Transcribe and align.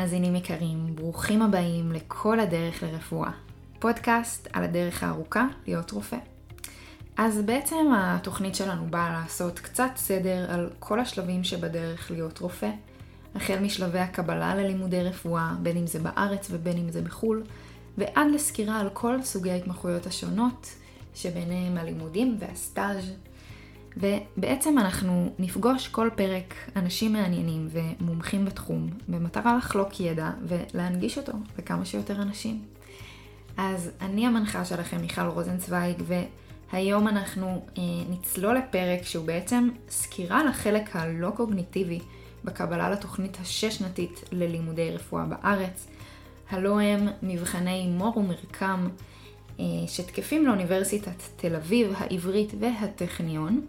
מאזינים 0.00 0.36
יקרים, 0.36 0.96
ברוכים 0.96 1.42
הבאים 1.42 1.92
לכל 1.92 2.40
הדרך 2.40 2.82
לרפואה. 2.82 3.30
פודקאסט 3.78 4.48
על 4.52 4.64
הדרך 4.64 5.02
הארוכה 5.02 5.46
להיות 5.66 5.90
רופא. 5.90 6.16
אז 7.16 7.42
בעצם 7.42 7.76
התוכנית 7.96 8.54
שלנו 8.54 8.86
באה 8.90 9.12
לעשות 9.12 9.58
קצת 9.58 9.90
סדר 9.96 10.46
על 10.50 10.70
כל 10.78 11.00
השלבים 11.00 11.44
שבדרך 11.44 12.10
להיות 12.10 12.38
רופא, 12.38 12.70
החל 13.34 13.58
משלבי 13.58 13.98
הקבלה 13.98 14.54
ללימודי 14.54 15.02
רפואה, 15.02 15.52
בין 15.62 15.76
אם 15.76 15.86
זה 15.86 15.98
בארץ 15.98 16.48
ובין 16.50 16.78
אם 16.78 16.90
זה 16.90 17.02
בחו"ל, 17.02 17.42
ועד 17.98 18.26
לסקירה 18.34 18.80
על 18.80 18.88
כל 18.92 19.22
סוגי 19.22 19.50
ההתמחויות 19.50 20.06
השונות, 20.06 20.74
שביניהם 21.14 21.78
הלימודים 21.78 22.36
והסטאז' 22.40 23.10
ובעצם 23.96 24.78
אנחנו 24.78 25.32
נפגוש 25.38 25.88
כל 25.88 26.10
פרק 26.16 26.54
אנשים 26.76 27.12
מעניינים 27.12 27.68
ומומחים 27.70 28.44
בתחום, 28.44 28.90
במטרה 29.08 29.56
לחלוק 29.56 30.00
ידע 30.00 30.30
ולהנגיש 30.42 31.18
אותו 31.18 31.32
לכמה 31.58 31.84
שיותר 31.84 32.22
אנשים. 32.22 32.62
אז 33.56 33.90
אני 34.00 34.26
המנחה 34.26 34.64
שלכם 34.64 35.00
מיכל 35.00 35.26
רוזנצוויג, 35.26 36.02
והיום 36.72 37.08
אנחנו 37.08 37.46
אה, 37.78 37.82
נצלול 38.10 38.56
לפרק 38.56 39.02
שהוא 39.02 39.26
בעצם 39.26 39.68
סקירה 39.88 40.44
לחלק 40.44 40.96
הלא 40.96 41.30
קוגניטיבי 41.30 42.00
בקבלה 42.44 42.90
לתוכנית 42.90 43.36
השש-שנתית 43.40 44.24
ללימודי 44.32 44.90
רפואה 44.90 45.24
בארץ. 45.24 45.86
הלא 46.50 46.80
הם 46.80 47.08
מבחני 47.22 47.86
מור 47.86 48.18
ומרקם 48.18 48.88
אה, 49.60 49.64
שתקפים 49.86 50.46
לאוניברסיטת 50.46 51.22
תל 51.36 51.56
אביב, 51.56 51.92
העברית 51.96 52.52
והטכניון. 52.60 53.66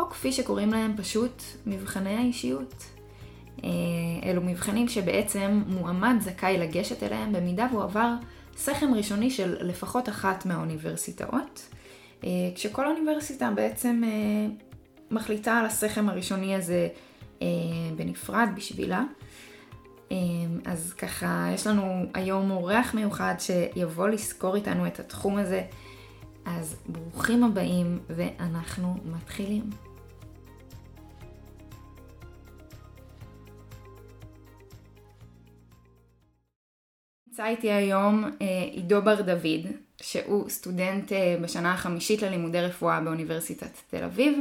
או 0.00 0.10
כפי 0.10 0.32
שקוראים 0.32 0.70
להם 0.70 0.94
פשוט 0.96 1.42
מבחני 1.66 2.16
האישיות. 2.16 2.84
אה, 3.64 3.68
אלו 4.24 4.42
מבחנים 4.42 4.88
שבעצם 4.88 5.62
מועמד 5.66 6.14
זכאי 6.20 6.58
לגשת 6.58 7.02
אליהם 7.02 7.32
במידה 7.32 7.66
והוא 7.70 7.82
עבר 7.82 8.14
סכם 8.56 8.94
ראשוני 8.94 9.30
של 9.30 9.56
לפחות 9.60 10.08
אחת 10.08 10.46
מהאוניברסיטאות, 10.46 11.68
אה, 12.24 12.30
כשכל 12.54 12.86
אוניברסיטה 12.86 13.50
בעצם 13.54 14.02
אה, 14.04 14.46
מחליטה 15.10 15.52
על 15.52 15.66
הסכם 15.66 16.08
הראשוני 16.08 16.54
הזה 16.54 16.88
בנפרד 17.96 18.48
בשבילה. 18.56 19.04
אז 20.64 20.92
ככה, 20.92 21.48
יש 21.54 21.66
לנו 21.66 22.04
היום 22.14 22.50
אורח 22.50 22.94
מיוחד 22.94 23.34
שיבוא 23.38 24.08
לסקור 24.08 24.56
איתנו 24.56 24.86
את 24.86 25.00
התחום 25.00 25.36
הזה. 25.36 25.62
אז 26.44 26.76
ברוכים 26.86 27.44
הבאים 27.44 27.98
ואנחנו 28.08 28.96
מתחילים. 29.04 29.89
נמצא 37.40 37.50
איתי 37.50 37.70
היום 37.72 38.24
אה, 38.24 38.46
עידו 38.70 39.02
בר 39.02 39.22
דוד, 39.22 39.66
שהוא 40.02 40.48
סטודנט 40.48 41.12
אה, 41.12 41.36
בשנה 41.42 41.72
החמישית 41.74 42.22
ללימודי 42.22 42.60
רפואה 42.60 43.00
באוניברסיטת 43.00 43.70
תל 43.90 44.04
אביב, 44.04 44.38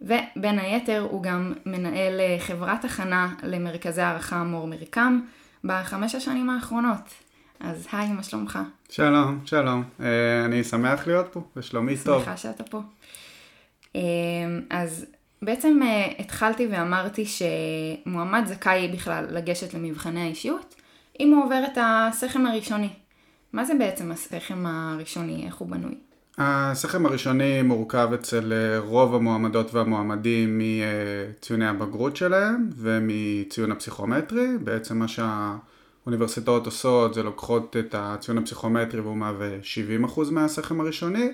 ובין 0.00 0.58
היתר 0.58 1.06
הוא 1.10 1.22
גם 1.22 1.52
מנהל 1.66 2.20
אה, 2.20 2.36
חברת 2.38 2.84
הכנה 2.84 3.34
למרכזי 3.42 4.02
הערכה 4.02 4.44
מור 4.44 4.66
מרקם 4.66 5.20
בחמש 5.64 6.14
השנים 6.14 6.50
האחרונות. 6.50 7.14
אז 7.60 7.88
היי, 7.92 8.08
מה 8.08 8.22
שלומך? 8.22 8.58
שלום, 8.90 9.38
שלום. 9.44 9.84
אני 10.44 10.64
שמח 10.64 11.06
להיות 11.06 11.26
פה, 11.32 11.40
ושלומי 11.56 11.94
טוב. 12.04 12.24
שמחה 12.24 12.36
שאתה 12.36 12.64
פה. 12.64 12.80
אז 14.70 15.06
בעצם 15.42 15.80
התחלתי 16.18 16.66
ואמרתי 16.70 17.24
שמועמד 17.26 18.42
זכאי 18.46 18.88
בכלל 18.92 19.26
לגשת 19.30 19.74
למבחני 19.74 20.22
האישיות, 20.22 20.81
אם 21.20 21.34
הוא 21.34 21.44
עובר 21.44 21.62
את 21.72 21.78
הסכם 21.80 22.46
הראשוני. 22.46 22.88
מה 23.52 23.64
זה 23.64 23.74
בעצם 23.78 24.12
הסכם 24.12 24.66
הראשוני? 24.66 25.46
איך 25.46 25.54
הוא 25.54 25.68
בנוי? 25.68 25.94
הסכם 26.38 27.06
הראשוני 27.06 27.62
מורכב 27.62 28.08
אצל 28.14 28.52
רוב 28.78 29.14
המועמדות 29.14 29.74
והמועמדים 29.74 30.60
מציוני 30.60 31.66
הבגרות 31.66 32.16
שלהם 32.16 32.70
ומציון 32.76 33.72
הפסיכומטרי. 33.72 34.48
בעצם 34.64 34.98
מה 34.98 35.08
שה... 35.08 35.56
אוניברסיטאות 36.06 36.66
עושות 36.66 37.14
זה 37.14 37.22
לוקחות 37.22 37.76
את 37.76 37.94
הציון 37.98 38.38
הפסיכומטרי 38.38 39.00
והוא 39.00 39.16
מהווה 39.16 39.48
70% 40.04 40.20
מהסכם 40.30 40.80
הראשוני 40.80 41.28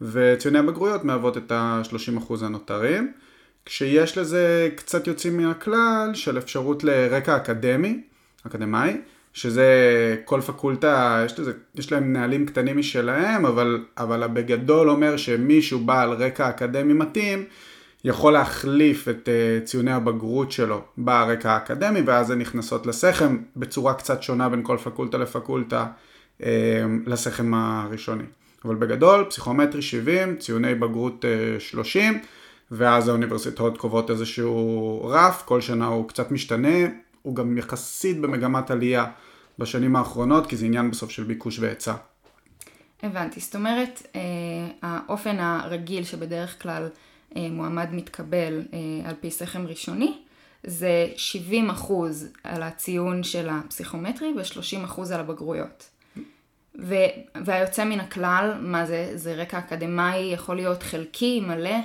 וציוני 0.00 0.58
הבגרויות 0.58 1.04
מהוות 1.04 1.36
את 1.36 1.52
ה-30% 1.52 2.32
הנותרים 2.44 3.12
כשיש 3.66 4.18
לזה 4.18 4.68
קצת 4.76 5.06
יוצאים 5.06 5.36
מן 5.36 5.48
הכלל 5.48 6.10
של 6.14 6.38
אפשרות 6.38 6.84
לרקע 6.84 7.36
אקדמי, 7.36 8.00
אקדמאי, 8.46 9.00
שזה 9.32 10.16
כל 10.24 10.40
פקולטה, 10.40 11.22
יש, 11.26 11.40
לזה, 11.40 11.52
יש 11.74 11.92
להם 11.92 12.12
נהלים 12.12 12.46
קטנים 12.46 12.78
משלהם, 12.78 13.46
אבל, 13.46 13.84
אבל 13.98 14.26
בגדול 14.26 14.90
אומר 14.90 15.16
שמישהו 15.16 15.80
בעל 15.80 16.10
רקע 16.10 16.48
אקדמי 16.48 16.92
מתאים 16.92 17.44
יכול 18.04 18.32
להחליף 18.32 19.08
את 19.08 19.28
uh, 19.28 19.66
ציוני 19.66 19.92
הבגרות 19.92 20.52
שלו 20.52 20.82
ברקע 20.96 21.52
האקדמי, 21.52 22.00
ואז 22.00 22.30
הן 22.30 22.38
נכנסות 22.38 22.86
לסכם 22.86 23.38
בצורה 23.56 23.94
קצת 23.94 24.22
שונה 24.22 24.48
בין 24.48 24.60
כל 24.62 24.76
פקולטה 24.76 25.18
לפקולטה 25.18 25.86
uh, 26.40 26.44
לסכם 27.06 27.54
הראשוני. 27.54 28.24
אבל 28.64 28.74
בגדול, 28.74 29.24
פסיכומטרי 29.28 29.82
70, 29.82 30.36
ציוני 30.36 30.74
בגרות 30.74 31.24
uh, 31.56 31.60
30, 31.60 32.18
ואז 32.70 33.08
האוניברסיטאות 33.08 33.78
קובעות 33.78 34.10
איזשהו 34.10 35.04
רף, 35.04 35.42
כל 35.44 35.60
שנה 35.60 35.86
הוא 35.86 36.08
קצת 36.08 36.30
משתנה, 36.30 36.78
הוא 37.22 37.34
גם 37.34 37.58
יחסית 37.58 38.20
במגמת 38.20 38.70
עלייה 38.70 39.06
בשנים 39.58 39.96
האחרונות, 39.96 40.46
כי 40.46 40.56
זה 40.56 40.66
עניין 40.66 40.90
בסוף 40.90 41.10
של 41.10 41.24
ביקוש 41.24 41.58
והיצע. 41.58 41.94
הבנתי, 43.02 43.40
זאת 43.40 43.54
אומרת, 43.54 44.02
האופן 44.82 45.36
הרגיל 45.38 46.04
שבדרך 46.04 46.62
כלל 46.62 46.88
אה, 47.36 47.48
מועמד 47.50 47.88
מתקבל 47.92 48.62
אה, 48.72 49.08
על 49.08 49.14
פי 49.20 49.30
סכם 49.30 49.66
ראשוני, 49.66 50.18
זה 50.64 51.08
70 51.16 51.70
על 52.44 52.62
הציון 52.62 53.22
של 53.22 53.48
הפסיכומטרי 53.50 54.32
ו-30 54.36 55.14
על 55.14 55.20
הבגרויות. 55.20 55.88
ו- 56.78 56.94
והיוצא 57.44 57.84
מן 57.84 58.00
הכלל, 58.00 58.58
מה 58.60 58.86
זה? 58.86 59.12
זה 59.14 59.34
רקע 59.34 59.58
אקדמאי, 59.58 60.18
יכול 60.20 60.56
להיות 60.56 60.82
חלקי, 60.82 61.40
מלא? 61.40 61.76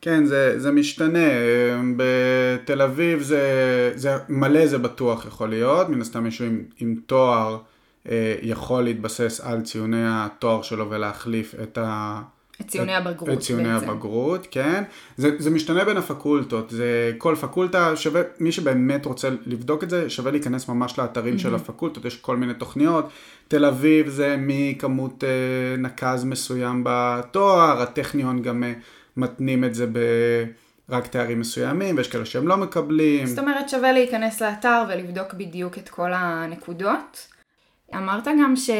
כן, 0.00 0.24
זה, 0.24 0.60
זה 0.60 0.70
משתנה. 0.70 1.28
בתל 1.96 2.82
אביב 2.82 3.22
זה, 3.22 3.42
זה 3.94 4.16
מלא 4.28 4.66
זה 4.66 4.78
בטוח 4.78 5.26
יכול 5.26 5.48
להיות, 5.48 5.88
מן 5.88 6.00
הסתם 6.00 6.24
מישהו 6.24 6.44
עם, 6.44 6.62
עם 6.80 6.94
תואר 7.06 7.58
אה, 8.08 8.34
יכול 8.42 8.82
להתבסס 8.82 9.40
על 9.44 9.60
ציוני 9.60 10.02
התואר 10.06 10.62
שלו 10.62 10.90
ולהחליף 10.90 11.54
את 11.62 11.78
ה... 11.78 12.20
את 12.60 12.68
ציוני 12.68 12.94
הבגרות 12.94 13.28
את 13.28 13.40
ציוני 13.40 13.72
בעצם. 13.74 13.90
הבגרות, 13.90 14.46
כן. 14.50 14.82
זה, 15.16 15.30
זה 15.38 15.50
משתנה 15.50 15.84
בין 15.84 15.96
הפקולטות, 15.96 16.70
זה 16.70 17.12
כל 17.18 17.34
פקולטה 17.40 17.96
שווה, 17.96 18.22
מי 18.40 18.52
שבאמת 18.52 19.06
רוצה 19.06 19.28
לבדוק 19.46 19.84
את 19.84 19.90
זה, 19.90 20.10
שווה 20.10 20.30
להיכנס 20.30 20.68
ממש 20.68 20.98
לאתרים 20.98 21.34
mm-hmm. 21.34 21.38
של 21.38 21.54
הפקולטות, 21.54 22.04
יש 22.04 22.16
כל 22.16 22.36
מיני 22.36 22.54
תוכניות. 22.54 23.08
תל 23.48 23.64
אביב 23.64 24.08
זה 24.08 24.36
מכמות 24.38 25.24
אה, 25.24 25.76
נקז 25.78 26.24
מסוים 26.24 26.82
בתואר, 26.84 27.82
הטכניון 27.82 28.42
גם 28.42 28.64
אה, 28.64 28.72
מתנים 29.16 29.64
את 29.64 29.74
זה 29.74 29.86
ב... 29.86 29.98
רק 30.90 31.06
תארים 31.06 31.40
מסוימים, 31.40 31.96
ויש 31.96 32.08
כאלה 32.08 32.24
שהם 32.24 32.48
לא 32.48 32.56
מקבלים. 32.56 33.26
זאת 33.26 33.38
אומרת, 33.38 33.68
שווה 33.68 33.92
להיכנס 33.92 34.42
לאתר 34.42 34.84
ולבדוק 34.88 35.34
בדיוק 35.34 35.78
את 35.78 35.88
כל 35.88 36.12
הנקודות. 36.12 37.28
אמרת 37.94 38.24
גם 38.24 38.56
ש... 38.56 38.70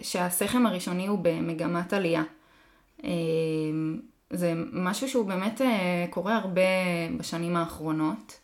שהסכם 0.00 0.66
הראשוני 0.66 1.06
הוא 1.06 1.18
במגמת 1.22 1.92
עלייה. 1.92 2.22
אמ, 3.04 4.00
זה 4.30 4.52
משהו 4.72 5.08
שהוא 5.08 5.26
באמת 5.26 5.60
אה, 5.60 6.06
קורה 6.10 6.36
הרבה 6.36 6.62
בשנים 7.16 7.56
האחרונות, 7.56 8.40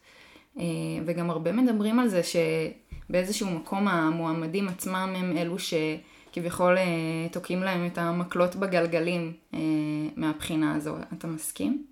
אה, 0.59 0.65
וגם 1.07 1.31
הרבה 1.31 1.53
מדברים 1.53 1.99
על 1.99 2.09
זה 2.09 2.21
שבאיזשהו 2.23 3.51
מקום 3.51 3.89
המועמדים 3.89 4.69
עצמם 4.69 5.15
הם 5.17 5.37
אלו 5.37 5.57
שכביכול 5.59 6.14
אה, 6.77 6.83
תוקעים 7.33 7.63
להם 7.63 7.87
את 7.87 7.99
המקלות 7.99 8.57
בגלגלים 8.57 9.33
מהבחינה 10.17 10.75
הזו. 10.75 10.97
אתה 11.19 11.27
מסכים? 11.27 11.85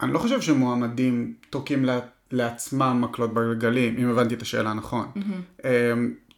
אני 0.00 0.12
לא 0.12 0.18
חושב 0.18 0.40
שמועמדים 0.40 1.34
תוקעים 1.50 1.84
לעצמם 2.30 2.98
מקלות 3.00 3.34
בגלגלים, 3.34 3.96
אם 3.98 4.08
הבנתי 4.10 4.34
את 4.34 4.42
השאלה 4.42 4.74
נכון. 4.74 5.06
Mm-hmm. 5.16 5.66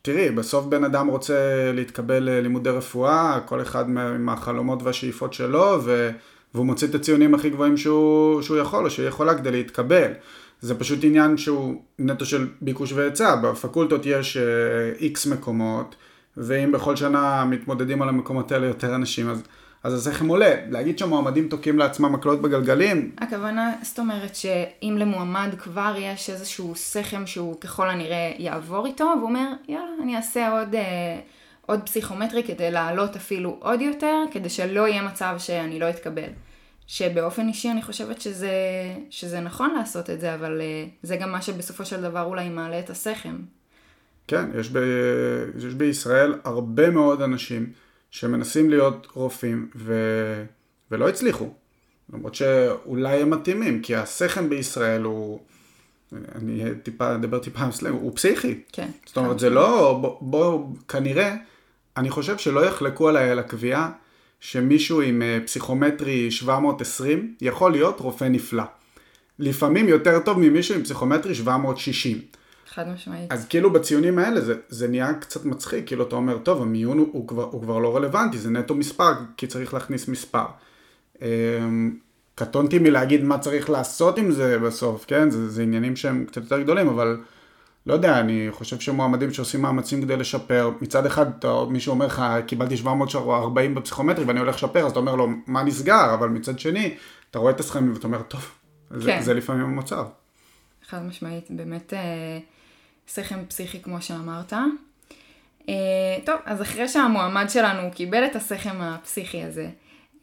תראי, 0.02 0.30
בסוף 0.30 0.66
בן 0.66 0.84
אדם 0.84 1.06
רוצה 1.06 1.70
להתקבל 1.74 2.22
ללימודי 2.22 2.70
רפואה, 2.70 3.40
כל 3.46 3.62
אחד 3.62 3.90
מהחלומות 4.18 4.82
והשאיפות 4.82 5.32
שלו, 5.32 5.78
ו... 5.84 6.10
והוא 6.54 6.66
מוציא 6.66 6.88
את 6.88 6.94
הציונים 6.94 7.34
הכי 7.34 7.50
גבוהים 7.50 7.76
שהוא, 7.76 8.42
שהוא 8.42 8.56
יכול, 8.56 8.84
או 8.84 8.90
שהיא 8.90 9.08
יכולה 9.08 9.34
כדי 9.34 9.50
להתקבל. 9.50 10.12
זה 10.60 10.78
פשוט 10.78 10.98
עניין 11.02 11.36
שהוא 11.36 11.82
נטו 11.98 12.26
של 12.26 12.48
ביקוש 12.60 12.92
והיצע. 12.92 13.36
בפקולטות 13.36 14.06
יש 14.06 14.36
איקס 15.00 15.26
uh, 15.26 15.30
מקומות, 15.30 15.96
ואם 16.38 16.72
בכל 16.72 16.96
שנה 16.96 17.44
מתמודדים 17.44 18.02
על 18.02 18.08
המקומות 18.08 18.52
האלה 18.52 18.66
יותר 18.66 18.94
אנשים, 18.94 19.30
אז, 19.30 19.42
אז 19.82 20.06
השכם 20.06 20.28
עולה. 20.28 20.54
להגיד 20.70 20.98
שהמועמדים 20.98 21.48
תוקעים 21.48 21.78
לעצמם 21.78 22.12
מקלות 22.12 22.42
בגלגלים, 22.42 23.10
הכוונה, 23.18 23.72
זאת 23.82 23.98
אומרת 23.98 24.34
שאם 24.34 24.96
למועמד 24.98 25.54
כבר 25.58 25.94
יש 25.98 26.30
איזשהו 26.30 26.74
סכם 26.74 27.26
שהוא 27.26 27.60
ככל 27.60 27.90
הנראה 27.90 28.32
יעבור 28.38 28.86
איתו, 28.86 29.04
והוא 29.04 29.28
אומר, 29.28 29.52
יאללה, 29.68 29.92
אני 30.02 30.16
אעשה 30.16 30.60
עוד, 30.60 30.74
אה, 30.74 31.20
עוד 31.66 31.80
פסיכומטרי 31.82 32.42
כדי 32.42 32.70
לעלות 32.70 33.16
אפילו 33.16 33.56
עוד 33.60 33.80
יותר, 33.80 34.24
כדי 34.30 34.48
שלא 34.48 34.88
יהיה 34.88 35.02
מצב 35.02 35.34
שאני 35.38 35.78
לא 35.78 35.90
אתקבל. 35.90 36.30
שבאופן 36.86 37.48
אישי 37.48 37.70
אני 37.70 37.82
חושבת 37.82 38.20
שזה, 38.20 38.52
שזה 39.10 39.40
נכון 39.40 39.74
לעשות 39.78 40.10
את 40.10 40.20
זה, 40.20 40.34
אבל 40.34 40.60
אה, 40.60 40.84
זה 41.02 41.16
גם 41.16 41.32
מה 41.32 41.42
שבסופו 41.42 41.84
של 41.84 42.02
דבר 42.02 42.22
אולי 42.22 42.48
מעלה 42.48 42.78
את 42.78 42.90
הסכם. 42.90 43.36
כן, 44.28 44.50
יש, 44.60 44.70
ב, 44.72 44.78
יש 45.58 45.74
בישראל 45.74 46.34
הרבה 46.44 46.90
מאוד 46.90 47.22
אנשים 47.22 47.72
שמנסים 48.10 48.70
להיות 48.70 49.06
רופאים 49.12 49.68
ו, 49.76 49.94
ולא 50.90 51.08
הצליחו. 51.08 51.52
למרות 52.12 52.34
שאולי 52.34 53.22
הם 53.22 53.30
מתאימים, 53.30 53.82
כי 53.82 53.96
הסכם 53.96 54.48
בישראל 54.48 55.02
הוא, 55.02 55.40
אני 56.34 56.62
טיפה, 56.82 57.14
אדבר 57.14 57.38
טיפה 57.38 57.60
עם 57.60 57.72
סלנג, 57.72 57.94
הוא 57.94 58.12
פסיכי. 58.16 58.60
כן. 58.72 58.90
זאת 59.06 59.16
אומרת, 59.16 59.38
זה 59.38 59.50
לא, 59.50 59.98
בוא, 60.00 60.18
בוא, 60.20 60.66
כנראה, 60.88 61.36
אני 61.96 62.10
חושב 62.10 62.38
שלא 62.38 62.66
יחלקו 62.66 63.08
עליי 63.08 63.30
על 63.30 63.38
הקביעה 63.38 63.90
שמישהו 64.40 65.00
עם 65.00 65.22
אה, 65.22 65.38
פסיכומטרי 65.46 66.30
720 66.30 67.34
יכול 67.40 67.72
להיות 67.72 68.00
רופא 68.00 68.24
נפלא. 68.24 68.64
לפעמים 69.38 69.88
יותר 69.88 70.20
טוב 70.20 70.38
ממישהו 70.38 70.74
עם 70.74 70.82
פסיכומטרי 70.82 71.34
760. 71.34 72.20
חד 72.78 72.88
משמעית. 72.88 73.32
אז 73.32 73.46
כאילו 73.48 73.72
בציונים 73.72 74.18
האלה 74.18 74.40
זה, 74.40 74.54
זה 74.68 74.88
נהיה 74.88 75.14
קצת 75.14 75.44
מצחיק, 75.44 75.86
כאילו 75.86 76.08
אתה 76.08 76.16
אומר, 76.16 76.38
טוב, 76.38 76.62
המיון 76.62 76.98
הוא, 76.98 77.08
הוא, 77.12 77.28
כבר, 77.28 77.44
הוא 77.44 77.62
כבר 77.62 77.78
לא 77.78 77.96
רלוונטי, 77.96 78.38
זה 78.38 78.50
נטו 78.50 78.74
מספר, 78.74 79.12
כי 79.36 79.46
צריך 79.46 79.74
להכניס 79.74 80.08
מספר. 80.08 80.44
אמ, 81.22 81.96
קטונתי 82.34 82.78
מלהגיד 82.78 83.24
מה 83.24 83.38
צריך 83.38 83.70
לעשות 83.70 84.18
עם 84.18 84.30
זה 84.30 84.58
בסוף, 84.58 85.04
כן? 85.08 85.30
זה, 85.30 85.48
זה 85.48 85.62
עניינים 85.62 85.96
שהם 85.96 86.24
קצת 86.24 86.42
יותר 86.42 86.62
גדולים, 86.62 86.88
אבל 86.88 87.20
לא 87.86 87.94
יודע, 87.94 88.20
אני 88.20 88.48
חושב 88.50 88.80
שמועמדים 88.80 89.32
שעושים 89.32 89.62
מאמצים 89.62 90.02
כדי 90.02 90.16
לשפר, 90.16 90.70
מצד 90.80 91.06
אחד 91.06 91.26
אתה, 91.38 91.64
מישהו 91.70 91.90
אומר 91.90 92.06
לך, 92.06 92.22
קיבלתי 92.46 92.76
740 92.76 93.74
בפסיכומטרי 93.74 94.24
ואני 94.24 94.40
הולך 94.40 94.54
לשפר, 94.54 94.86
אז 94.86 94.90
אתה 94.90 95.00
אומר 95.00 95.16
לו, 95.16 95.28
מה 95.46 95.62
נסגר? 95.62 96.14
אבל 96.14 96.28
מצד 96.28 96.58
שני, 96.58 96.94
אתה 97.30 97.38
רואה 97.38 97.52
את 97.52 97.60
הסכמים 97.60 97.92
ואתה 97.92 98.06
אומר, 98.06 98.22
טוב, 98.22 98.50
זה, 98.90 99.10
כן. 99.10 99.22
זה 99.22 99.34
לפעמים 99.34 99.64
המצב. 99.64 100.04
חד 100.88 101.02
משמעית, 101.02 101.46
באמת 101.50 101.92
אה, 101.94 102.38
סכם 103.08 103.44
פסיכי 103.48 103.82
כמו 103.82 104.02
שאמרת. 104.02 104.52
אה, 105.68 105.74
טוב, 106.24 106.36
אז 106.44 106.62
אחרי 106.62 106.88
שהמועמד 106.88 107.46
שלנו 107.48 107.90
קיבל 107.94 108.24
את 108.26 108.36
הסכם 108.36 108.80
הפסיכי 108.80 109.42
הזה, 109.42 109.68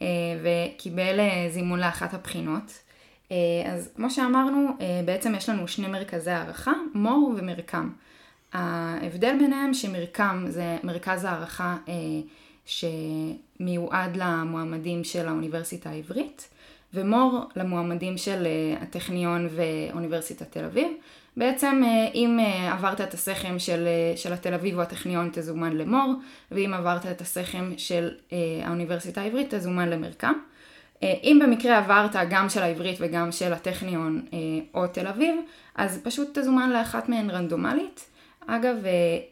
אה, 0.02 0.08
וקיבל 0.44 1.20
אה, 1.20 1.48
זימון 1.50 1.80
לאחת 1.80 2.14
הבחינות, 2.14 2.80
אז 3.66 3.90
כמו 3.96 4.10
שאמרנו, 4.10 4.68
בעצם 5.06 5.36
יש 5.36 5.50
לנו 5.50 5.68
שני 5.68 5.88
מרכזי 5.88 6.32
הערכה, 6.32 6.72
מור 6.94 7.34
ומרקם. 7.38 7.90
ההבדל 8.54 9.36
ביניהם 9.40 9.74
שמרקם 9.74 10.46
זה 10.48 10.78
מרכז 10.84 11.24
הערכה 11.24 11.78
שמיועד 12.66 14.18
למועמדים 14.18 15.04
של 15.04 15.28
האוניברסיטה 15.28 15.90
העברית, 15.90 16.50
ומור 16.94 17.46
למועמדים 17.56 18.18
של 18.18 18.48
הטכניון 18.82 19.50
ואוניברסיטת 19.52 20.52
תל 20.52 20.66
אביב. 20.66 20.88
בעצם 21.38 21.82
אה, 21.86 22.08
אם 22.16 22.40
אה, 22.40 22.74
עברת 22.74 23.02
את 23.02 23.14
הסכם 23.14 23.60
של, 23.60 23.88
אה, 23.88 24.18
של 24.18 24.34
התל 24.34 24.54
אביב 24.54 24.76
או 24.78 24.82
הטכניון 24.82 25.30
תזומן 25.34 25.78
למור, 25.78 26.14
ואם 26.52 26.74
עברת 26.74 27.06
את 27.06 27.22
הסכם 27.22 27.72
של 27.78 28.10
האוניברסיטה 28.64 29.22
העברית 29.22 29.54
תזומן 29.54 29.90
למרקם. 29.90 30.34
אם 31.04 31.40
במקרה 31.44 31.78
עברת 31.78 32.16
גם 32.30 32.50
של 32.50 32.62
העברית 32.62 32.98
וגם 33.00 33.32
של 33.32 33.54
הטכניון 33.54 34.26
או 34.74 34.88
תל 34.88 35.08
אביב, 35.08 35.36
אז 35.76 36.00
פשוט 36.04 36.40
תזומן 36.40 36.70
לאחת 36.70 37.10
מהן 37.10 37.30
רנדומלית. 37.30 38.06
אגב, 38.48 38.76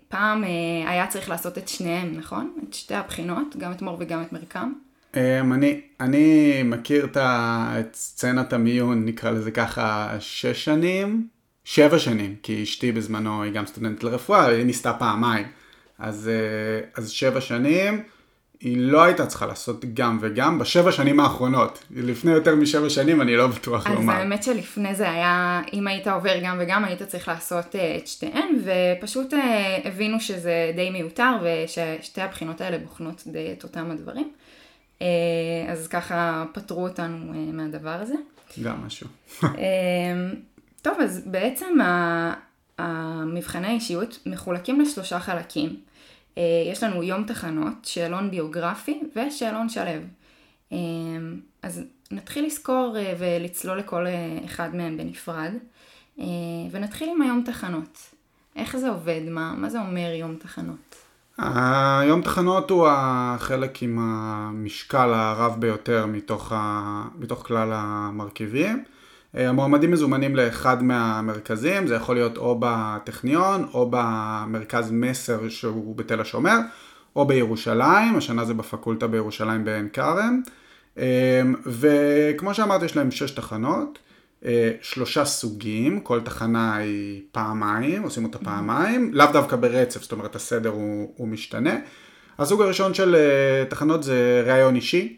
פעם 0.07 0.43
היה 0.87 1.07
צריך 1.07 1.29
לעשות 1.29 1.57
את 1.57 1.67
שניהם, 1.67 2.13
נכון? 2.17 2.53
את 2.69 2.73
שתי 2.73 2.95
הבחינות, 2.95 3.55
גם 3.57 3.71
את 3.71 3.81
מור 3.81 3.97
וגם 3.99 4.21
את 4.21 4.33
מרקם. 4.33 4.73
Um, 5.13 5.17
אני, 5.53 5.81
אני 5.99 6.63
מכיר 6.63 7.07
את 7.15 7.95
סצנת 7.95 8.53
המיון, 8.53 9.05
נקרא 9.05 9.31
לזה 9.31 9.51
ככה, 9.51 10.15
שש 10.19 10.65
שנים, 10.65 11.27
שבע 11.65 11.99
שנים, 11.99 12.35
כי 12.43 12.63
אשתי 12.63 12.91
בזמנו 12.91 13.43
היא 13.43 13.51
גם 13.51 13.65
סטודנטית 13.65 14.03
לרפואה, 14.03 14.45
היא 14.45 14.63
ניסתה 14.63 14.93
פעמיים. 14.93 15.45
אז, 15.99 16.29
אה, 16.29 16.87
אז 16.95 17.09
שבע 17.09 17.41
שנים, 17.41 18.03
היא 18.59 18.77
לא 18.77 19.03
הייתה 19.03 19.25
צריכה 19.25 19.45
לעשות 19.45 19.85
גם 19.93 20.17
וגם 20.21 20.59
בשבע 20.59 20.91
שנים 20.91 21.19
האחרונות. 21.19 21.83
לפני 21.91 22.31
יותר 22.31 22.55
משבע 22.55 22.89
שנים 22.89 23.21
אני 23.21 23.35
לא 23.35 23.47
בטוח 23.47 23.87
אז 23.87 23.93
לומר. 23.93 24.13
האמת 24.13 24.43
שלפני 24.43 24.95
זה 24.95 25.11
היה, 25.11 25.61
אם 25.73 25.87
היית 25.87 26.07
עובר 26.07 26.39
גם 26.43 26.57
וגם, 26.59 26.85
היית 26.85 27.03
צריך 27.03 27.27
לעשות 27.27 27.75
אה, 27.75 27.97
את 27.97 28.07
שתיהן, 28.07 28.55
ופשוט 28.63 29.33
אה, 29.33 29.77
הבינו 29.83 30.19
שזה 30.19 30.71
די 30.75 30.89
מיותר, 30.89 31.31
וששתי 31.43 32.21
הבחינות 32.21 32.61
האלה 32.61 32.77
בוחנות 32.77 33.23
די 33.27 33.53
את 33.57 33.63
אותם 33.63 33.91
הדברים. 33.91 34.31
אז 35.67 35.87
ככה 35.87 36.45
פטרו 36.53 36.83
אותנו 36.87 37.17
מהדבר 37.53 37.89
הזה. 37.89 38.13
גם 38.63 38.75
משהו. 38.85 39.07
טוב, 40.83 40.97
אז 41.01 41.23
בעצם 41.25 41.77
המבחני 42.77 43.67
האישיות 43.67 44.19
מחולקים 44.25 44.81
לשלושה 44.81 45.19
חלקים. 45.19 45.75
אה, 46.37 46.43
יש 46.71 46.83
לנו 46.83 47.03
יום 47.03 47.23
תחנות, 47.23 47.73
שאלון 47.83 48.31
ביוגרפי 48.31 49.01
ושאלון 49.15 49.69
שלו. 49.69 49.91
אמ, 50.71 51.39
אז 51.61 51.81
נתחיל 52.11 52.45
לסקור 52.45 52.95
אה, 52.97 53.13
ולצלול 53.19 53.77
לכל 53.77 54.07
אה, 54.07 54.37
אחד 54.45 54.75
מהם 54.75 54.97
בנפרד, 54.97 55.51
אה, 56.19 56.25
ונתחיל 56.71 57.09
עם 57.15 57.21
היום 57.21 57.43
תחנות. 57.45 57.97
איך 58.55 58.77
זה 58.77 58.89
עובד? 58.89 59.21
מה, 59.29 59.53
מה 59.57 59.69
זה 59.69 59.79
אומר 59.79 60.11
יום 60.19 60.35
תחנות? 60.35 60.95
היום 61.37 62.21
תחנות 62.21 62.69
הוא 62.69 62.87
החלק 62.91 63.83
עם 63.83 63.99
המשקל 63.99 65.13
הרב 65.13 65.55
ביותר 65.59 66.05
מתוך, 66.05 66.51
ה... 66.55 67.03
מתוך 67.19 67.47
כלל 67.47 67.69
המרכיבים. 67.73 68.83
אה, 69.37 69.49
המועמדים 69.49 69.91
מזומנים 69.91 70.35
לאחד 70.35 70.83
מהמרכזים, 70.83 71.87
זה 71.87 71.95
יכול 71.95 72.15
להיות 72.15 72.37
או 72.37 72.57
בטכניון 72.59 73.67
או 73.73 73.87
במרכז 73.91 74.91
מסר 74.91 75.49
שהוא 75.49 75.95
בתל 75.95 76.21
השומר, 76.21 76.57
או 77.15 77.25
בירושלים, 77.25 78.15
השנה 78.15 78.45
זה 78.45 78.53
בפקולטה 78.53 79.07
בירושלים 79.07 79.65
בעין 79.65 79.87
כרם. 79.93 80.41
אה, 80.97 81.41
וכמו 81.65 82.53
שאמרתי, 82.53 82.85
יש 82.85 82.95
להם 82.97 83.11
שש 83.11 83.31
תחנות, 83.31 83.99
אה, 84.45 84.71
שלושה 84.81 85.25
סוגים, 85.25 85.99
כל 85.99 86.21
תחנה 86.21 86.75
היא 86.75 87.21
פעמיים, 87.31 88.03
עושים 88.03 88.23
אותה 88.23 88.37
פעמיים, 88.37 89.13
לאו 89.13 89.25
דווקא 89.33 89.55
ברצף, 89.55 90.01
זאת 90.01 90.11
אומרת 90.11 90.35
הסדר 90.35 90.69
הוא, 90.69 91.13
הוא 91.17 91.27
משתנה. 91.27 91.75
הסוג 92.39 92.61
הראשון 92.61 92.93
של 92.93 93.15
תחנות 93.69 94.03
זה 94.03 94.43
ראיון 94.45 94.75
אישי, 94.75 95.17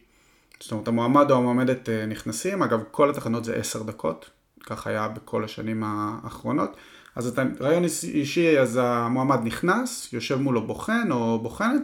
זאת 0.60 0.72
אומרת 0.72 0.88
המועמד 0.88 1.32
או 1.32 1.38
המועמדת 1.38 1.90
אה, 1.90 2.06
נכנסים, 2.06 2.64
אגב 2.64 2.84
כל 2.92 3.10
התחנות 3.10 3.46
זה 3.46 3.56
עשר 3.56 3.84
דקות, 3.84 4.30
כך 4.64 4.88
היה 4.88 5.08
בכל 5.08 5.44
השנים 5.44 5.84
האחרונות. 5.86 6.76
אז 7.16 7.28
את 7.28 7.40
ראיון 7.60 7.84
אישי, 8.04 8.60
אז 8.60 8.80
המועמד 8.82 9.40
נכנס, 9.44 10.14
יושב 10.14 10.36
מולו 10.36 10.68
בוחן 10.68 11.12
או 11.12 11.40
בוחנת, 11.40 11.82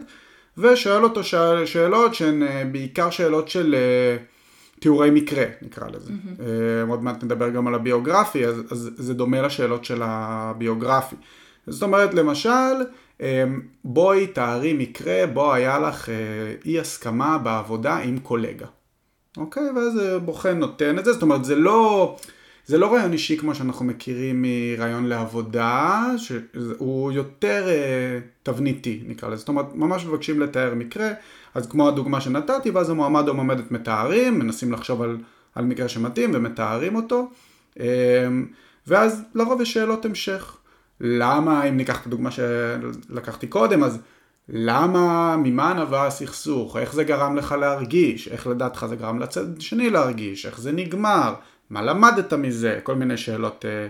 ושואל 0.58 1.04
אותו 1.04 1.24
שאל, 1.24 1.66
שאלות 1.66 2.14
שהן 2.14 2.42
אה, 2.42 2.64
בעיקר 2.72 3.10
שאלות 3.10 3.48
של 3.48 3.74
אה, 3.74 4.16
תיאורי 4.80 5.10
מקרה, 5.10 5.44
נקרא 5.62 5.88
לזה. 5.88 6.10
Mm-hmm. 6.10 6.90
עוד 6.90 7.02
מעט 7.02 7.24
נדבר 7.24 7.50
גם 7.50 7.66
על 7.66 7.74
הביוגרפי, 7.74 8.46
אז, 8.46 8.62
אז 8.70 8.90
זה 8.96 9.14
דומה 9.14 9.42
לשאלות 9.42 9.84
של 9.84 10.00
הביוגרפי. 10.04 11.16
זאת 11.66 11.82
אומרת, 11.82 12.14
למשל, 12.14 12.74
בואי 13.84 14.26
תארי 14.26 14.72
מקרה 14.72 15.26
בו 15.26 15.52
היה 15.52 15.78
לך 15.78 16.08
אי 16.64 16.80
הסכמה 16.80 17.38
בעבודה 17.38 17.96
עם 17.96 18.18
קולגה. 18.18 18.66
אוקיי? 19.36 19.70
ואז 19.76 20.00
בוחן 20.24 20.58
נותן 20.58 20.98
את 20.98 21.04
זה, 21.04 21.12
זאת 21.12 21.22
אומרת, 21.22 21.44
זה 21.44 21.56
לא... 21.56 22.16
זה 22.66 22.78
לא 22.78 22.94
רעיון 22.94 23.12
אישי 23.12 23.36
כמו 23.36 23.54
שאנחנו 23.54 23.84
מכירים 23.84 24.44
מרעיון 24.46 25.06
לעבודה, 25.06 26.04
שהוא 26.16 27.12
יותר 27.12 27.68
אה, 27.68 28.18
תבניתי 28.42 29.02
נקרא 29.06 29.28
לזה, 29.28 29.36
זאת 29.36 29.48
אומרת 29.48 29.66
ממש 29.74 30.04
מבקשים 30.04 30.40
לתאר 30.40 30.74
מקרה, 30.74 31.10
אז 31.54 31.66
כמו 31.66 31.88
הדוגמה 31.88 32.20
שנתתי, 32.20 32.70
ואז 32.70 32.90
המועמד 32.90 33.28
או 33.28 33.34
מועמדת 33.34 33.70
מתארים, 33.70 34.38
מנסים 34.38 34.72
לחשוב 34.72 35.02
על, 35.02 35.18
על 35.54 35.64
מקרה 35.64 35.88
שמתאים 35.88 36.30
ומתארים 36.34 36.96
אותו, 36.96 37.30
אה, 37.80 37.86
ואז 38.86 39.22
לרוב 39.34 39.60
יש 39.60 39.72
שאלות 39.72 40.04
המשך. 40.04 40.56
למה, 41.04 41.64
אם 41.64 41.76
ניקח 41.76 42.00
את 42.00 42.06
הדוגמה 42.06 42.30
שלקחתי 42.30 43.46
קודם, 43.46 43.84
אז 43.84 43.98
למה, 44.48 45.36
ממה 45.36 45.74
נבע 45.74 46.06
הסכסוך, 46.06 46.76
איך 46.76 46.92
זה 46.94 47.04
גרם 47.04 47.36
לך 47.36 47.52
להרגיש, 47.52 48.28
איך 48.28 48.46
לדעתך 48.46 48.86
זה 48.88 48.96
גרם 48.96 49.18
לצד 49.18 49.60
שני 49.60 49.90
להרגיש, 49.90 50.46
איך 50.46 50.60
זה 50.60 50.72
נגמר, 50.72 51.34
מה 51.70 51.82
למדת 51.82 52.32
מזה, 52.32 52.80
כל 52.82 52.94
מיני 52.94 53.16
שאלות 53.16 53.64
אה, 53.64 53.88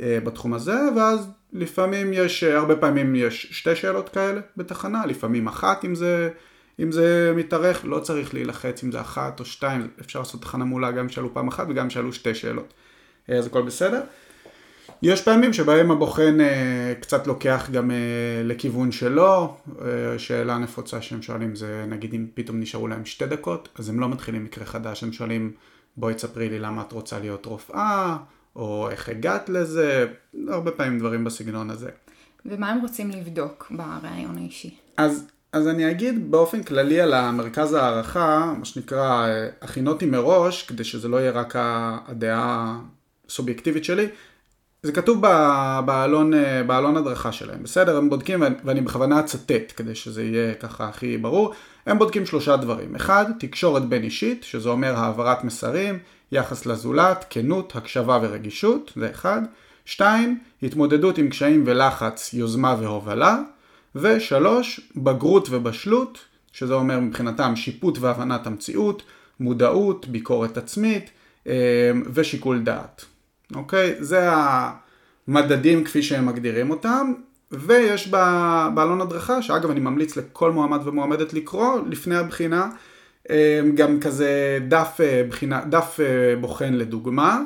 אה, 0.00 0.18
בתחום 0.20 0.54
הזה, 0.54 0.76
ואז 0.96 1.28
לפעמים 1.52 2.12
יש, 2.12 2.44
אה, 2.44 2.58
הרבה 2.58 2.76
פעמים 2.76 3.14
יש 3.14 3.46
שתי 3.50 3.76
שאלות 3.76 4.08
כאלה 4.08 4.40
בתחנה, 4.56 5.06
לפעמים 5.06 5.46
אחת 5.46 5.84
אם 5.84 5.94
זה, 5.94 6.30
אם 6.80 6.92
זה 6.92 7.32
מתארך, 7.36 7.84
לא 7.84 7.98
צריך 7.98 8.34
להילחץ 8.34 8.84
אם 8.84 8.92
זה 8.92 9.00
אחת 9.00 9.40
או 9.40 9.44
שתיים, 9.44 9.88
אפשר 10.00 10.18
לעשות 10.18 10.42
תחנה 10.42 10.64
מעולה 10.64 10.90
גם 10.90 11.08
שאלו 11.08 11.34
פעם 11.34 11.48
אחת 11.48 11.66
וגם 11.68 11.90
שאלו 11.90 12.12
שתי 12.12 12.34
שאלות. 12.34 12.74
אז 13.28 13.46
הכל 13.46 13.62
בסדר. 13.62 14.00
יש 15.02 15.22
פעמים 15.22 15.52
שבהם 15.52 15.90
הבוחן 15.90 16.40
אה, 16.40 16.94
קצת 17.00 17.26
לוקח 17.26 17.68
גם 17.72 17.90
אה, 17.90 17.96
לכיוון 18.44 18.92
שלו, 18.92 19.56
אה, 19.80 20.18
שאלה 20.18 20.58
נפוצה 20.58 21.02
שהם 21.02 21.22
שואלים 21.22 21.56
זה 21.56 21.84
נגיד 21.88 22.14
אם 22.14 22.26
פתאום 22.34 22.60
נשארו 22.60 22.88
להם 22.88 23.04
שתי 23.04 23.26
דקות, 23.26 23.68
אז 23.78 23.88
הם 23.88 24.00
לא 24.00 24.08
מתחילים 24.08 24.44
מקרה 24.44 24.64
חדש, 24.64 25.02
הם 25.02 25.12
שואלים 25.12 25.52
בואי 25.96 26.14
תספרי 26.14 26.48
לי 26.48 26.58
למה 26.58 26.82
את 26.82 26.92
רוצה 26.92 27.18
להיות 27.18 27.46
רופאה, 27.46 28.16
או 28.56 28.90
איך 28.90 29.08
הגעת 29.08 29.48
לזה, 29.48 30.06
הרבה 30.48 30.70
פעמים 30.70 30.98
דברים 30.98 31.24
בסגנון 31.24 31.70
הזה. 31.70 31.90
ומה 32.46 32.70
הם 32.70 32.80
רוצים 32.80 33.10
לבדוק 33.10 33.72
בראיון 33.76 34.38
האישי? 34.38 34.76
אז, 34.96 35.26
אז 35.52 35.68
אני 35.68 35.90
אגיד 35.90 36.30
באופן 36.30 36.62
כללי 36.62 37.00
על 37.00 37.14
המרכז 37.14 37.72
הערכה, 37.72 38.54
מה 38.58 38.64
שנקרא, 38.64 39.26
הכינותי 39.60 40.06
מראש, 40.06 40.62
כדי 40.62 40.84
שזה 40.84 41.08
לא 41.08 41.16
יהיה 41.16 41.30
רק 41.30 41.54
הדעה 41.56 42.78
הסובייקטיבית 43.28 43.84
שלי, 43.84 44.06
זה 44.86 44.92
כתוב 44.92 45.22
בעלון, 45.86 46.32
בעלון 46.66 46.96
הדרכה 46.96 47.32
שלהם, 47.32 47.62
בסדר? 47.62 47.96
הם 47.96 48.10
בודקים, 48.10 48.42
ואני 48.64 48.80
בכוונה 48.80 49.20
אצטט 49.20 49.72
כדי 49.76 49.94
שזה 49.94 50.22
יהיה 50.22 50.54
ככה 50.54 50.88
הכי 50.88 51.18
ברור, 51.18 51.54
הם 51.86 51.98
בודקים 51.98 52.26
שלושה 52.26 52.56
דברים. 52.56 52.94
אחד, 52.94 53.24
תקשורת 53.38 53.88
בין 53.88 54.02
אישית, 54.02 54.44
שזה 54.44 54.68
אומר 54.68 54.94
העברת 54.96 55.44
מסרים, 55.44 55.98
יחס 56.32 56.66
לזולת, 56.66 57.24
כנות, 57.30 57.76
הקשבה 57.76 58.18
ורגישות, 58.22 58.92
זה 58.96 59.10
אחד. 59.10 59.42
שתיים, 59.84 60.38
התמודדות 60.62 61.18
עם 61.18 61.28
קשיים 61.28 61.62
ולחץ, 61.66 62.34
יוזמה 62.34 62.76
והובלה. 62.80 63.38
ושלוש, 63.94 64.80
בגרות 64.96 65.48
ובשלות, 65.50 66.18
שזה 66.52 66.74
אומר 66.74 67.00
מבחינתם 67.00 67.56
שיפוט 67.56 67.98
והבנת 68.00 68.46
המציאות, 68.46 69.02
מודעות, 69.40 70.08
ביקורת 70.08 70.56
עצמית 70.56 71.10
אה, 71.46 71.52
ושיקול 72.12 72.62
דעת. 72.62 73.04
אוקיי? 73.54 73.94
זה 73.98 74.28
המדדים 75.28 75.84
כפי 75.84 76.02
שהם 76.02 76.26
מגדירים 76.26 76.70
אותם, 76.70 77.12
ויש 77.50 78.08
בעלון 78.74 79.00
הדרכה, 79.00 79.42
שאגב 79.42 79.70
אני 79.70 79.80
ממליץ 79.80 80.16
לכל 80.16 80.52
מועמד 80.52 80.80
ומועמדת 80.84 81.32
לקרוא 81.32 81.80
לפני 81.86 82.16
הבחינה, 82.16 82.68
אה, 83.30 83.60
גם 83.74 84.00
כזה 84.00 84.58
דף, 84.68 84.96
אה, 85.00 85.22
בחינה, 85.28 85.64
דף 85.64 86.00
בוחן 86.40 86.74
לדוגמה. 86.74 87.42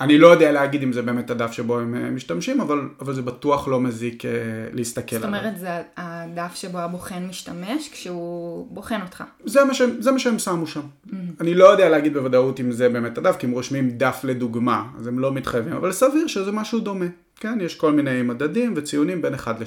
אני 0.00 0.18
לא 0.18 0.26
יודע 0.26 0.52
להגיד 0.52 0.82
אם 0.82 0.92
זה 0.92 1.02
באמת 1.02 1.30
הדף 1.30 1.52
שבו 1.52 1.78
הם 1.78 1.94
אה, 1.94 2.10
משתמשים, 2.10 2.60
אבל, 2.60 2.88
אבל 3.00 3.14
זה 3.14 3.22
בטוח 3.22 3.68
לא 3.68 3.80
מזיק 3.80 4.24
אה, 4.24 4.30
להסתכל 4.72 5.16
עליו. 5.16 5.30
זאת 5.30 5.40
אומרת, 5.40 5.58
זה 5.58 5.68
הדף 5.96 6.54
שבו 6.54 6.78
הבוחן 6.78 7.26
משתמש 7.28 7.88
כשהוא 7.92 8.66
בוחן 8.70 9.02
אותך. 9.02 9.24
זה 9.44 9.64
מה 9.64 9.74
שהם, 9.74 9.90
זה 9.98 10.12
מה 10.12 10.18
שהם 10.18 10.38
שמו 10.38 10.66
שם. 10.66 10.80
Mm-hmm. 10.80 11.14
אני 11.40 11.54
לא 11.54 11.64
יודע 11.64 11.88
להגיד 11.88 12.14
בוודאות 12.14 12.60
אם 12.60 12.72
זה 12.72 12.88
באמת 12.88 13.18
הדף, 13.18 13.36
כי 13.38 13.46
הם 13.46 13.52
רושמים 13.52 13.90
דף 13.90 14.20
לדוגמה, 14.24 14.84
אז 14.98 15.06
הם 15.06 15.18
לא 15.18 15.32
מתחייבים, 15.32 15.72
אבל 15.72 15.92
סביר 15.92 16.26
שזה 16.26 16.52
משהו 16.52 16.80
דומה. 16.80 17.06
כן, 17.36 17.58
יש 17.60 17.74
כל 17.74 17.92
מיני 17.92 18.22
מדדים 18.22 18.72
וציונים 18.76 19.22
בין 19.22 19.34
1 19.34 19.60
ל-6. 19.60 19.66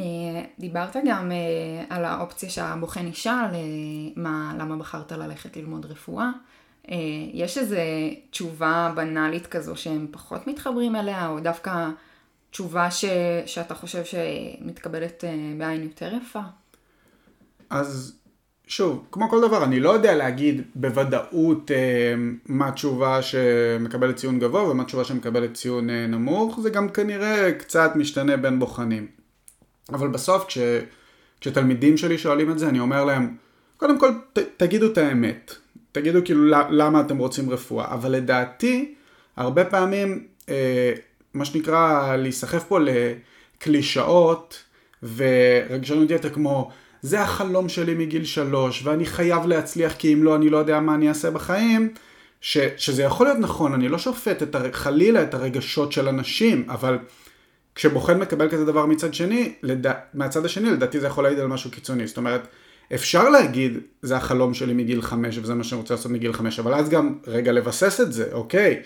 אה, 0.00 0.04
דיברת 0.58 0.96
גם 1.06 1.32
על 1.90 2.04
האופציה 2.04 2.50
שהבוחן 2.50 3.06
ישאל, 3.06 3.50
מה, 4.16 4.54
למה 4.58 4.76
בחרת 4.76 5.12
ללכת 5.12 5.56
ללמוד 5.56 5.86
רפואה. 5.86 6.30
אה, 6.90 6.96
יש 7.32 7.58
איזו 7.58 7.76
תשובה 8.30 8.92
בנאלית 8.96 9.46
כזו 9.46 9.76
שהם 9.76 10.06
פחות 10.10 10.46
מתחברים 10.46 10.96
אליה, 10.96 11.28
או 11.28 11.40
דווקא 11.40 11.88
תשובה 12.50 12.90
ש, 12.90 13.04
שאתה 13.46 13.74
חושב 13.74 14.02
שמתקבלת 14.04 15.24
אה, 15.24 15.30
בעין 15.58 15.82
יותר 15.82 16.12
יפה? 16.14 16.40
אז 17.70 18.20
שוב, 18.66 19.04
כמו 19.12 19.30
כל 19.30 19.40
דבר, 19.40 19.64
אני 19.64 19.80
לא 19.80 19.90
יודע 19.90 20.14
להגיד 20.14 20.62
בוודאות 20.74 21.70
אה, 21.70 22.14
מה 22.46 22.68
התשובה 22.68 23.22
שמקבלת 23.22 24.16
ציון 24.16 24.38
גבוה 24.38 24.70
ומה 24.70 24.82
התשובה 24.82 25.04
שמקבלת 25.04 25.54
ציון 25.54 25.90
אה, 25.90 26.06
נמוך, 26.06 26.60
זה 26.60 26.70
גם 26.70 26.88
כנראה 26.88 27.52
קצת 27.52 27.90
משתנה 27.94 28.36
בין 28.36 28.58
בוחנים. 28.58 29.06
אבל 29.92 30.08
בסוף 30.08 30.44
כש, 30.44 30.58
כשתלמידים 31.40 31.96
שלי 31.96 32.18
שואלים 32.18 32.50
את 32.50 32.58
זה, 32.58 32.68
אני 32.68 32.80
אומר 32.80 33.04
להם, 33.04 33.36
קודם 33.76 33.98
כל 33.98 34.10
ת, 34.32 34.38
תגידו 34.56 34.92
את 34.92 34.98
האמת. 34.98 35.54
תגידו 35.92 36.18
כאילו 36.24 36.44
למה 36.70 37.00
אתם 37.00 37.18
רוצים 37.18 37.50
רפואה, 37.50 37.94
אבל 37.94 38.10
לדעתי, 38.10 38.94
הרבה 39.36 39.64
פעמים, 39.64 40.26
אה, 40.48 40.92
מה 41.34 41.44
שנקרא, 41.44 42.16
להיסחף 42.16 42.64
פה 42.64 42.78
לקלישאות 42.80 44.64
ורגשנות 45.16 46.10
יתר 46.10 46.30
כמו, 46.30 46.70
זה 47.02 47.20
החלום 47.20 47.68
שלי 47.68 47.94
מגיל 47.94 48.24
שלוש, 48.24 48.86
ואני 48.86 49.06
חייב 49.06 49.46
להצליח 49.46 49.92
כי 49.92 50.14
אם 50.14 50.22
לא, 50.22 50.36
אני 50.36 50.50
לא 50.50 50.56
יודע 50.56 50.80
מה 50.80 50.94
אני 50.94 51.08
אעשה 51.08 51.30
בחיים, 51.30 51.94
ש, 52.40 52.58
שזה 52.76 53.02
יכול 53.02 53.26
להיות 53.26 53.38
נכון, 53.38 53.72
אני 53.74 53.88
לא 53.88 53.98
שופט 53.98 54.42
את 54.42 54.54
הר, 54.54 54.72
חלילה 54.72 55.22
את 55.22 55.34
הרגשות 55.34 55.92
של 55.92 56.08
אנשים, 56.08 56.66
אבל 56.68 56.98
כשבוחן 57.74 58.18
מקבל 58.18 58.48
כזה 58.48 58.64
דבר 58.64 58.86
מצד 58.86 59.14
שני, 59.14 59.52
לד... 59.62 59.86
מהצד 60.14 60.44
השני 60.44 60.70
לדעתי 60.70 61.00
זה 61.00 61.06
יכול 61.06 61.24
להעיד 61.24 61.38
על 61.38 61.46
משהו 61.46 61.70
קיצוני, 61.70 62.06
זאת 62.06 62.16
אומרת, 62.16 62.46
אפשר 62.94 63.28
להגיד, 63.28 63.78
זה 64.02 64.16
החלום 64.16 64.54
שלי 64.54 64.74
מגיל 64.74 65.02
חמש 65.02 65.38
וזה 65.38 65.54
מה 65.54 65.64
שאני 65.64 65.80
רוצה 65.80 65.94
לעשות 65.94 66.12
מגיל 66.12 66.32
חמש, 66.32 66.58
אבל 66.58 66.74
אז 66.74 66.88
גם 66.88 67.14
רגע 67.26 67.52
לבסס 67.52 68.00
את 68.00 68.12
זה, 68.12 68.28
אוקיי, 68.32 68.82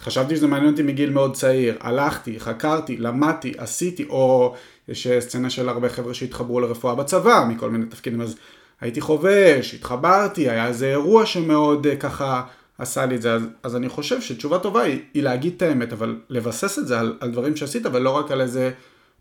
חשבתי 0.00 0.36
שזה 0.36 0.46
מעניין 0.46 0.70
אותי 0.72 0.82
מגיל 0.82 1.10
מאוד 1.10 1.36
צעיר, 1.36 1.76
הלכתי, 1.80 2.40
חקרתי, 2.40 2.96
למדתי, 2.96 3.52
עשיתי, 3.58 4.04
או 4.04 4.54
יש 4.88 5.08
סצנה 5.18 5.50
של 5.50 5.68
הרבה 5.68 5.88
חבר'ה 5.88 6.14
שהתחברו 6.14 6.60
לרפואה 6.60 6.94
בצבא, 6.94 7.44
מכל 7.48 7.70
מיני 7.70 7.86
תפקידים, 7.86 8.20
אז 8.20 8.36
הייתי 8.80 9.00
חובש, 9.00 9.74
התחברתי, 9.74 10.50
היה 10.50 10.66
איזה 10.66 10.90
אירוע 10.90 11.26
שמאוד 11.26 11.86
אה, 11.86 11.96
ככה 11.96 12.42
עשה 12.78 13.06
לי 13.06 13.16
את 13.16 13.22
זה, 13.22 13.34
אז, 13.34 13.42
אז 13.62 13.76
אני 13.76 13.88
חושב 13.88 14.20
שתשובה 14.20 14.58
טובה 14.58 14.82
היא, 14.82 14.98
היא 15.14 15.22
להגיד 15.22 15.52
את 15.56 15.62
האמת, 15.62 15.92
אבל 15.92 16.16
לבסס 16.28 16.78
את 16.78 16.86
זה 16.86 17.00
על, 17.00 17.16
על 17.20 17.30
דברים 17.30 17.56
שעשית, 17.56 17.86
ולא 17.92 18.10
רק 18.10 18.30
על 18.30 18.40
איזה 18.40 18.70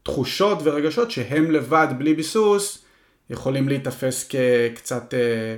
תחושות 0.04 0.58
ורגשות 0.64 1.12
שהם 1.12 1.52
לבד, 1.52 1.88
בלי 1.98 2.14
ביסוס, 2.14 2.83
יכולים 3.30 3.70
להיתפס 3.70 4.30
כקצת 4.30 5.14
אה, 5.14 5.58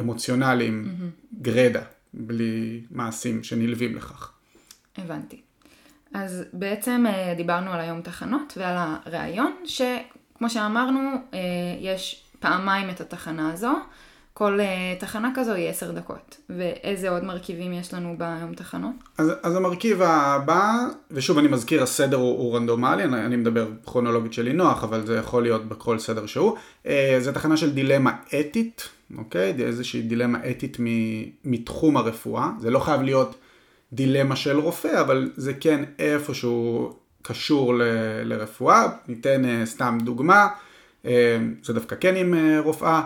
אמוציונליים, 0.00 0.84
mm-hmm. 0.84 1.42
גרדה, 1.42 1.82
בלי 2.14 2.80
מעשים 2.90 3.44
שנלווים 3.44 3.96
לכך. 3.96 4.32
הבנתי. 4.98 5.40
אז 6.14 6.44
בעצם 6.52 7.04
אה, 7.08 7.34
דיברנו 7.36 7.72
על 7.72 7.80
היום 7.80 8.02
תחנות 8.02 8.54
ועל 8.56 8.76
הראיון, 9.04 9.56
שכמו 9.66 10.50
שאמרנו, 10.50 11.00
אה, 11.34 11.38
יש 11.80 12.24
פעמיים 12.40 12.90
את 12.90 13.00
התחנה 13.00 13.52
הזו. 13.52 13.72
כל 14.36 14.58
uh, 14.60 15.00
תחנה 15.00 15.32
כזו 15.34 15.52
היא 15.52 15.68
עשר 15.68 15.92
דקות. 15.92 16.36
ואיזה 16.50 17.10
עוד 17.10 17.24
מרכיבים 17.24 17.72
יש 17.72 17.94
לנו 17.94 18.16
ביום 18.18 18.54
תחנות? 18.54 18.94
אז, 19.18 19.32
אז 19.42 19.56
המרכיב 19.56 20.02
הבא, 20.02 20.74
ושוב 21.10 21.38
אני 21.38 21.48
מזכיר, 21.48 21.82
הסדר 21.82 22.16
הוא, 22.16 22.38
הוא 22.38 22.56
רנדומלי, 22.56 23.04
אני, 23.04 23.24
אני 23.24 23.36
מדבר 23.36 23.68
כרונולוגית 23.86 24.32
שלי 24.32 24.52
נוח, 24.52 24.84
אבל 24.84 25.06
זה 25.06 25.16
יכול 25.16 25.42
להיות 25.42 25.68
בכל 25.68 25.98
סדר 25.98 26.26
שהוא. 26.26 26.56
Uh, 26.84 26.88
זה 27.18 27.32
תחנה 27.32 27.56
של 27.56 27.72
דילמה 27.72 28.12
אתית, 28.40 28.88
אוקיי? 29.18 29.54
איזושהי 29.58 30.02
דילמה 30.02 30.38
אתית 30.50 30.76
מתחום 31.44 31.96
הרפואה. 31.96 32.50
זה 32.60 32.70
לא 32.70 32.78
חייב 32.78 33.02
להיות 33.02 33.34
דילמה 33.92 34.36
של 34.36 34.58
רופא, 34.58 35.00
אבל 35.00 35.30
זה 35.36 35.54
כן 35.54 35.84
איפשהו 35.98 36.92
קשור 37.22 37.74
ל, 37.74 37.82
לרפואה. 38.24 38.88
ניתן 39.08 39.42
uh, 39.44 39.66
סתם 39.66 39.98
דוגמה, 40.02 40.48
uh, 41.02 41.06
זה 41.62 41.72
דווקא 41.72 41.96
כן 42.00 42.16
עם 42.16 42.34
uh, 42.34 42.64
רופאה. 42.64 43.02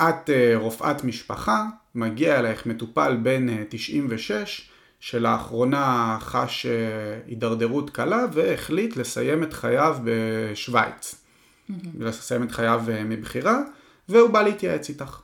את 0.00 0.30
אה, 0.30 0.52
רופאת 0.56 1.04
משפחה, 1.04 1.66
מגיע 1.94 2.38
אלייך 2.38 2.66
מטופל 2.66 3.16
בן 3.22 3.46
96, 3.68 4.30
אה, 4.30 4.46
שלאחרונה 5.00 6.16
חש 6.20 6.66
אה, 6.66 6.72
הידרדרות 7.26 7.90
קלה 7.90 8.24
והחליט 8.32 8.96
לסיים 8.96 9.42
את 9.42 9.52
חייו 9.52 9.96
בשוויץ. 10.04 11.14
Mm-hmm. 11.14 11.74
לסיים 11.98 12.42
את 12.42 12.52
חייו 12.52 12.82
מבחירה, 13.04 13.58
והוא 14.08 14.30
בא 14.30 14.42
להתייעץ 14.42 14.88
איתך. 14.88 15.20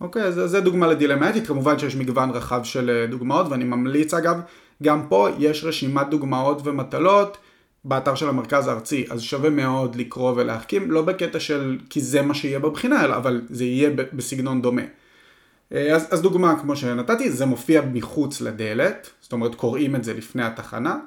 אוקיי, 0.00 0.22
אז 0.22 0.34
זה 0.34 0.60
דוגמה 0.60 0.86
לדילמה 0.86 1.30
אתית, 1.30 1.46
כמובן 1.46 1.78
שיש 1.78 1.96
מגוון 1.96 2.30
רחב 2.30 2.64
של 2.64 3.06
דוגמאות, 3.10 3.46
ואני 3.50 3.64
ממליץ 3.64 4.14
אגב, 4.14 4.40
גם 4.82 5.06
פה 5.08 5.28
יש 5.38 5.64
רשימת 5.64 6.08
דוגמאות 6.08 6.60
ומטלות 6.64 7.38
באתר 7.88 8.14
של 8.14 8.28
המרכז 8.28 8.68
הארצי, 8.68 9.06
אז 9.10 9.22
שווה 9.22 9.50
מאוד 9.50 9.96
לקרוא 9.96 10.32
ולהחכים, 10.36 10.90
לא 10.90 11.02
בקטע 11.02 11.40
של 11.40 11.78
כי 11.90 12.00
זה 12.00 12.22
מה 12.22 12.34
שיהיה 12.34 12.58
בבחינה, 12.58 13.04
אלא 13.04 13.16
אבל 13.16 13.42
זה 13.50 13.64
יהיה 13.64 13.90
בסגנון 14.12 14.62
דומה. 14.62 14.82
אה, 15.72 15.94
אז, 15.94 16.06
אז 16.10 16.22
דוגמה 16.22 16.60
כמו 16.60 16.76
שנתתי, 16.76 17.30
זה 17.30 17.46
מופיע 17.46 17.82
מחוץ 17.92 18.40
לדלת, 18.40 19.10
זאת 19.20 19.32
אומרת 19.32 19.54
קוראים 19.54 19.96
את 19.96 20.04
זה 20.04 20.14
לפני 20.14 20.44
התחנה, 20.44 20.98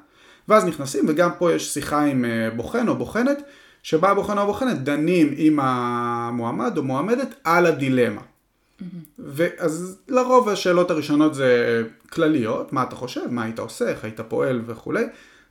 ואז 0.48 0.66
נכנסים 0.66 1.06
וגם 1.08 1.30
פה 1.38 1.54
יש 1.54 1.74
שיחה 1.74 2.06
עם 2.06 2.26
אה, 2.26 2.50
בוחן 2.56 2.88
או 2.88 2.96
בוחנת, 2.96 3.42
שבה 3.84 4.10
הבוחן 4.10 4.38
או 4.38 4.44
הבוחנת 4.44 4.84
דנים 4.84 5.34
עם 5.38 5.60
המועמד 5.60 6.78
או 6.78 6.84
מועמדת 6.84 7.36
על 7.44 7.66
הדילמה. 7.66 8.22
Mm-hmm. 8.22 8.84
ואז 9.20 9.98
לרוב 10.08 10.50
השאלות 10.50 10.92
הראשונות 10.92 11.34
זה 11.34 11.84
כלליות, 12.10 12.74
מה 12.74 12.84
אתה 12.84 12.96
חושב, 12.96 13.22
מה 13.30 13.44
היית 13.44 13.60
עושה, 13.60 13.90
איך 13.90 14.04
היית 14.04 14.22
פועל 14.22 14.62
וכולי. 14.66 15.04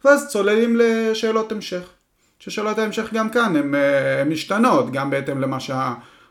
ואז 0.04 0.28
צוללים 0.28 0.76
לשאלות 0.76 1.52
המשך. 1.52 1.88
ששאלות 2.38 2.78
ההמשך 2.78 3.12
גם 3.12 3.30
כאן 3.30 3.56
הן 3.56 3.74
אה, 3.74 4.24
משתנות, 4.24 4.92
גם 4.92 5.10
בהתאם 5.10 5.40
למה 5.40 5.58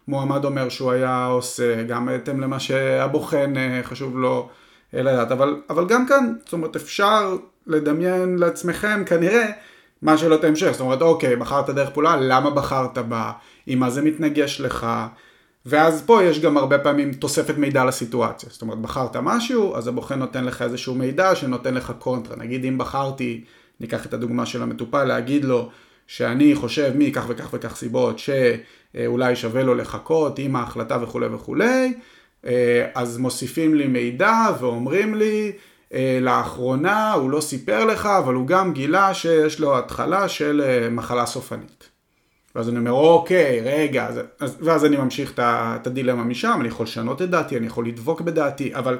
מועמד 0.07 0.45
אומר 0.45 0.69
שהוא 0.69 0.91
היה 0.91 1.25
עושה, 1.25 1.83
גם 1.83 2.05
בהתאם 2.05 2.41
למה 2.41 2.59
שהבוחן 2.59 3.53
חשוב 3.83 4.19
לו 4.19 4.49
לדעת, 4.93 5.31
אבל, 5.31 5.61
אבל 5.69 5.85
גם 5.87 6.07
כאן, 6.07 6.33
זאת 6.43 6.53
אומרת, 6.53 6.75
אפשר 6.75 7.37
לדמיין 7.67 8.37
לעצמכם 8.39 9.03
כנראה 9.05 9.51
מה 10.01 10.17
שאלות 10.17 10.43
ההמשך, 10.43 10.71
זאת 10.71 10.81
אומרת, 10.81 11.01
אוקיי, 11.01 11.35
בחרת 11.35 11.69
דרך 11.69 11.89
פעולה, 11.89 12.15
למה 12.15 12.49
בחרת 12.49 12.97
בה, 12.97 13.31
עם 13.67 13.79
מה 13.79 13.89
זה 13.89 14.01
מתנגש 14.01 14.61
לך, 14.61 14.87
ואז 15.69 16.03
פה 16.05 16.23
יש 16.23 16.39
גם 16.39 16.57
הרבה 16.57 16.79
פעמים 16.79 17.13
תוספת 17.13 17.57
מידע 17.57 17.85
לסיטואציה, 17.85 18.49
זאת 18.51 18.61
אומרת, 18.61 18.77
בחרת 18.77 19.15
משהו, 19.15 19.75
אז 19.75 19.87
הבוחן 19.87 20.19
נותן 20.19 20.45
לך 20.45 20.61
איזשהו 20.61 20.95
מידע 20.95 21.35
שנותן 21.35 21.73
לך 21.73 21.93
קונטרה, 21.99 22.35
נגיד 22.35 22.65
אם 22.65 22.77
בחרתי, 22.77 23.43
ניקח 23.79 24.05
את 24.05 24.13
הדוגמה 24.13 24.45
של 24.45 24.63
המטופל, 24.63 25.03
להגיד 25.03 25.45
לו 25.45 25.69
שאני 26.07 26.55
חושב 26.55 26.91
מכך 26.95 27.25
וכך 27.27 27.49
וכך 27.53 27.75
סיבות 27.75 28.19
שאולי 28.19 29.35
שווה 29.35 29.63
לו 29.63 29.75
לחכות 29.75 30.39
עם 30.39 30.55
ההחלטה 30.55 30.97
וכולי 31.03 31.27
וכולי, 31.27 31.93
אז 32.95 33.17
מוסיפים 33.17 33.75
לי 33.75 33.87
מידע 33.87 34.41
ואומרים 34.59 35.15
לי, 35.15 35.51
אה, 35.93 36.19
לאחרונה 36.21 37.13
הוא 37.13 37.31
לא 37.31 37.41
סיפר 37.41 37.85
לך, 37.85 38.05
אבל 38.05 38.33
הוא 38.33 38.47
גם 38.47 38.73
גילה 38.73 39.13
שיש 39.13 39.59
לו 39.59 39.77
התחלה 39.77 40.29
של 40.29 40.61
אה, 40.65 40.89
מחלה 40.89 41.25
סופנית. 41.25 41.76
ואז 42.55 42.69
אני 42.69 42.77
אומר, 42.79 42.91
אוקיי, 42.91 43.61
רגע, 43.61 44.07
אז, 44.07 44.19
אז, 44.39 44.57
ואז 44.61 44.85
אני 44.85 44.97
ממשיך 44.97 45.33
את 45.39 45.87
הדילמה 45.87 46.23
משם, 46.23 46.57
אני 46.59 46.67
יכול 46.67 46.83
לשנות 46.83 47.21
את 47.21 47.29
דעתי, 47.29 47.57
אני 47.57 47.67
יכול 47.67 47.87
לדבוק 47.87 48.21
בדעתי, 48.21 48.75
אבל 48.75 48.97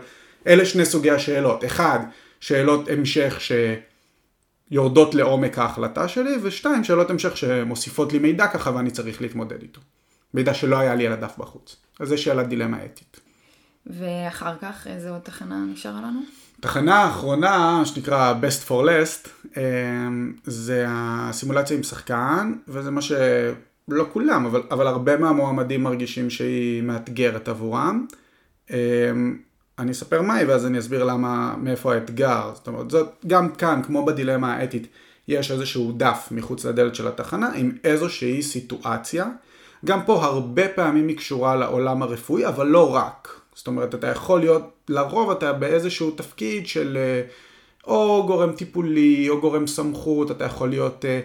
אלה 0.47 0.65
שני 0.65 0.85
סוגי 0.85 1.11
השאלות. 1.11 1.65
אחד, 1.65 1.99
שאלות 2.39 2.89
המשך 2.89 3.39
שיורדות 4.69 5.15
לעומק 5.15 5.57
ההחלטה 5.57 6.07
שלי, 6.07 6.37
ושתיים, 6.43 6.83
שאלות 6.83 7.09
המשך 7.09 7.37
שמוסיפות 7.37 8.13
לי 8.13 8.19
מידע 8.19 8.47
ככה 8.47 8.75
ואני 8.75 8.91
צריך 8.91 9.21
להתמודד 9.21 9.61
איתו. 9.61 9.81
מידע 10.33 10.53
שלא 10.53 10.77
היה 10.77 10.95
לי 10.95 11.07
על 11.07 11.13
הדף 11.13 11.37
בחוץ. 11.37 11.75
אז 11.99 12.07
זו 12.07 12.17
שאלת 12.17 12.47
דילמה 12.47 12.85
אתית. 12.85 13.19
ואחר 13.85 14.55
כך, 14.61 14.87
איזה 14.87 15.09
עוד 15.09 15.21
תחנה 15.21 15.65
נשארה 15.73 16.01
לנו? 16.01 16.21
תחנה 16.61 16.95
האחרונה, 16.95 17.81
שנקרא 17.85 18.33
best 18.41 18.69
for 18.69 18.85
last, 18.85 19.29
אמ, 19.57 20.33
זה 20.43 20.85
הסימולציה 20.89 21.77
עם 21.77 21.83
שחקן, 21.83 22.53
וזה 22.67 22.91
מה 22.91 23.01
שלא 23.01 24.05
כולם, 24.13 24.45
אבל, 24.45 24.63
אבל 24.71 24.87
הרבה 24.87 25.17
מהמועמדים 25.17 25.83
מרגישים 25.83 26.29
שהיא 26.29 26.83
מאתגרת 26.83 27.47
עבורם. 27.47 28.05
אמ, 28.71 29.37
אני 29.79 29.91
אספר 29.91 30.21
מהי 30.21 30.45
ואז 30.45 30.65
אני 30.65 30.79
אסביר 30.79 31.03
למה, 31.03 31.55
מאיפה 31.57 31.93
האתגר. 31.93 32.51
זאת 32.53 32.67
אומרת, 32.67 32.91
זאת, 32.91 33.09
גם 33.27 33.49
כאן, 33.49 33.81
כמו 33.83 34.05
בדילמה 34.05 34.53
האתית, 34.53 34.87
יש 35.27 35.51
איזשהו 35.51 35.91
דף 35.91 36.27
מחוץ 36.31 36.65
לדלת 36.65 36.95
של 36.95 37.07
התחנה 37.07 37.51
עם 37.55 37.71
איזושהי 37.83 38.43
סיטואציה. 38.43 39.27
גם 39.85 40.05
פה 40.05 40.25
הרבה 40.25 40.67
פעמים 40.67 41.07
היא 41.07 41.17
קשורה 41.17 41.55
לעולם 41.55 42.01
הרפואי, 42.01 42.47
אבל 42.47 42.67
לא 42.67 42.95
רק. 42.95 43.36
זאת 43.57 43.67
אומרת, 43.67 43.95
אתה 43.95 44.07
יכול 44.07 44.39
להיות, 44.39 44.61
לרוב 44.89 45.31
אתה 45.31 45.53
באיזשהו 45.53 46.11
תפקיד 46.11 46.67
של 46.67 46.97
אה, 46.97 47.21
או 47.87 48.23
גורם 48.27 48.51
טיפולי, 48.51 49.29
או 49.29 49.41
גורם 49.41 49.67
סמכות, 49.67 50.31
אתה 50.31 50.45
יכול 50.45 50.69
להיות 50.69 51.05
אה, 51.05 51.19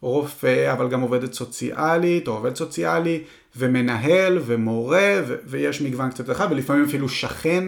רופא, 0.00 0.72
אבל 0.72 0.88
גם 0.88 1.00
עובדת 1.00 1.32
סוציאלית, 1.32 2.28
או 2.28 2.32
עובד 2.32 2.56
סוציאלי, 2.56 3.22
ומנהל, 3.56 4.38
ומורה, 4.46 5.20
ו- 5.26 5.36
ויש 5.44 5.82
מגוון 5.82 6.10
קצת 6.10 6.30
אחד, 6.30 6.48
ולפעמים 6.50 6.84
אפילו 6.84 7.08
שכן, 7.08 7.64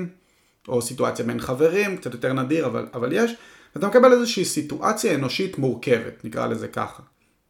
או 0.68 0.82
סיטואציה 0.82 1.24
בין 1.24 1.40
חברים, 1.40 1.96
קצת 1.96 2.14
יותר 2.14 2.32
נדיר, 2.32 2.66
אבל, 2.66 2.86
אבל 2.94 3.12
יש. 3.12 3.34
ואתה 3.74 3.86
מקבל 3.86 4.12
איזושהי 4.12 4.44
סיטואציה 4.44 5.14
אנושית 5.14 5.58
מורכבת, 5.58 6.24
נקרא 6.24 6.46
לזה 6.46 6.68
ככה, 6.68 7.02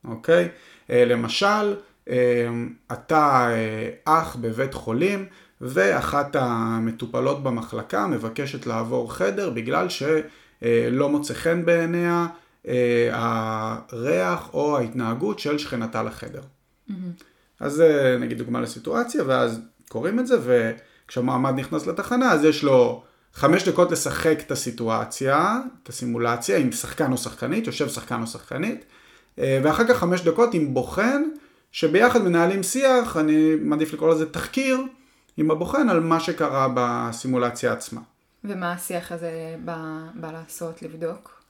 אוקיי? 0.05 0.49
אה, 0.91 1.05
למשל, 1.05 1.75
אתה 2.93 3.51
אח 4.05 4.37
בבית 4.41 4.75
חולים, 4.75 5.27
ואחת 5.61 6.37
המטופלות 6.37 7.43
במחלקה 7.43 8.07
מבקשת 8.07 8.67
לעבור 8.67 9.15
חדר 9.15 9.51
בגלל 9.51 9.87
שלא 9.89 11.09
מוצא 11.09 11.35
חן 11.35 11.65
בעיניה 11.65 12.27
אה, 12.69 13.09
הריח 13.13 14.51
או 14.55 14.79
ההתנהגות 14.79 15.39
של 15.39 15.59
שכנתה 15.59 16.03
לחדר. 16.03 16.41
Mm-hmm. 16.41 16.93
אז 17.61 17.73
זה 17.73 18.17
נגיד 18.21 18.39
דוגמה 18.39 18.61
לסיטואציה, 18.61 19.23
ואז 19.27 19.61
קוראים 19.89 20.19
את 20.19 20.27
זה, 20.27 20.37
וכשהמועמד 20.43 21.55
נכנס 21.55 21.87
לתחנה 21.87 22.33
אז 22.33 22.45
יש 22.45 22.65
לו 22.65 23.03
חמש 23.35 23.69
דקות 23.69 23.93
לשחק 23.93 24.39
את 24.47 24.51
הסיטואציה, 24.51 25.59
את 25.83 25.89
הסימולציה, 25.89 26.59
עם 26.59 26.73
שחקן 26.73 27.13
או 27.13 27.17
שחקנית, 27.17 27.67
יושב 27.67 27.89
שחקן 27.89 28.23
או 28.23 28.27
שחקנית, 28.27 28.85
אה, 29.39 29.61
ואחר 29.63 29.89
כך 29.89 29.97
חמש 29.99 30.21
דקות 30.21 30.55
עם 30.55 30.75
בוחן, 30.75 31.23
שביחד 31.73 32.23
מנהלים 32.23 32.63
שיח, 32.63 33.17
אני 33.17 33.55
מעדיף 33.61 33.93
לקרוא 33.93 34.15
לזה 34.15 34.31
תחקיר, 34.33 34.81
עם 35.41 35.51
הבוחן 35.51 35.89
על 35.89 36.01
מה 36.01 36.21
שקרה 36.21 36.69
בסימולציה 36.75 37.73
עצמה. 37.73 38.01
ומה 38.45 38.73
השיח 38.73 39.13
הזה 39.13 39.57
בא, 39.65 39.79
בא 40.15 40.33
לעשות, 40.33 40.83
לבדוק? 40.83 41.41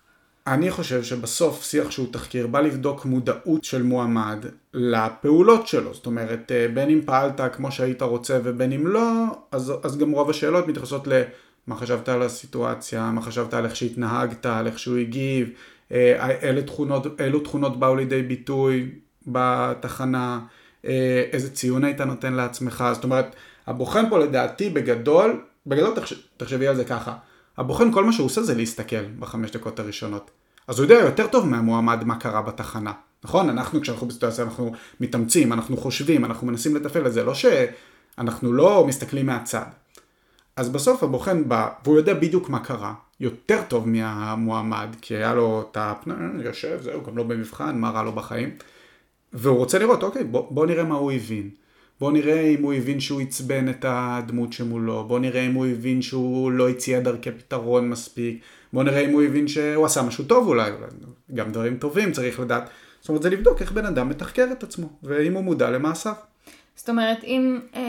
אני 0.47 0.71
חושב 0.71 1.03
שבסוף 1.03 1.65
שיח 1.65 1.91
שהוא 1.91 2.13
תחקיר 2.13 2.47
בא 2.47 2.61
לבדוק 2.61 3.05
מודעות 3.05 3.65
של 3.65 3.83
מועמד 3.83 4.45
לפעולות 4.75 5.67
שלו. 5.67 5.95
זאת 5.95 6.07
אומרת, 6.07 6.53
אה, 6.53 6.67
בין 6.75 6.91
אם 6.91 7.01
פעלת 7.05 7.41
כמו 7.53 7.73
שהיית 7.73 8.03
רוצה 8.03 8.39
ובין 8.45 8.73
אם 8.73 8.87
לא, 8.87 9.25
אז, 9.53 9.73
אז 9.83 9.99
גם 9.99 10.11
רוב 10.11 10.31
השאלות 10.31 10.69
מתייחסות 10.69 11.07
למה 11.07 11.77
חשבת 11.77 12.09
על 12.09 12.23
הסיטואציה, 12.23 13.11
מה 13.11 13.23
חשבת 13.23 13.55
על 13.55 13.65
איך 13.65 13.77
שהתנהגת, 13.77 14.47
על 14.47 14.67
איך 14.67 14.79
שהוא 14.79 14.97
הגיב, 14.97 15.49
אה, 15.93 16.49
אילו 16.49 16.63
תכונות, 16.63 17.21
אילו 17.21 17.41
תכונות 17.41 17.79
באו 17.81 17.97
לידי 17.97 18.23
ביטוי 18.23 18.91
בתחנה, 19.27 20.41
אה, 20.85 21.25
איזה 21.33 21.55
ציון 21.55 21.85
היית 21.85 22.01
נותן 22.01 22.33
לעצמך. 22.33 22.85
זאת 22.93 23.05
אומרת, 23.05 23.37
הבוחן 23.67 24.11
פה 24.11 24.19
לדעתי 24.19 24.71
בגדול, 24.71 25.41
בגדול 25.67 25.95
תחשבי 26.37 26.67
על 26.67 26.77
זה 26.77 26.85
ככה, 26.85 27.17
הבוחן 27.57 27.93
כל 27.93 28.05
מה 28.05 28.13
שהוא 28.13 28.27
עושה 28.27 28.43
זה 28.43 28.55
להסתכל 28.55 29.05
בחמש 29.19 29.51
דקות 29.51 29.79
הראשונות. 29.79 30.31
אז 30.69 30.79
הוא 30.79 30.85
יודע 30.85 30.95
יותר 30.95 31.27
טוב 31.27 31.47
מהמועמד 31.47 32.05
מה 32.05 32.17
קרה 32.17 32.43
בתחנה. 32.43 32.93
נכון? 33.25 33.49
אנחנו 33.49 33.81
כשאנחנו 33.81 34.07
בסיטואציה 34.07 34.45
אנחנו 34.45 34.73
מתאמצים, 35.01 35.53
אנחנו 35.53 35.77
חושבים, 35.77 36.25
אנחנו 36.25 36.47
מנסים 36.47 36.77
לתפעל 36.77 37.07
את 37.07 37.13
זה, 37.13 37.25
לא 37.25 37.33
שאנחנו 37.35 38.53
לא 38.53 38.85
מסתכלים 38.89 39.27
מהצד. 39.27 39.65
אז 40.57 40.69
בסוף 40.69 41.03
הבוחן 41.03 41.49
בא, 41.49 41.69
והוא 41.85 41.97
יודע 41.97 42.15
בדיוק 42.15 42.49
מה 42.49 42.59
קרה, 42.59 42.95
יותר 43.21 43.63
טוב 43.69 43.89
מהמועמד, 43.89 44.89
כי 45.01 45.15
היה 45.15 45.35
לו 45.35 45.69
את 45.71 45.77
הפנ... 45.81 46.41
יושב, 46.45 46.79
זהו, 46.83 47.05
גם 47.05 47.17
לא 47.17 47.23
במבחן, 47.23 47.79
מה 47.79 47.91
רע 47.91 48.03
לו 48.03 48.13
בחיים. 48.13 48.51
והוא 49.33 49.57
רוצה 49.57 49.79
לראות, 49.79 50.03
אוקיי, 50.03 50.25
בוא, 50.25 50.47
בוא 50.51 50.67
נראה 50.67 50.85
מה 50.85 50.95
הוא 50.95 51.13
הבין. 51.13 51.51
בוא 52.01 52.13
נראה 52.13 52.41
אם 52.41 52.63
הוא 52.63 52.73
הבין 52.73 53.01
שהוא 53.01 53.21
עצבן 53.21 53.69
את 53.69 53.85
הדמות 53.89 54.53
שמולו, 54.53 55.05
בוא 55.05 55.19
נראה 55.19 55.47
אם 55.47 55.55
הוא 55.55 55.67
הבין 55.67 56.03
שהוא 56.03 56.53
לא 56.53 56.69
הציע 56.69 57.01
דרכי 57.01 57.31
פתרון 57.31 57.89
מספיק, 57.89 58.41
בוא 58.73 58.83
נראה 58.83 59.01
אם 59.01 59.13
הוא 59.13 59.23
הבין 59.23 59.49
שהוא 59.49 59.87
עשה 59.87 60.03
משהו 60.03 60.25
טוב 60.25 60.47
אולי, 60.47 60.71
גם 61.35 61.53
דברים 61.53 61.79
טובים 61.79 62.13
צריך 62.13 62.41
לדעת. 62.41 62.71
זאת 63.01 63.09
אומרת 63.09 63.23
זה 63.23 63.31
לבדוק 63.31 63.61
איך 63.63 63.73
בן 63.73 63.87
אדם 63.87 64.09
מתחקר 64.09 64.49
את 64.53 64.63
עצמו, 64.63 64.89
ואם 65.03 65.35
הוא 65.35 65.45
מודע 65.45 65.71
למעשיו. 65.71 66.15
זאת 66.77 66.89
אומרת, 66.89 67.25
אם 67.25 67.61
אה, 67.75 67.81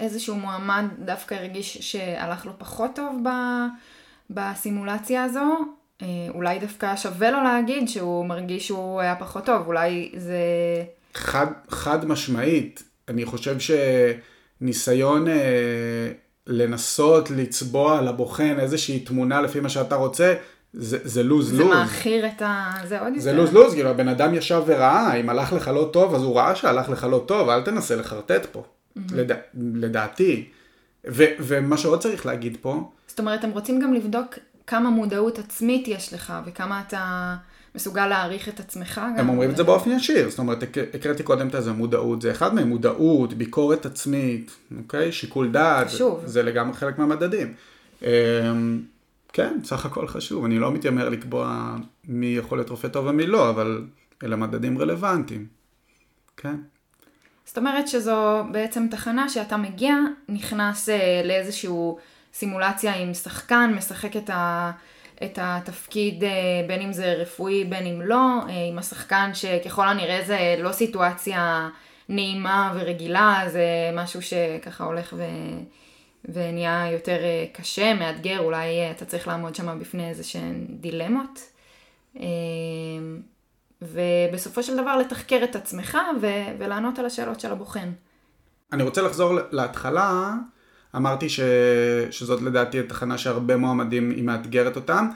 איזשהו 0.00 0.36
מועמד 0.36 0.84
דווקא 1.04 1.34
הרגיש 1.34 1.78
שהלך 1.78 2.46
לו 2.46 2.52
פחות 2.58 2.90
טוב 2.94 3.22
ב, 3.24 3.30
בסימולציה 4.30 5.24
הזו, 5.24 5.56
אה, 6.02 6.06
אולי 6.28 6.58
דווקא 6.58 6.96
שווה 6.96 7.30
לו 7.30 7.42
להגיד 7.42 7.88
שהוא 7.88 8.26
מרגיש 8.26 8.66
שהוא 8.66 9.00
היה 9.00 9.16
פחות 9.16 9.44
טוב, 9.44 9.66
אולי 9.66 10.12
זה... 10.16 10.38
חד, 11.14 11.46
חד 11.68 12.04
משמעית, 12.04 12.82
אני 13.08 13.24
חושב 13.24 13.56
שניסיון 14.60 15.28
אה, 15.28 16.12
לנסות 16.46 17.30
לצבוע 17.30 18.02
לבוחן 18.02 18.56
איזושהי 18.60 19.00
תמונה 19.00 19.40
לפי 19.40 19.60
מה 19.60 19.68
שאתה 19.68 19.94
רוצה, 19.94 20.34
זה, 20.72 20.98
זה 21.04 21.22
לוז 21.22 21.52
לוז. 21.52 21.58
זה 21.58 21.64
מאכיר 21.64 22.26
את 22.26 22.42
ה... 22.42 22.72
זה 22.84 23.00
עוד 23.00 23.08
יותר. 23.08 23.20
זה 23.20 23.32
לוז 23.32 23.52
לוז, 23.52 23.74
כאילו 23.74 23.90
הבן 23.90 24.08
אדם 24.08 24.34
ישב 24.34 24.62
וראה, 24.66 25.14
אם 25.14 25.28
הלך 25.28 25.52
לך 25.52 25.68
לא 25.68 25.90
טוב, 25.92 26.14
אז 26.14 26.22
הוא 26.22 26.36
ראה 26.36 26.56
שהלך 26.56 26.88
לך 26.88 27.04
לא 27.10 27.24
טוב, 27.26 27.48
אל 27.48 27.62
תנסה 27.62 27.96
לחרטט 27.96 28.46
פה, 28.52 28.62
mm-hmm. 28.62 29.00
לדע, 29.14 29.36
לדעתי. 29.54 30.48
ו, 31.08 31.24
ומה 31.38 31.76
שעוד 31.76 32.00
צריך 32.00 32.26
להגיד 32.26 32.56
פה... 32.60 32.90
זאת 33.06 33.20
אומרת, 33.20 33.44
הם 33.44 33.50
רוצים 33.50 33.80
גם 33.80 33.94
לבדוק 33.94 34.38
כמה 34.66 34.90
מודעות 34.90 35.38
עצמית 35.38 35.88
יש 35.88 36.14
לך, 36.14 36.32
וכמה 36.46 36.82
אתה... 36.86 37.34
מסוגל 37.76 38.06
להעריך 38.06 38.48
את 38.48 38.60
עצמך. 38.60 39.00
הם 39.16 39.28
אומרים 39.28 39.50
את 39.50 39.56
זה 39.56 39.64
באופן 39.64 39.90
ישיר, 39.90 40.30
זאת 40.30 40.38
אומרת, 40.38 40.62
הקראתי 40.94 41.22
קודם 41.22 41.48
את 41.48 41.54
זה, 41.58 41.72
מודעות, 41.72 42.22
זה 42.22 42.30
אחד 42.30 42.54
מהם, 42.54 42.68
מודעות, 42.68 43.34
ביקורת 43.34 43.86
עצמית, 43.86 44.50
אוקיי? 44.78 45.12
שיקול 45.12 45.50
דעת. 45.50 45.90
זה 46.24 46.42
לגמרי 46.42 46.74
חלק 46.74 46.98
מהמדדים. 46.98 47.54
אמ, 48.02 48.08
כן, 49.32 49.58
סך 49.64 49.86
הכל 49.86 50.06
חשוב, 50.06 50.44
אני 50.44 50.58
לא 50.58 50.72
מתיימר 50.72 51.08
לקבוע 51.08 51.76
מי 52.08 52.26
יכול 52.26 52.58
להיות 52.58 52.70
רופא 52.70 52.88
טוב 52.88 53.06
ומי 53.06 53.26
לא, 53.26 53.50
אבל 53.50 53.84
אלה 54.24 54.36
מדדים 54.36 54.78
רלוונטיים, 54.78 55.46
כן. 56.36 56.56
זאת 57.44 57.58
אומרת 57.58 57.88
שזו 57.88 58.44
בעצם 58.52 58.86
תחנה 58.90 59.28
שאתה 59.28 59.56
מגיע, 59.56 59.94
נכנס 60.28 60.88
אה, 60.88 61.22
לאיזשהו 61.24 61.98
סימולציה 62.34 62.94
עם 62.94 63.14
שחקן, 63.14 63.72
משחק 63.76 64.16
את 64.16 64.30
ה... 64.30 64.70
את 65.24 65.38
התפקיד 65.42 66.24
אה, 66.24 66.30
בין 66.66 66.80
אם 66.80 66.92
זה 66.92 67.14
רפואי 67.14 67.64
בין 67.64 67.86
אם 67.86 68.02
לא, 68.02 68.40
אה, 68.48 68.68
עם 68.68 68.78
השחקן 68.78 69.30
שככל 69.34 69.88
הנראה 69.88 70.20
זה 70.26 70.56
לא 70.58 70.72
סיטואציה 70.72 71.68
נעימה 72.08 72.72
ורגילה, 72.76 73.42
זה 73.48 73.66
משהו 73.94 74.22
שככה 74.22 74.84
הולך 74.84 75.14
ו... 75.16 75.24
ונהיה 76.24 76.90
יותר 76.92 77.24
אה, 77.24 77.44
קשה, 77.52 77.94
מאתגר, 77.94 78.38
אולי 78.38 78.90
אתה 78.90 79.04
צריך 79.04 79.28
לעמוד 79.28 79.54
שם 79.54 79.78
בפני 79.80 80.08
איזה 80.08 80.24
שהן 80.24 80.66
דילמות. 80.68 81.40
ובסופו 83.82 84.62
של 84.62 84.76
דבר 84.76 84.96
לתחקר 84.96 85.40
את 85.44 85.56
עצמך 85.56 85.98
ו- 86.20 86.58
ולענות 86.58 86.98
על 86.98 87.06
השאלות 87.06 87.40
של 87.40 87.52
הבוחן. 87.52 87.92
אני 88.72 88.82
רוצה 88.82 89.02
לחזור 89.02 89.38
להתחלה, 89.50 90.34
אמרתי 90.96 91.28
ש... 91.28 91.40
שזאת 92.10 92.42
לדעתי 92.42 92.80
התחנה 92.80 93.18
שהרבה 93.18 93.56
מועמדים 93.56 94.10
היא 94.10 94.24
מאתגרת 94.24 94.76
אותם, 94.76 95.08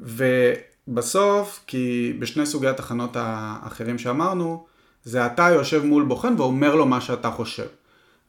ובסוף, 0.00 1.60
כי 1.66 2.16
בשני 2.18 2.46
סוגי 2.46 2.68
התחנות 2.68 3.10
האחרים 3.14 3.98
שאמרנו, 3.98 4.66
זה 5.04 5.26
אתה 5.26 5.48
יושב 5.50 5.84
מול 5.84 6.04
בוחן 6.04 6.34
ואומר 6.38 6.74
לו 6.74 6.86
מה 6.86 7.00
שאתה 7.00 7.30
חושב. 7.30 7.66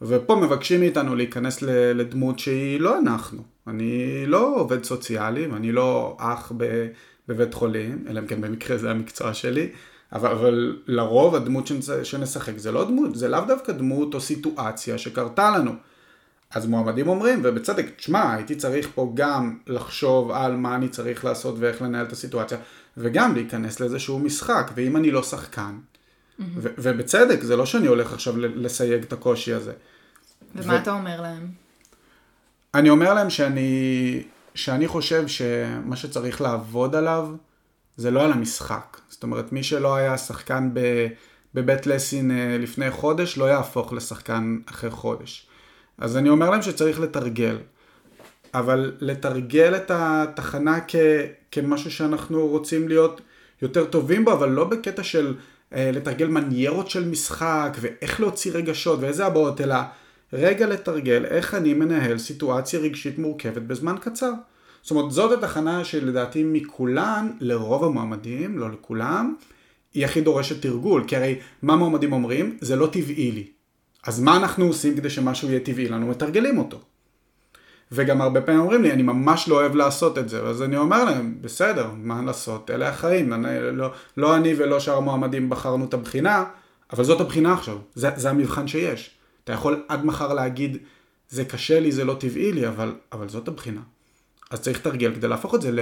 ופה 0.02 0.36
מבקשים 0.36 0.80
מאיתנו 0.80 1.16
להיכנס 1.16 1.62
לדמות 1.96 2.40
שהיא 2.40 2.80
לא 2.80 3.00
אנחנו. 3.00 3.44
אני 3.68 4.24
לא 4.26 4.56
עובד 4.56 4.84
סוציאלי 4.84 5.48
ואני 5.48 5.72
לא 5.72 6.18
אח 6.20 6.52
בבית 7.28 7.54
חולים, 7.54 8.06
אלא 8.10 8.20
אם 8.20 8.28
כן 8.28 8.42
במקרה 8.42 8.78
זה 8.78 8.92
המקצוע 8.92 9.34
שלי, 9.34 9.70
אבל, 10.14 10.32
אבל 10.32 10.78
לרוב 10.88 11.36
הדמות 11.36 11.70
שנשחק 12.04 12.58
זה 12.58 12.72
לא 12.72 12.86
דמות, 12.86 13.16
זה 13.16 13.28
לאו 13.28 13.42
דווקא 13.48 13.74
דמות 13.74 14.14
או 14.14 14.22
סיטואציה 14.22 14.98
שקרתה 14.98 15.58
לנו. 15.58 15.72
אז 16.52 16.66
מועמדים 16.66 17.08
אומרים, 17.08 17.42
ובצדק, 17.44 17.86
תשמע, 17.98 18.34
הייתי 18.34 18.56
צריך 18.56 18.90
פה 18.96 19.12
גם 19.14 19.58
לחשוב 19.68 20.32
על 20.32 20.56
מה 20.56 20.76
אני 20.76 20.90
צריך 20.90 21.26
לעשות 21.26 21.56
ואיך 21.60 21.82
לנהל 21.82 22.06
את 22.06 22.12
הסיטואציה, 22.12 22.58
וגם 22.98 23.36
להיכנס 23.36 23.80
לאיזשהו 23.80 24.20
משחק, 24.20 24.72
ואם 24.76 24.98
אני 24.98 25.12
לא 25.12 25.24
שחקן, 25.24 25.78
ו- 26.40 26.70
ובצדק, 26.78 27.42
זה 27.42 27.56
לא 27.56 27.66
שאני 27.66 27.88
הולך 27.88 28.14
עכשיו 28.14 28.38
לסייג 28.38 29.04
את 29.04 29.14
הקושי 29.14 29.54
הזה. 29.54 29.74
ומה 30.56 30.74
ו- 30.74 30.78
אתה 30.78 30.92
אומר 30.92 31.22
להם? 31.22 31.48
אני 32.74 32.90
אומר 32.90 33.14
להם 33.14 33.30
שאני, 33.30 34.24
שאני 34.56 34.88
חושב 34.88 35.28
שמה 35.28 35.96
שצריך 35.96 36.42
לעבוד 36.42 36.96
עליו 36.96 37.30
זה 37.98 38.12
לא 38.12 38.26
על 38.26 38.32
המשחק. 38.32 38.98
זאת 39.10 39.24
אומרת, 39.24 39.52
מי 39.52 39.64
שלא 39.64 39.96
היה 39.96 40.18
שחקן 40.18 40.70
ב- 40.74 41.08
בבית 41.54 41.88
לסין 41.88 42.32
אה, 42.32 42.58
לפני 42.60 42.92
חודש, 42.92 43.38
לא 43.38 43.46
יהפוך 43.46 43.94
לשחקן 43.94 44.58
אחרי 44.66 44.90
חודש. 44.90 45.48
אז 45.98 46.18
אני 46.18 46.30
אומר 46.30 46.50
להם 46.50 46.62
שצריך 46.62 47.00
לתרגל. 47.00 47.58
אבל 48.54 48.92
לתרגל 49.00 49.76
את 49.76 49.92
התחנה 49.94 50.80
כ- 50.88 50.96
כמשהו 51.52 51.92
שאנחנו 51.92 52.48
רוצים 52.48 52.88
להיות 52.88 53.22
יותר 53.62 53.86
טובים 53.86 54.26
בו, 54.26 54.34
אבל 54.34 54.50
לא 54.50 54.64
בקטע 54.64 55.04
של 55.04 55.36
אה, 55.74 55.92
לתרגל 55.94 56.28
מניירות 56.28 56.90
של 56.90 57.10
משחק 57.10 57.78
ואיך 57.80 58.22
להוציא 58.22 58.52
רגשות 58.54 59.00
ואיזה 59.02 59.26
הבעות, 59.26 59.62
אלא 59.62 59.76
רגע 60.34 60.68
לתרגל 60.68 61.26
איך 61.26 61.54
אני 61.54 61.74
מנהל 61.74 62.18
סיטואציה 62.18 62.80
רגשית 62.80 63.20
מורכבת 63.20 63.62
בזמן 63.62 63.96
קצר. 64.02 64.32
זאת 64.82 64.92
אומרת, 64.92 65.12
זאת 65.12 65.32
התחנה 65.44 65.84
שלדעתי 65.84 66.44
מכולן, 66.44 67.32
לרוב 67.40 67.84
המועמדים, 67.84 68.58
לא 68.58 68.70
לכולם, 68.70 69.36
היא 69.94 70.06
הכי 70.06 70.22
דורשת 70.22 70.62
תרגול, 70.62 71.04
כי 71.08 71.16
הרי 71.16 71.40
מה 71.62 71.76
מועמדים 71.76 72.14
אומרים? 72.14 72.58
זה 72.62 72.76
לא 72.76 72.88
טבעי 72.88 73.32
לי. 73.32 73.48
אז 74.08 74.20
מה 74.20 74.38
אנחנו 74.38 74.66
עושים 74.66 74.96
כדי 74.96 75.10
שמשהו 75.10 75.50
יהיה 75.50 75.60
טבעי 75.60 75.90
לנו? 75.90 76.08
מתרגלים 76.08 76.58
אותו. 76.58 76.80
וגם 77.92 78.22
הרבה 78.22 78.42
פעמים 78.42 78.62
אומרים 78.62 78.84
לי, 78.84 78.92
אני 78.92 79.04
ממש 79.04 79.48
לא 79.48 79.56
אוהב 79.56 79.76
לעשות 79.76 80.18
את 80.18 80.30
זה, 80.30 80.42
אז 80.42 80.64
אני 80.64 80.78
אומר 80.78 81.04
להם, 81.04 81.38
בסדר, 81.42 81.90
מה 81.96 82.22
לעשות, 82.22 82.72
אלה 82.72 82.90
החיים, 82.90 83.34
אני, 83.34 83.50
לא, 83.78 83.92
לא 84.18 84.36
אני 84.36 84.54
ולא 84.58 84.80
שאר 84.80 84.98
המועמדים 84.98 85.50
בחרנו 85.50 85.86
את 85.86 85.94
הבחינה, 85.94 86.44
אבל 86.94 87.04
זאת 87.04 87.22
הבחינה 87.22 87.54
עכשיו, 87.54 87.78
זה, 87.96 88.10
זה 88.16 88.30
המבחן 88.30 88.68
שיש. 88.68 89.12
אתה 89.44 89.54
יכול 89.54 89.84
עד 89.88 90.06
מחר 90.06 90.34
להגיד, 90.34 90.78
זה 91.30 91.46
קשה 91.46 91.80
לי, 91.80 91.92
זה 91.92 92.06
לא 92.06 92.16
טבעי 92.20 92.52
לי, 92.52 92.68
אבל, 92.68 92.96
אבל 93.12 93.30
זאת 93.30 93.48
הבחינה. 93.48 93.82
אז 94.52 94.62
צריך 94.62 94.80
לתרגל 94.80 95.16
כדי 95.16 95.28
להפוך 95.28 95.56
את 95.56 95.62
זה 95.62 95.72
ל... 95.72 95.80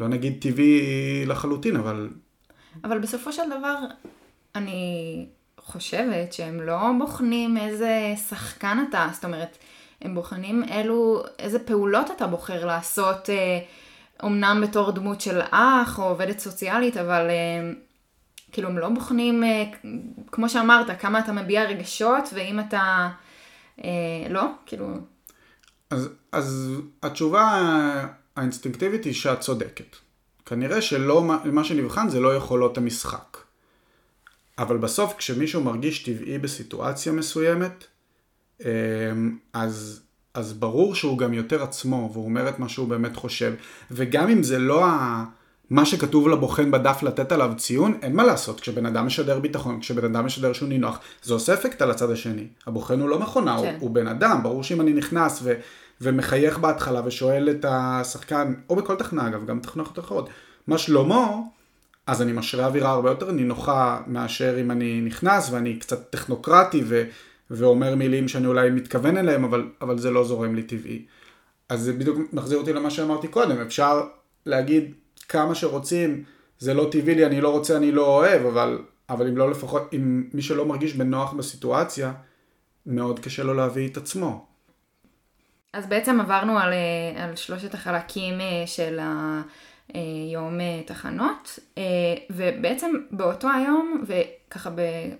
לא 0.00 0.08
נגיד 0.08 0.36
טבעי 0.40 1.24
לחלוטין, 1.26 1.76
אבל... 1.76 2.08
אבל 2.84 2.98
בסופו 2.98 3.32
של 3.32 3.42
דבר, 3.58 3.76
אני 4.54 5.26
חושבת 5.68 6.32
שהם 6.32 6.60
לא 6.60 6.78
בוחנים 6.98 7.56
איזה 7.56 8.14
שחקן 8.28 8.78
אתה, 8.88 9.08
זאת 9.12 9.24
אומרת, 9.24 9.58
הם 10.02 10.14
בוחנים 10.14 10.64
אילו, 10.64 11.22
איזה 11.38 11.58
פעולות 11.58 12.10
אתה 12.16 12.26
בוחר 12.26 12.66
לעשות, 12.66 13.30
אה, 13.30 13.58
אומנם 14.22 14.64
בתור 14.68 14.90
דמות 14.90 15.20
של 15.20 15.40
אח 15.50 15.98
או 15.98 16.04
עובדת 16.04 16.38
סוציאלית, 16.38 16.96
אבל 16.96 17.30
אה, 17.30 17.72
כאילו 18.52 18.68
הם 18.68 18.78
לא 18.78 18.88
בוחנים, 18.88 19.44
אה, 19.44 19.64
כמו 20.32 20.48
שאמרת, 20.48 21.00
כמה 21.00 21.18
אתה 21.18 21.32
מביע 21.32 21.62
רגשות, 21.62 22.28
ואם 22.34 22.60
אתה, 22.60 23.08
אה, 23.84 23.90
לא, 24.30 24.42
כאילו... 24.66 24.94
אז, 25.90 26.08
אז 26.32 26.72
התשובה 27.02 27.62
האינסטינקטיבית 28.36 29.04
היא 29.04 29.14
שאת 29.14 29.40
צודקת. 29.40 29.96
כנראה 30.46 30.82
שלא, 30.82 31.24
מה 31.44 31.64
שנבחן 31.64 32.08
זה 32.08 32.20
לא 32.20 32.36
יכולות 32.36 32.78
המשחק. 32.78 33.47
אבל 34.58 34.76
בסוף 34.76 35.14
כשמישהו 35.18 35.64
מרגיש 35.64 36.02
טבעי 36.02 36.38
בסיטואציה 36.38 37.12
מסוימת, 37.12 37.84
אמ, 38.60 38.66
אז, 39.52 40.00
אז 40.34 40.52
ברור 40.52 40.94
שהוא 40.94 41.18
גם 41.18 41.34
יותר 41.34 41.62
עצמו, 41.62 42.10
והוא 42.12 42.24
אומר 42.24 42.48
את 42.48 42.58
מה 42.58 42.68
שהוא 42.68 42.88
באמת 42.88 43.16
חושב. 43.16 43.54
וגם 43.90 44.28
אם 44.28 44.42
זה 44.42 44.58
לא 44.58 44.86
ה... 44.86 45.24
מה 45.70 45.86
שכתוב 45.86 46.28
לבוחן 46.28 46.70
בדף 46.70 47.02
לתת 47.02 47.32
עליו 47.32 47.52
ציון, 47.56 47.98
אין 48.02 48.16
מה 48.16 48.24
לעשות. 48.24 48.60
כשבן 48.60 48.86
אדם 48.86 49.06
משדר 49.06 49.38
ביטחון, 49.38 49.80
כשבן 49.80 50.04
אדם 50.04 50.26
משדר 50.26 50.52
שהוא 50.52 50.68
נינוח, 50.68 51.00
זה 51.22 51.34
עושה 51.34 51.54
אפקט 51.54 51.82
על 51.82 51.90
הצד 51.90 52.10
השני. 52.10 52.46
הבוחן 52.66 53.00
הוא 53.00 53.08
לא 53.08 53.18
מכונה, 53.18 53.56
כן. 53.60 53.64
הוא, 53.64 53.72
הוא 53.80 53.90
בן 53.90 54.06
אדם. 54.06 54.42
ברור 54.42 54.62
שאם 54.62 54.80
אני 54.80 54.92
נכנס 54.92 55.40
ו, 55.42 55.54
ומחייך 56.00 56.58
בהתחלה 56.58 57.02
ושואל 57.04 57.50
את 57.50 57.64
השחקן, 57.68 58.54
או 58.70 58.76
בכל 58.76 58.96
תכנה 58.96 59.28
אגב, 59.28 59.46
גם 59.46 59.60
תכנות 59.60 59.98
אחרות, 59.98 60.28
מה 60.66 60.78
שלמה, 60.78 61.28
אז 62.08 62.22
אני 62.22 62.32
משרה 62.32 62.66
אווירה 62.66 62.90
הרבה 62.90 63.10
יותר 63.10 63.30
נינוחה 63.32 64.00
מאשר 64.06 64.60
אם 64.60 64.70
אני 64.70 65.00
נכנס 65.00 65.50
ואני 65.50 65.76
קצת 65.76 66.10
טכנוקרטי 66.10 66.82
ו, 66.84 67.04
ואומר 67.50 67.94
מילים 67.94 68.28
שאני 68.28 68.46
אולי 68.46 68.70
מתכוון 68.70 69.16
אליהם, 69.16 69.44
אבל, 69.44 69.68
אבל 69.80 69.98
זה 69.98 70.10
לא 70.10 70.24
זורם 70.24 70.54
לי 70.54 70.62
טבעי. 70.62 71.04
אז 71.68 71.80
זה 71.80 71.92
בדיוק 71.92 72.18
מחזיר 72.32 72.58
אותי 72.58 72.72
למה 72.72 72.90
שאמרתי 72.90 73.28
קודם, 73.28 73.60
אפשר 73.60 74.02
להגיד 74.46 74.92
כמה 75.28 75.54
שרוצים, 75.54 76.24
זה 76.58 76.74
לא 76.74 76.88
טבעי 76.92 77.14
לי, 77.14 77.26
אני 77.26 77.40
לא 77.40 77.48
רוצה, 77.48 77.76
אני 77.76 77.92
לא 77.92 78.06
אוהב, 78.06 78.46
אבל, 78.46 78.78
אבל 79.10 79.28
אם 79.28 79.36
לא 79.36 79.50
לפחות, 79.50 79.82
אם 79.92 80.24
מי 80.32 80.42
שלא 80.42 80.66
מרגיש 80.66 80.94
בנוח 80.94 81.32
בסיטואציה, 81.32 82.12
מאוד 82.86 83.20
קשה 83.20 83.42
לו 83.42 83.54
להביא 83.54 83.88
את 83.88 83.96
עצמו. 83.96 84.46
אז 85.72 85.86
בעצם 85.86 86.20
עברנו 86.20 86.58
על, 86.58 86.72
אה, 86.72 87.24
על 87.24 87.36
שלושת 87.36 87.74
החלקים 87.74 88.40
אה, 88.40 88.66
של 88.66 88.98
היום 88.98 89.42
אה, 89.94 90.00
תחנות, 90.86 91.58
ובעצם 92.30 92.90
באותו 93.10 93.48
היום, 93.50 94.04
וככה 94.06 94.70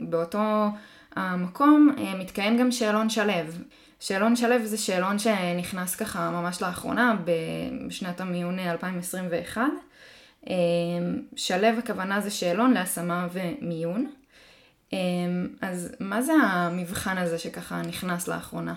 באותו 0.01 0.69
המקום, 1.17 1.95
מתקיים 2.19 2.59
גם 2.59 2.73
שאלון 2.73 3.11
שלו. 3.11 3.33
שאלון 4.01 4.37
שלו 4.37 4.67
זה 4.67 4.79
שאלון 4.79 5.19
שנכנס 5.19 5.97
ככה 5.97 6.31
ממש 6.31 6.63
לאחרונה, 6.63 7.17
בשנת 7.87 8.21
המיון 8.21 8.59
2021. 8.59 9.63
אמ, 10.47 10.55
שלו 11.37 11.67
הכוונה 11.79 12.21
זה 12.21 12.31
שאלון 12.31 12.73
להשמה 12.73 13.29
ומיון. 13.33 14.11
אז 15.61 15.93
מה 16.01 16.23
זה 16.23 16.33
המבחן 16.33 17.19
הזה 17.19 17.39
שככה 17.39 17.83
נכנס 17.83 18.29
לאחרונה? 18.29 18.75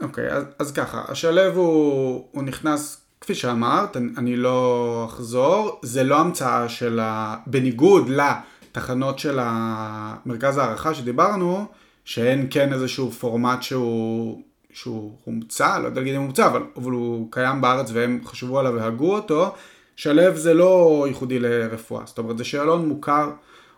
אוקיי, 0.00 0.30
okay, 0.30 0.32
אז, 0.32 0.44
אז 0.58 0.72
ככה, 0.72 1.04
השלב 1.08 1.56
הוא, 1.56 2.28
הוא 2.32 2.42
נכנס, 2.42 3.05
כפי 3.20 3.34
שאמרת, 3.34 3.96
אני, 3.96 4.12
אני 4.18 4.36
לא 4.36 5.04
אחזור, 5.08 5.80
זה 5.82 6.04
לא 6.04 6.18
המצאה 6.18 6.68
של 6.68 7.00
ה... 7.02 7.36
בניגוד 7.46 8.08
לתחנות 8.08 9.18
של 9.18 9.38
המרכז 9.40 10.58
הערכה 10.58 10.94
שדיברנו, 10.94 11.66
שאין 12.04 12.46
כן 12.50 12.72
איזשהו 12.72 13.10
פורמט 13.10 13.62
שהוא, 13.62 14.42
שהוא 14.72 15.12
הומצא, 15.24 15.78
לא 15.78 15.86
יודע 15.86 16.00
להגיד 16.00 16.14
אם 16.14 16.20
הומצא, 16.20 16.46
אבל, 16.46 16.62
אבל 16.76 16.92
הוא 16.92 17.28
קיים 17.30 17.60
בארץ 17.60 17.90
והם 17.92 18.20
חשבו 18.24 18.58
עליו 18.58 18.74
והגו 18.74 19.14
אותו, 19.14 19.54
שלו 19.96 20.36
זה 20.36 20.54
לא 20.54 21.04
ייחודי 21.08 21.38
לרפואה, 21.38 22.02
זאת 22.06 22.18
אומרת 22.18 22.38
זה 22.38 22.44
שאלון 22.44 22.88
מוכר, 22.88 23.30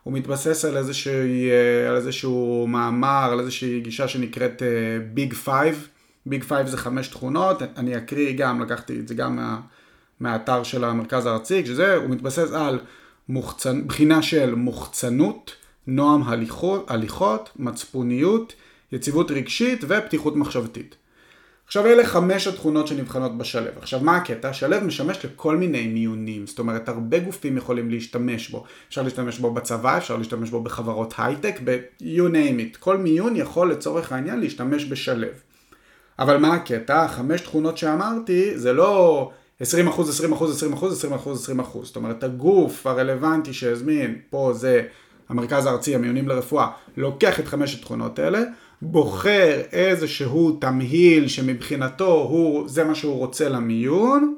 הוא 0.03 0.15
מתבסס 0.15 0.65
על, 0.65 0.77
איזושהי, 0.77 1.51
על 1.89 1.97
איזשהו 1.97 2.67
מאמר, 2.69 3.29
על 3.33 3.41
איזושהי 3.41 3.81
גישה 3.81 4.09
שנקראת 4.09 4.63
Big 5.15 5.33
uh, 5.33 5.37
Five, 5.37 5.89
Big 6.29 6.45
Five 6.45 6.67
זה 6.67 6.77
חמש 6.77 7.09
תכונות, 7.09 7.63
אני 7.77 7.97
אקריא 7.97 8.33
גם, 8.37 8.61
לקחתי 8.61 9.01
את 9.01 9.09
זה 9.09 9.15
גם 9.15 9.37
מה, 9.37 9.61
מהאתר 10.21 10.63
של 10.63 10.85
המרכז 10.85 11.27
הארצי, 11.27 11.67
שזה, 11.67 11.95
הוא 11.95 12.11
מתבסס 12.11 12.53
על 12.53 12.79
מוחצנ... 13.29 13.87
בחינה 13.87 14.23
של 14.23 14.55
מוחצנות, 14.55 15.53
נועם 15.87 16.23
הליכות, 16.23 16.91
הליכות, 16.91 17.51
מצפוניות, 17.57 18.53
יציבות 18.93 19.31
רגשית 19.31 19.85
ופתיחות 19.89 20.37
מחשבתית. 20.37 20.97
עכשיו 21.67 21.87
אלה 21.87 22.07
חמש 22.07 22.47
התכונות 22.47 22.87
שנבחנות 22.87 23.39
בשלב. 23.39 23.73
עכשיו 23.81 24.01
מה 24.01 24.17
הקטע? 24.17 24.49
השלב 24.49 24.85
משמש 24.85 25.25
לכל 25.25 25.57
מיני 25.57 25.87
מיונים, 25.87 26.47
זאת 26.47 26.59
אומרת 26.59 26.89
הרבה 26.89 27.19
גופים 27.19 27.57
יכולים 27.57 27.91
להשתמש 27.91 28.49
בו. 28.49 28.65
אפשר 28.89 29.03
להשתמש 29.03 29.39
בו 29.39 29.55
בצבא, 29.55 29.99
אפשר 29.99 30.17
להשתמש 30.17 30.51
בו 30.51 30.63
בחברות 30.63 31.15
הייטק, 31.19 31.61
ב-you 31.65 32.33
name 32.33 32.75
it. 32.75 32.79
כל 32.79 32.97
מיון 32.97 33.37
יכול 33.37 33.71
לצורך 33.71 34.13
העניין 34.13 34.41
להשתמש 34.41 34.85
בשלב. 34.85 35.43
אבל 36.19 36.37
מה 36.37 36.55
הקטע? 36.55 37.05
החמש 37.05 37.41
תכונות 37.41 37.79
שאמרתי 37.79 38.59
זה 38.59 38.73
לא 38.73 39.31
20 39.61 39.89
אחוז, 39.89 40.11
20 40.11 40.33
אחוז, 40.33 40.57
20 40.57 40.73
אחוז, 40.73 40.93
20 40.99 41.15
אחוז, 41.15 41.43
20 41.43 41.61
אחוז. 41.61 41.87
זאת 41.87 41.97
אומרת 41.97 42.25
הגוף 42.25 42.87
הרלוונטי 42.87 43.53
שהזמין, 43.53 44.19
פה 44.31 44.53
זה 44.55 44.83
המרכז 45.29 45.67
הארצי 45.67 45.95
המיונים 45.95 46.29
לרפואה, 46.29 46.69
לוקח 46.97 47.41
את 47.41 47.47
חמש 47.47 47.75
התכונות 47.75 48.19
האלה. 48.19 48.43
בוחר 48.83 49.61
איזשהו 49.73 50.53
תמהיל 50.61 51.29
שמבחינתו 51.29 52.13
הוא, 52.15 52.69
זה 52.69 52.85
מה 52.85 52.95
שהוא 52.95 53.19
רוצה 53.19 53.49
למיון, 53.49 54.35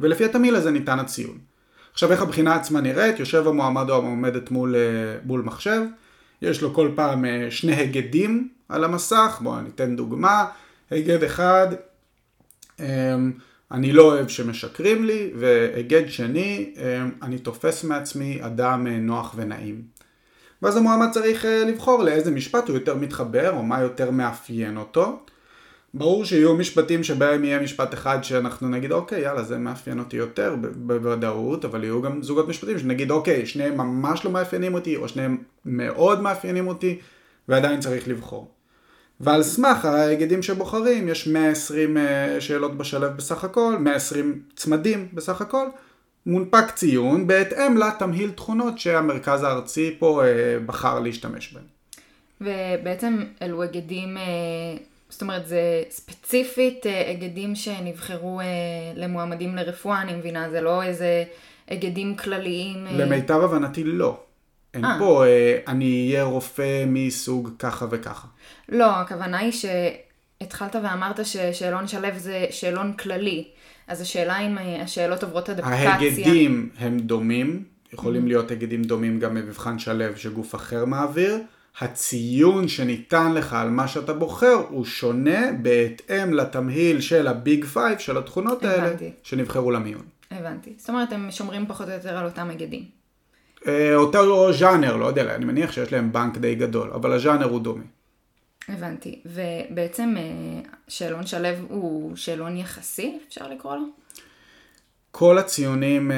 ולפי 0.00 0.24
התמהיל 0.24 0.56
הזה 0.56 0.70
ניתן 0.70 0.98
הציון. 0.98 1.38
עכשיו 1.92 2.12
איך 2.12 2.22
הבחינה 2.22 2.54
עצמה 2.54 2.80
נראית? 2.80 3.20
יושב 3.20 3.48
המועמד 3.48 3.90
או 3.90 3.96
המועמדת 3.96 4.50
מול, 4.50 4.76
אה, 4.76 4.80
מול 5.24 5.42
מחשב, 5.42 5.80
יש 6.42 6.62
לו 6.62 6.74
כל 6.74 6.90
פעם 6.94 7.24
אה, 7.24 7.46
שני 7.50 7.74
היגדים 7.74 8.48
על 8.68 8.84
המסך, 8.84 9.38
בואו 9.42 9.60
ניתן 9.60 9.96
דוגמה, 9.96 10.44
היגד 10.90 11.22
אחד, 11.22 11.68
אמ, 12.80 13.32
אני 13.72 13.92
לא 13.92 14.02
אוהב 14.02 14.28
שמשקרים 14.28 15.04
לי, 15.04 15.30
והיגד 15.36 16.08
שני, 16.08 16.74
אמ, 16.76 17.10
אני 17.22 17.38
תופס 17.38 17.84
מעצמי 17.84 18.38
אדם 18.42 18.86
אה, 18.86 18.98
נוח 18.98 19.34
ונעים. 19.36 19.82
ואז 20.62 20.76
המועמד 20.76 21.08
צריך 21.12 21.44
אה, 21.44 21.64
לבחור 21.64 22.02
לאיזה 22.02 22.30
משפט 22.30 22.68
הוא 22.68 22.76
יותר 22.76 22.94
מתחבר 22.94 23.50
או 23.50 23.62
מה 23.62 23.80
יותר 23.80 24.10
מאפיין 24.10 24.76
אותו. 24.76 25.18
ברור 25.94 26.24
שיהיו 26.24 26.56
משפטים 26.56 27.02
שבהם 27.04 27.44
יהיה 27.44 27.60
משפט 27.60 27.94
אחד 27.94 28.24
שאנחנו 28.24 28.68
נגיד 28.68 28.92
אוקיי 28.92 29.20
יאללה 29.20 29.42
זה 29.42 29.58
מאפיין 29.58 29.98
אותי 29.98 30.16
יותר 30.16 30.56
בוודאות 30.74 31.64
אבל 31.64 31.84
יהיו 31.84 32.02
גם 32.02 32.22
זוגות 32.22 32.48
משפטים 32.48 32.78
שנגיד 32.78 33.10
אוקיי 33.10 33.46
שניהם 33.46 33.76
ממש 33.76 34.24
לא 34.24 34.30
מאפיינים 34.30 34.74
אותי 34.74 34.96
או 34.96 35.08
שניהם 35.08 35.36
מאוד 35.64 36.22
מאפיינים 36.22 36.68
אותי 36.68 36.98
ועדיין 37.48 37.80
צריך 37.80 38.08
לבחור. 38.08 38.53
ועל 39.20 39.42
סמך 39.42 39.84
ההיגדים 39.84 40.42
שבוחרים 40.42 41.08
יש 41.08 41.28
120 41.28 41.96
אה, 41.96 42.40
שאלות 42.40 42.78
בשלב 42.78 43.16
בסך 43.16 43.44
הכל, 43.44 43.76
120 43.80 44.42
צמדים 44.56 45.08
בסך 45.12 45.40
הכל 45.40 45.66
מונפק 46.26 46.70
ציון 46.74 47.26
בהתאם 47.26 47.76
לתמהיל 47.76 48.30
תכונות 48.30 48.78
שהמרכז 48.78 49.42
הארצי 49.42 49.96
פה 49.98 50.24
אה, 50.24 50.28
בחר 50.66 51.00
להשתמש 51.00 51.52
בהם. 51.52 51.64
ובעצם 52.40 53.24
אלו 53.42 53.62
היגדים, 53.62 54.16
אה, 54.16 54.22
זאת 55.08 55.22
אומרת 55.22 55.46
זה 55.46 55.82
ספציפית 55.90 56.86
היגדים 57.06 57.54
שנבחרו 57.54 58.40
למועמדים 58.94 59.56
לרפואה, 59.56 60.02
אני 60.02 60.14
מבינה, 60.14 60.50
זה 60.50 60.60
לא 60.60 60.82
איזה 60.82 61.24
היגדים 61.66 62.16
כלליים. 62.16 62.86
למיטב 62.90 63.40
הבנתי 63.40 63.84
לא. 63.84 64.20
אין 64.74 64.84
אה. 64.84 64.96
פה 64.98 65.24
אה, 65.26 65.58
אני 65.68 66.08
אהיה 66.08 66.24
רופא 66.24 66.84
מסוג 66.86 67.50
ככה 67.58 67.86
וככה. 67.90 68.28
לא, 68.68 68.90
הכוונה 68.90 69.38
היא 69.38 69.52
שהתחלת 69.52 70.76
ואמרת 70.76 71.26
ששאלון 71.26 71.86
שלב 71.86 72.18
זה 72.18 72.46
שאלון 72.50 72.92
כללי. 72.92 73.44
אז 73.86 74.00
השאלה 74.00 74.38
אם 74.38 74.58
אה, 74.58 74.82
השאלות 74.82 75.22
עוברות 75.22 75.50
אדפטציה. 75.50 75.92
ההיגדים 75.92 76.68
הם 76.78 76.98
דומים, 76.98 77.64
יכולים 77.92 78.24
mm-hmm. 78.24 78.28
להיות 78.28 78.50
היגדים 78.50 78.82
דומים 78.82 79.18
גם 79.18 79.34
במבחן 79.34 79.78
שלב 79.78 80.16
שגוף 80.16 80.54
אחר 80.54 80.84
מעביר. 80.84 81.38
הציון 81.80 82.68
שניתן 82.68 83.32
לך 83.32 83.52
על 83.52 83.70
מה 83.70 83.88
שאתה 83.88 84.12
בוחר 84.12 84.62
הוא 84.68 84.84
שונה 84.84 85.52
בהתאם 85.62 86.34
לתמהיל 86.34 87.00
של 87.00 87.26
ה 87.26 87.36
Big 87.36 87.64
Five 87.64 87.98
של 87.98 88.18
התכונות 88.18 88.64
הבנתי. 88.64 89.04
האלה 89.04 89.14
שנבחרו 89.22 89.70
למיון. 89.70 90.02
הבנתי. 90.30 90.72
זאת 90.78 90.88
אומרת 90.88 91.12
הם 91.12 91.30
שומרים 91.30 91.66
פחות 91.66 91.88
או 91.88 91.92
יותר 91.92 92.16
על 92.16 92.24
אותם 92.24 92.50
היגדים. 92.50 93.03
אה, 93.66 93.94
אותו 93.94 94.52
ז'אנר, 94.52 94.96
לא 94.96 95.06
יודע, 95.06 95.34
אני 95.34 95.44
מניח 95.44 95.72
שיש 95.72 95.92
להם 95.92 96.12
בנק 96.12 96.38
די 96.38 96.54
גדול, 96.54 96.90
אבל 96.90 97.12
הז'אנר 97.12 97.46
הוא 97.46 97.60
דומה. 97.60 97.84
הבנתי. 98.68 99.20
ובעצם 99.26 100.14
אה, 100.16 100.70
שאלון 100.88 101.26
שלו 101.26 101.48
הוא 101.68 102.16
שאלון 102.16 102.56
יחסי, 102.56 103.18
אפשר 103.28 103.48
לקרוא 103.48 103.76
לו? 103.76 103.84
כל 105.10 105.38
הציונים, 105.38 106.12
אה, 106.12 106.16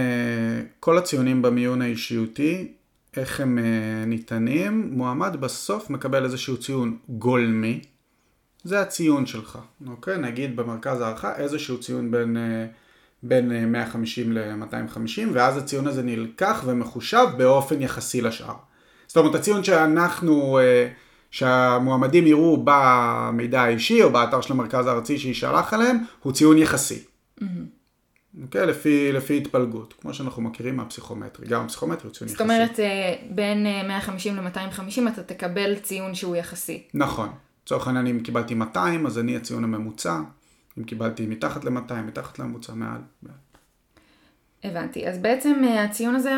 כל 0.80 0.98
הציונים 0.98 1.42
במיון 1.42 1.82
האישיותי, 1.82 2.72
איך 3.16 3.40
הם 3.40 3.58
ניתנים, 4.06 4.90
מועמד 4.92 5.36
בסוף 5.40 5.90
מקבל 5.90 6.24
איזשהו 6.24 6.56
ציון 6.56 6.98
גולמי, 7.08 7.80
זה 8.64 8.80
הציון 8.80 9.26
שלך, 9.26 9.58
אוקיי? 9.86 10.18
נגיד 10.18 10.56
במרכז 10.56 11.00
הערכה 11.00 11.36
איזשהו 11.36 11.80
ציון 11.80 12.10
בין, 12.10 12.36
בין 13.22 13.72
150 13.72 14.32
ל-250, 14.32 15.20
ואז 15.32 15.56
הציון 15.56 15.86
הזה 15.86 16.02
נלקח 16.02 16.62
ומחושב 16.66 17.26
באופן 17.38 17.82
יחסי 17.82 18.20
לשאר. 18.20 18.54
זאת 19.06 19.16
אומרת, 19.16 19.34
הציון 19.34 19.64
שאנחנו... 19.64 20.58
שהמועמדים 21.30 22.26
יראו 22.26 22.64
במידע 22.64 23.62
האישי 23.62 24.02
או 24.02 24.10
באתר 24.10 24.40
של 24.40 24.52
המרכז 24.52 24.86
הארצי 24.86 25.18
שישלח 25.18 25.74
עליהם, 25.74 25.98
הוא 26.22 26.32
ציון 26.32 26.58
יחסי. 26.58 27.04
Mm-hmm. 27.40 27.44
אוקיי? 28.42 28.62
Okay, 28.62 28.66
לפי, 28.66 29.12
לפי 29.12 29.36
התפלגות, 29.36 29.94
כמו 30.00 30.14
שאנחנו 30.14 30.42
מכירים 30.42 30.76
מהפסיכומטרי. 30.76 31.46
גם 31.46 31.64
הפסיכומטרי 31.64 32.08
הוא 32.08 32.14
ציון 32.14 32.28
זאת 32.28 32.40
יחסי. 32.40 32.44
זאת 32.44 32.56
אומרת, 32.56 32.80
אה, 32.80 33.14
בין 33.30 33.62
150 33.88 34.38
אה, 34.38 34.42
ל-250 34.42 35.08
אתה 35.08 35.22
תקבל 35.22 35.74
ציון 35.78 36.14
שהוא 36.14 36.36
יחסי. 36.36 36.82
נכון. 36.94 37.28
לצורך 37.64 37.86
העניין, 37.86 38.06
אם 38.06 38.20
קיבלתי 38.20 38.54
200, 38.54 39.06
אז 39.06 39.18
אני 39.18 39.36
הציון 39.36 39.64
הממוצע. 39.64 40.20
אם 40.78 40.84
קיבלתי 40.84 41.26
מתחת 41.26 41.64
ל-200, 41.64 41.94
מתחת 41.94 42.38
לממוצע, 42.38 42.72
מעל. 42.74 43.00
הבנתי. 44.64 45.08
אז 45.08 45.18
בעצם 45.18 45.62
אה, 45.64 45.84
הציון 45.84 46.14
הזה, 46.14 46.32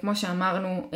כמו 0.00 0.16
שאמרנו, 0.16 0.90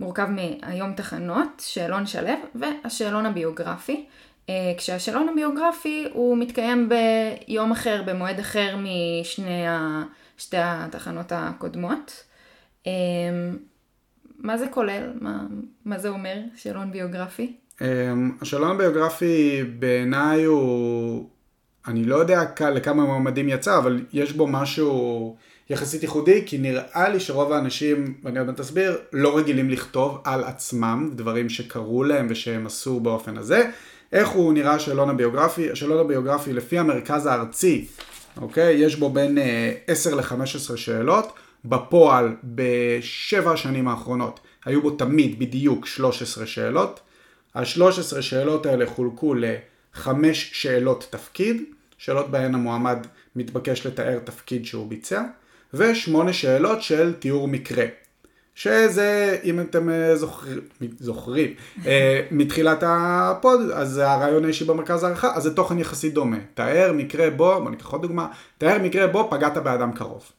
מורכב 0.00 0.26
מהיום 0.30 0.92
תחנות, 0.92 1.62
שאלון 1.66 2.06
שלו 2.06 2.32
והשאלון 2.54 3.26
הביוגרפי. 3.26 4.06
אה, 4.48 4.72
כשהשאלון 4.76 5.28
הביוגרפי 5.28 6.08
הוא 6.12 6.38
מתקיים 6.38 6.88
ביום 6.88 7.72
אחר, 7.72 8.02
במועד 8.06 8.38
אחר 8.38 8.76
משני 8.76 9.66
ה... 9.66 10.02
שתי 10.38 10.56
התחנות 10.60 11.32
הקודמות. 11.34 12.24
אה, 12.86 12.92
מה 14.38 14.58
זה 14.58 14.66
כולל? 14.70 15.12
מה, 15.20 15.46
מה 15.84 15.98
זה 15.98 16.08
אומר, 16.08 16.36
שאלון 16.56 16.92
ביוגרפי? 16.92 17.56
אה, 17.82 18.12
השאלון 18.40 18.70
הביוגרפי 18.70 19.64
בעיניי 19.78 20.44
הוא, 20.44 21.28
אני 21.86 22.04
לא 22.04 22.16
יודע 22.16 22.42
לכמה 22.74 23.04
מועמדים 23.04 23.48
יצא, 23.48 23.78
אבל 23.78 24.00
יש 24.12 24.32
בו 24.32 24.46
משהו 24.46 25.36
יחסית 25.70 26.02
ייחודי, 26.02 26.42
כי 26.46 26.58
נראה 26.58 27.08
לי 27.08 27.20
שרוב 27.20 27.52
האנשים, 27.52 28.14
ואני 28.24 28.38
עוד 28.38 28.46
מעט 28.46 28.60
אסביר, 28.60 28.98
לא 29.12 29.38
רגילים 29.38 29.70
לכתוב 29.70 30.20
על 30.24 30.44
עצמם 30.44 31.10
דברים 31.14 31.48
שקרו 31.48 32.04
להם 32.04 32.26
ושהם 32.30 32.66
עשו 32.66 33.00
באופן 33.00 33.36
הזה. 33.36 33.70
איך 34.12 34.28
הוא 34.28 34.52
נראה 34.52 34.74
השאלון 34.74 35.10
הביוגרפי? 35.10 35.70
השאלון 35.70 35.98
הביוגרפי 35.98 36.52
לפי 36.52 36.78
המרכז 36.78 37.26
הארצי, 37.26 37.86
אוקיי? 38.40 38.74
יש 38.74 38.96
בו 38.96 39.10
בין 39.10 39.38
אה, 39.38 39.72
10 39.86 40.14
ל-15 40.14 40.76
שאלות. 40.76 41.32
בפועל, 41.68 42.36
בשבע 42.44 43.52
השנים 43.52 43.88
האחרונות, 43.88 44.40
היו 44.64 44.82
בו 44.82 44.90
תמיד 44.90 45.38
בדיוק 45.38 45.86
13 45.86 46.46
שאלות. 46.46 47.00
ה-13 47.54 48.22
שאלות 48.22 48.66
האלה 48.66 48.86
חולקו 48.86 49.34
לחמש 49.34 50.50
שאלות 50.52 51.06
תפקיד, 51.10 51.62
שאלות 51.98 52.30
בהן 52.30 52.54
המועמד 52.54 53.06
מתבקש 53.36 53.86
לתאר 53.86 54.18
תפקיד 54.18 54.66
שהוא 54.66 54.88
ביצע. 54.88 55.22
ושמונה 55.74 56.32
שאלות 56.32 56.82
של 56.82 57.12
תיאור 57.12 57.48
מקרה. 57.48 57.84
שזה, 58.54 59.38
אם 59.44 59.60
אתם 59.60 59.90
אה, 59.90 60.16
זוכרים, 60.16 60.60
זוכרים 60.98 61.54
אה, 61.86 62.26
מתחילת 62.30 62.82
הפוד, 62.86 63.60
אז 63.74 63.98
הרעיון 63.98 64.44
האישי 64.44 64.64
במרכז 64.64 65.04
הערכה, 65.04 65.34
אז 65.34 65.42
זה 65.42 65.54
תוכן 65.54 65.78
יחסית 65.78 66.14
דומה. 66.14 66.36
תאר 66.54 66.92
מקרה 66.94 67.30
בו, 67.30 67.60
בוא 67.62 67.70
ניקח 67.70 67.86
עוד 67.86 68.02
דוגמה, 68.02 68.28
תאר 68.58 68.78
מקרה 68.82 69.06
בו 69.06 69.28
פגעת 69.30 69.56
באדם 69.56 69.92
קרוב. 69.92 70.30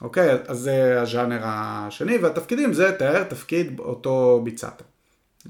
אוקיי? 0.00 0.30
אז 0.46 0.58
זה 0.58 1.00
הז'אנר 1.00 1.40
השני, 1.42 2.18
והתפקידים 2.18 2.72
זה 2.72 2.92
תאר 2.92 3.24
תפקיד 3.24 3.78
אותו 3.78 4.40
ביצעת. 4.44 4.82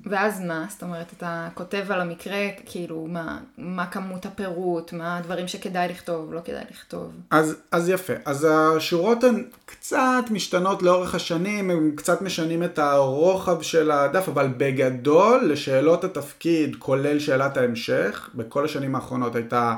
ואז 0.07 0.41
מה? 0.41 0.67
זאת 0.71 0.83
אומרת, 0.83 1.13
אתה 1.17 1.49
כותב 1.55 1.85
על 1.91 2.01
המקרה, 2.01 2.49
כאילו, 2.67 3.07
מה, 3.11 3.39
מה 3.59 3.87
כמות 3.87 4.27
הפירוט, 4.27 4.93
מה 4.93 5.17
הדברים 5.17 5.49
שכדאי 5.49 5.89
לכתוב, 5.89 6.33
לא 6.33 6.41
כדאי 6.45 6.65
לכתוב. 6.71 7.13
אז, 7.31 7.57
אז 7.71 7.89
יפה. 7.89 8.13
אז 8.25 8.47
השורות 8.51 9.25
הן 9.25 9.45
קצת 9.65 10.25
משתנות 10.31 10.83
לאורך 10.83 11.15
השנים, 11.15 11.71
הם 11.71 11.93
קצת 11.97 12.23
משנים 12.23 12.63
את 12.63 12.79
הרוחב 12.79 13.63
של 13.63 13.91
הדף, 13.91 14.29
אבל 14.29 14.49
בגדול, 14.57 15.45
לשאלות 15.45 16.05
התפקיד, 16.05 16.77
כולל 16.79 17.19
שאלת 17.19 17.57
ההמשך, 17.57 18.31
בכל 18.35 18.65
השנים 18.65 18.95
האחרונות 18.95 19.37
הייתה 19.37 19.75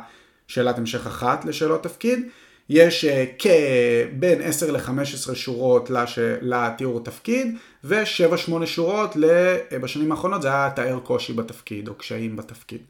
שאלת 0.49 0.79
המשך 0.79 1.07
אחת 1.07 1.45
לשאלות 1.45 1.83
תפקיד. 1.83 2.29
יש 2.69 3.05
אה, 3.05 3.25
כבין 3.39 4.43
10 4.43 4.71
ל-15 4.71 5.35
שורות 5.35 5.91
לש... 5.91 6.19
לתיאור 6.41 7.05
תפקיד, 7.05 7.57
ו-7-8 7.85 8.67
שורות 8.67 9.17
ל... 9.17 9.25
בשנים 9.83 10.13
האחרונות 10.13 10.43
זה 10.43 10.49
היה 10.49 10.71
תאר 10.71 11.01
קושי 11.01 11.33
בתפקיד 11.33 11.89
או 11.89 11.95
קשיים 11.95 12.37
בתפקיד. 12.37 12.81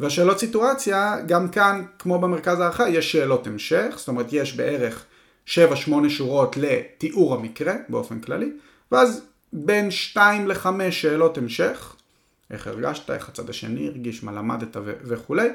והשאלות 0.00 0.38
סיטואציה, 0.38 1.16
גם 1.26 1.48
כאן, 1.48 1.84
כמו 1.98 2.18
במרכז 2.18 2.60
הערכה, 2.60 2.88
יש 2.88 3.12
שאלות 3.12 3.46
המשך, 3.46 3.94
זאת 3.96 4.08
אומרת 4.08 4.26
יש 4.32 4.56
בערך 4.56 5.04
7-8 5.48 5.50
שורות 6.08 6.56
לתיאור 6.56 7.34
המקרה 7.34 7.74
באופן 7.88 8.20
כללי, 8.20 8.52
ואז 8.92 9.22
בין 9.52 9.90
2 9.90 10.48
ל-5 10.48 10.66
שאלות 10.90 11.38
המשך, 11.38 11.96
איך 12.50 12.66
הרגשת, 12.66 13.10
איך 13.10 13.28
הצד 13.28 13.50
השני 13.50 13.88
הרגיש, 13.88 14.22
מה 14.22 14.32
למדת 14.32 14.76
ו- 14.76 14.92
וכולי, 15.04 15.48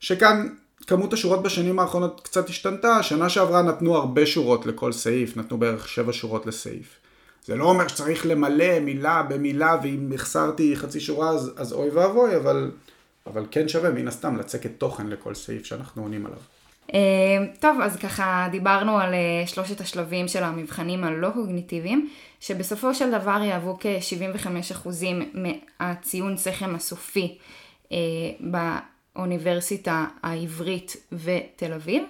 שכאן 0.00 0.48
כמות 0.86 1.12
השורות 1.12 1.42
בשנים 1.42 1.78
האחרונות 1.78 2.20
קצת 2.24 2.48
השתנתה, 2.48 3.02
שנה 3.02 3.28
שעברה 3.28 3.62
נתנו 3.62 3.96
הרבה 3.96 4.26
שורות 4.26 4.66
לכל 4.66 4.92
סעיף, 4.92 5.36
נתנו 5.36 5.58
בערך 5.58 5.88
7 5.88 6.12
שורות 6.12 6.46
לסעיף. 6.46 6.98
זה 7.44 7.56
לא 7.56 7.64
אומר 7.64 7.88
שצריך 7.88 8.26
למלא 8.26 8.80
מילה 8.80 9.22
במילה, 9.22 9.76
ואם 9.82 10.12
החסרתי 10.14 10.76
חצי 10.76 11.00
שורה 11.00 11.30
אז, 11.30 11.52
אז 11.56 11.72
אוי 11.72 11.90
ואבוי, 11.90 12.36
אבל, 12.36 12.70
אבל 13.26 13.46
כן 13.50 13.68
שווה 13.68 13.90
מן 13.90 14.08
הסתם 14.08 14.36
לצקת 14.36 14.70
תוכן 14.78 15.06
לכל 15.06 15.34
סעיף 15.34 15.64
שאנחנו 15.64 16.02
עונים 16.02 16.26
עליו. 16.26 16.38
טוב, 17.60 17.80
אז 17.80 17.96
ככה 17.96 18.48
דיברנו 18.50 18.98
על 18.98 19.14
אה, 19.14 19.46
שלושת 19.46 19.80
השלבים 19.80 20.28
של 20.28 20.42
המבחנים 20.42 21.04
הלא 21.04 21.30
קוגניטיביים, 21.30 22.08
שבסופו 22.40 22.94
של 22.94 23.10
דבר 23.10 23.38
יהוו 23.42 23.78
כ-75% 23.80 24.88
מהציון 25.34 26.36
שכם 26.36 26.74
הסופי 26.74 27.38
אה, 29.16 29.20
באוניברסיטה 29.20 30.06
העברית 30.22 30.96
ותל 31.12 31.72
אביב. 31.72 32.02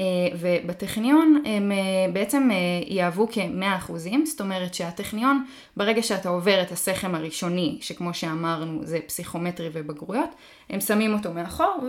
אה, 0.00 0.04
ובטכניון 0.40 1.42
הם 1.46 1.72
בעצם 2.12 2.48
יהוו 2.86 3.28
כ-100%, 3.32 3.92
זאת 4.24 4.40
אומרת 4.40 4.74
שהטכניון, 4.74 5.44
ברגע 5.76 6.02
שאתה 6.02 6.28
עובר 6.28 6.62
את 6.62 6.72
הסכם 6.72 7.14
הראשוני, 7.14 7.78
שכמו 7.80 8.14
שאמרנו 8.14 8.80
זה 8.84 8.98
פסיכומטרי 9.06 9.70
ובגרויות, 9.72 10.30
הם 10.70 10.80
שמים 10.80 11.14
אותו 11.14 11.32
מאחור 11.32 11.88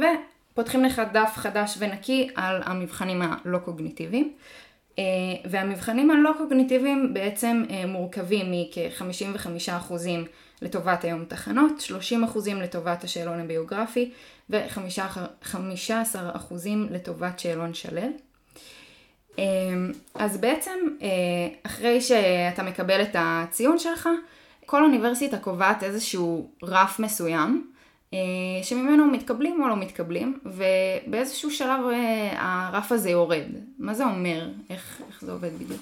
פותחים 0.54 0.84
לך 0.84 1.02
דף 1.14 1.32
חדש 1.36 1.78
ונקי 1.80 2.30
על 2.36 2.62
המבחנים 2.66 3.22
הלא 3.22 3.58
קוגניטיביים. 3.58 4.34
אה, 5.00 5.04
והמבחנים 5.46 6.12
הלא 6.12 6.32
קוגניטיביים 6.38 7.14
בעצם 7.14 7.64
אה, 7.70 7.86
מורכבים 7.86 8.52
מכ-55% 8.52 9.94
לטובת 10.62 11.04
היום 11.04 11.26
תחנות, 11.26 11.72
30% 12.34 12.50
לטובת 12.56 13.04
השאלון 13.04 13.40
הביוגרפי 13.40 14.12
ו-15% 14.50 15.56
לטובת 16.90 17.40
שאלון 17.40 17.74
שלל. 17.74 18.10
אה, 19.40 19.44
אז 20.16 20.38
בעצם 20.38 20.80
אחרי 21.64 22.02
שאתה 22.02 22.64
מקבל 22.64 23.02
את 23.02 23.16
הציון 23.20 23.80
שלך, 23.80 24.10
כל 24.66 24.84
אוניברסיטה 24.84 25.38
קובעת 25.38 25.84
איזשהו 25.84 26.52
רף 26.64 27.00
מסוים 27.00 27.72
אה, 28.14 28.20
שממנו 28.64 29.06
מתקבלים 29.06 29.64
או 29.64 29.68
לא 29.68 29.76
מתקבלים, 29.76 30.40
ובאיזשהו 30.46 31.52
שלב 31.52 31.80
אה, 31.92 32.34
הרף 32.38 32.92
הזה 32.92 33.10
יורד. 33.10 33.46
מה 33.80 33.94
זה 33.94 34.06
אומר? 34.06 34.50
איך, 34.70 35.02
איך 35.10 35.22
זה 35.22 35.32
עובד 35.32 35.54
בדיוק? 35.54 35.82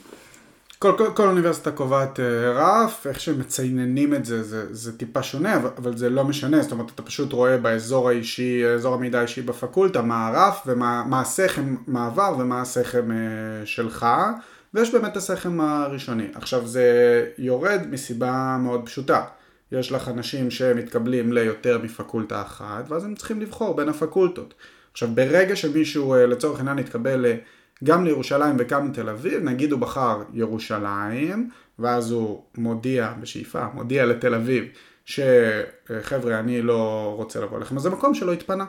כל, 0.79 0.93
כל, 0.97 1.07
כל 1.13 1.27
אוניברסיטה 1.27 1.71
קובעת 1.71 2.19
uh, 2.19 2.21
רף, 2.55 3.07
איך 3.07 3.19
שמציינים 3.19 4.13
את 4.13 4.25
זה, 4.25 4.43
זה, 4.43 4.73
זה 4.73 4.97
טיפה 4.97 5.23
שונה, 5.23 5.55
אבל, 5.55 5.69
אבל 5.77 5.97
זה 5.97 6.09
לא 6.09 6.23
משנה, 6.23 6.61
זאת 6.61 6.71
אומרת, 6.71 6.91
אתה 6.95 7.03
פשוט 7.03 7.33
רואה 7.33 7.57
באזור 7.57 8.09
האישי, 8.09 8.65
אזור 8.65 8.93
המידע 8.93 9.19
האישי 9.19 9.41
בפקולטה, 9.41 10.01
מה 10.01 10.27
הרף 10.27 10.63
ומה 10.65 11.21
הסכם 11.21 11.75
מעבר 11.87 12.35
ומה 12.39 12.61
הסכם 12.61 13.11
uh, 13.11 13.65
שלך, 13.65 14.05
ויש 14.73 14.93
באמת 14.93 15.17
הסכם 15.17 15.61
הראשוני. 15.61 16.27
עכשיו, 16.33 16.67
זה 16.67 16.85
יורד 17.37 17.81
מסיבה 17.89 18.57
מאוד 18.59 18.85
פשוטה. 18.85 19.23
יש 19.71 19.91
לך 19.91 20.07
אנשים 20.07 20.51
שמתקבלים 20.51 21.33
ליותר 21.33 21.79
מפקולטה 21.83 22.41
אחת, 22.41 22.85
ואז 22.89 23.05
הם 23.05 23.15
צריכים 23.15 23.41
לבחור 23.41 23.75
בין 23.75 23.89
הפקולטות. 23.89 24.53
עכשיו, 24.91 25.09
ברגע 25.13 25.55
שמישהו 25.55 26.13
אה, 26.13 26.25
לצורך 26.25 26.57
העניין 26.59 26.79
יתקבל 26.79 27.25
אה, 27.25 27.35
גם 27.83 28.05
לירושלים 28.05 28.55
וגם 28.59 28.87
לתל 28.87 29.09
אביב, 29.09 29.43
נגיד 29.43 29.71
הוא 29.71 29.79
בחר 29.79 30.21
ירושלים, 30.33 31.49
ואז 31.79 32.11
הוא 32.11 32.43
מודיע, 32.57 33.13
בשאיפה, 33.21 33.65
מודיע 33.73 34.05
לתל 34.05 34.35
אביב, 34.35 34.65
שחבר'ה, 35.05 36.39
אני 36.39 36.61
לא 36.61 37.13
רוצה 37.17 37.39
לבוא 37.39 37.59
לכם, 37.59 37.77
אז 37.77 37.81
זה 37.81 37.89
מקום 37.89 38.13
שלא 38.13 38.33
התפנה. 38.33 38.65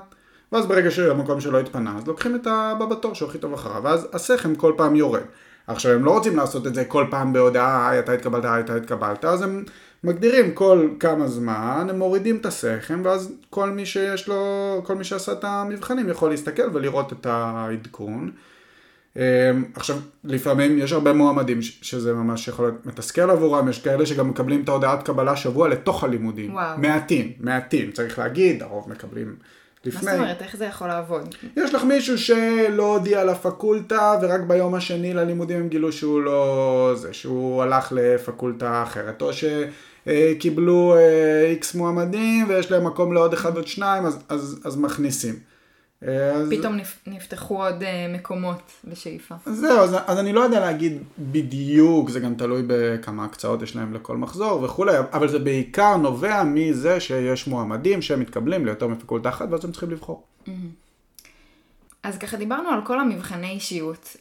ואז 0.52 0.66
ברגע 0.66 0.90
שהמקום 0.90 1.40
שלא 1.40 1.60
התפנה, 1.60 1.98
אז 1.98 2.06
לוקחים 2.06 2.34
את 2.34 2.46
הבא 2.46 2.86
בתור 2.86 3.14
שהוא 3.14 3.28
הכי 3.28 3.38
טוב 3.38 3.52
אחריו, 3.52 3.82
ואז 3.84 4.08
הסכם 4.12 4.54
כל 4.54 4.72
פעם 4.76 4.96
יורד. 4.96 5.22
עכשיו, 5.66 5.92
הם 5.92 6.04
לא 6.04 6.10
רוצים 6.10 6.36
לעשות 6.36 6.66
את 6.66 6.74
זה 6.74 6.84
כל 6.84 7.06
פעם 7.10 7.32
בהודעה, 7.32 7.90
היי, 7.90 7.98
אתה 7.98 8.12
התקבלת, 8.12 8.44
היי, 8.44 8.60
אתה 8.60 8.74
התקבלת, 8.74 9.24
אז 9.24 9.42
הם 9.42 9.64
מגדירים 10.04 10.54
כל 10.54 10.88
כמה 11.00 11.28
זמן, 11.28 11.86
הם 11.90 11.98
מורידים 11.98 12.36
את 12.36 12.46
הסכם, 12.46 13.00
ואז 13.04 13.32
כל 13.50 13.70
מי 13.70 13.86
שיש 13.86 14.28
לו, 14.28 14.80
כל 14.84 14.94
מי 14.94 15.04
שעשה 15.04 15.32
את 15.32 15.44
המבחנים 15.44 16.08
יכול 16.08 16.30
להסתכל 16.30 16.68
ולראות 16.72 17.12
את 17.12 17.26
העדכון. 17.26 18.30
אמ, 19.16 19.22
עכשיו, 19.74 19.96
לפעמים 20.24 20.78
יש 20.78 20.92
הרבה 20.92 21.12
מועמדים 21.12 21.62
שזה 21.62 22.12
ממש 22.14 22.48
יכול 22.48 22.64
להיות 22.64 22.86
מתסכל 22.86 23.30
עבורם, 23.30 23.68
יש 23.68 23.78
כאלה 23.82 24.06
שגם 24.06 24.28
מקבלים 24.28 24.62
את 24.62 24.68
ההודעת 24.68 25.02
קבלה 25.02 25.36
שבוע 25.36 25.68
לתוך 25.68 26.04
הלימודים. 26.04 26.54
וואו. 26.54 26.78
מעטים, 26.78 27.32
מעטים, 27.40 27.92
צריך 27.92 28.18
להגיד, 28.18 28.62
הרוב 28.62 28.90
מקבלים 28.90 29.36
לפני. 29.84 30.04
מה 30.04 30.10
זאת 30.10 30.20
אומרת, 30.20 30.42
איך 30.42 30.56
זה 30.56 30.64
יכול 30.64 30.88
לעבוד? 30.88 31.34
יש 31.56 31.74
לך 31.74 31.84
מישהו 31.84 32.18
שלא 32.18 32.96
הודיע 32.96 33.24
לפקולטה, 33.24 34.18
ורק 34.22 34.40
ביום 34.40 34.74
השני 34.74 35.14
ללימודים 35.14 35.60
הם 35.60 35.68
גילו 35.68 35.92
שהוא 35.92 36.22
לא... 36.22 36.92
זה, 36.96 37.12
שהוא 37.12 37.62
הלך 37.62 37.92
לפקולטה 37.96 38.82
אחרת, 38.82 39.22
או 39.22 39.32
ש... 39.32 39.44
אה, 40.06 40.32
קיבלו 40.38 40.94
איקס 41.50 41.74
אה, 41.74 41.80
מועמדים 41.80 42.48
ויש 42.48 42.70
להם 42.70 42.86
מקום 42.86 43.12
לעוד 43.12 43.32
אחד 43.32 43.56
עוד 43.56 43.66
שניים, 43.66 44.06
אז, 44.06 44.18
אז, 44.28 44.60
אז 44.64 44.76
מכניסים. 44.76 45.49
אה, 46.08 46.30
אז... 46.30 46.48
פתאום 46.50 46.76
נפתחו 47.06 47.64
עוד 47.64 47.82
מקומות 48.08 48.72
בשאיפה. 48.84 49.34
זהו, 49.46 49.78
אז, 49.78 49.96
אז 50.06 50.18
אני 50.18 50.32
לא 50.32 50.40
יודע 50.40 50.60
להגיד 50.60 51.02
בדיוק, 51.18 52.10
זה 52.10 52.20
גם 52.20 52.34
תלוי 52.34 52.62
בכמה 52.66 53.24
הקצאות 53.24 53.62
יש 53.62 53.76
להם 53.76 53.94
לכל 53.94 54.16
מחזור 54.16 54.62
וכולי, 54.62 54.98
אבל 55.12 55.28
זה 55.28 55.38
בעיקר 55.38 55.96
נובע 55.96 56.42
מזה 56.42 57.00
שיש 57.00 57.46
מועמדים 57.46 58.02
שמתקבלים 58.02 58.66
ליותר 58.66 58.86
מפקולטה 58.86 59.28
אחת 59.28 59.48
ואז 59.50 59.64
הם 59.64 59.70
צריכים 59.70 59.90
לבחור. 59.90 60.22
Mm-hmm. 60.46 60.50
אז 62.02 62.18
ככה 62.18 62.36
דיברנו 62.36 62.68
על 62.68 62.80
כל 62.84 63.00
המבחני 63.00 63.50
אישיות. 63.50 64.16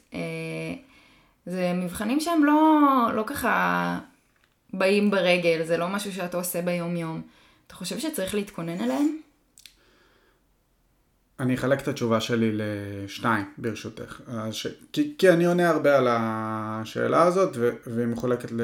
זה 1.46 1.72
מבחנים 1.76 2.20
שהם 2.20 2.46
לא, 2.46 2.82
לא 3.15 3.24
ככה 3.28 4.00
באים 4.74 5.12
ברגל, 5.12 5.63
זה 5.63 5.78
לא 5.78 5.88
משהו 5.88 6.13
שאתה 6.13 6.38
עושה 6.38 6.62
ביום 6.62 6.96
יום. 6.96 7.22
אתה 7.68 7.76
חושב 7.76 8.00
שצריך 8.00 8.36
להתכונן 8.36 8.82
אליהם? 8.82 9.18
אני 11.39 11.56
אחלק 11.56 11.82
את 11.82 11.88
התשובה 11.88 12.19
שלי 12.19 12.52
לשתיים, 12.54 13.45
ברשותך. 13.58 14.21
ש... 14.52 14.67
כי, 14.93 15.13
כי 15.17 15.30
אני 15.30 15.45
עונה 15.45 15.69
הרבה 15.69 15.97
על 15.97 16.08
השאלה 16.10 17.23
הזאת, 17.23 17.49
ו... 17.56 17.69
והיא 17.88 18.08
מחולקת 18.08 18.52
ל... 18.52 18.62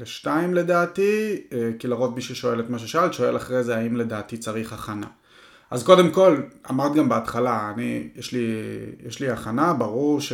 לשתיים 0.00 0.54
לדעתי, 0.54 1.42
אה, 1.52 1.70
כי 1.78 1.88
לרוב 1.88 2.14
מי 2.14 2.22
ששואל 2.22 2.60
את 2.60 2.70
מה 2.70 2.78
ששאלת, 2.78 3.14
שואל 3.14 3.36
אחרי 3.36 3.64
זה 3.64 3.76
האם 3.76 3.96
לדעתי 3.96 4.36
צריך 4.36 4.72
הכנה. 4.72 5.06
אז 5.70 5.82
קודם 5.82 6.10
כל, 6.10 6.42
אמרת 6.70 6.94
גם 6.94 7.08
בהתחלה, 7.08 7.72
אני, 7.74 8.08
יש 8.16 8.32
לי, 8.32 8.46
יש 9.06 9.20
לי 9.20 9.30
הכנה, 9.30 9.72
ברור 9.72 10.20
ש... 10.20 10.32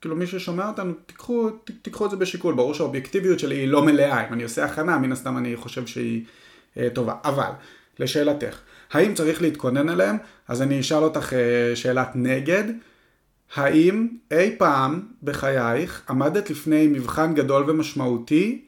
כאילו 0.00 0.16
מי 0.16 0.26
ששומע 0.26 0.68
אותנו, 0.68 0.92
תיקחו, 1.06 1.50
ת, 1.50 1.70
תיקחו 1.82 2.06
את 2.06 2.10
זה 2.10 2.16
בשיקול, 2.16 2.54
ברור 2.54 2.74
שהאובייקטיביות 2.74 3.38
שלי 3.38 3.54
היא 3.56 3.68
לא 3.68 3.82
מלאה, 3.82 4.28
אם 4.28 4.32
אני 4.32 4.42
עושה 4.42 4.64
הכנה, 4.64 4.98
מן 4.98 5.12
הסתם 5.12 5.38
אני 5.38 5.56
חושב 5.56 5.86
שהיא 5.86 6.24
אה, 6.76 6.88
טובה. 6.94 7.14
אבל, 7.24 7.50
לשאלתך, 7.98 8.58
האם 8.92 9.14
צריך 9.14 9.42
להתכונן 9.42 9.88
אליהם? 9.88 10.16
אז 10.48 10.62
אני 10.62 10.80
אשאל 10.80 11.02
אותך 11.02 11.32
אה, 11.32 11.76
שאלת 11.76 12.08
נגד. 12.14 12.64
האם 13.54 14.08
אי 14.30 14.56
פעם 14.58 15.02
בחייך 15.22 16.02
עמדת 16.10 16.50
לפני 16.50 16.86
מבחן 16.86 17.34
גדול 17.34 17.70
ומשמעותי 17.70 18.64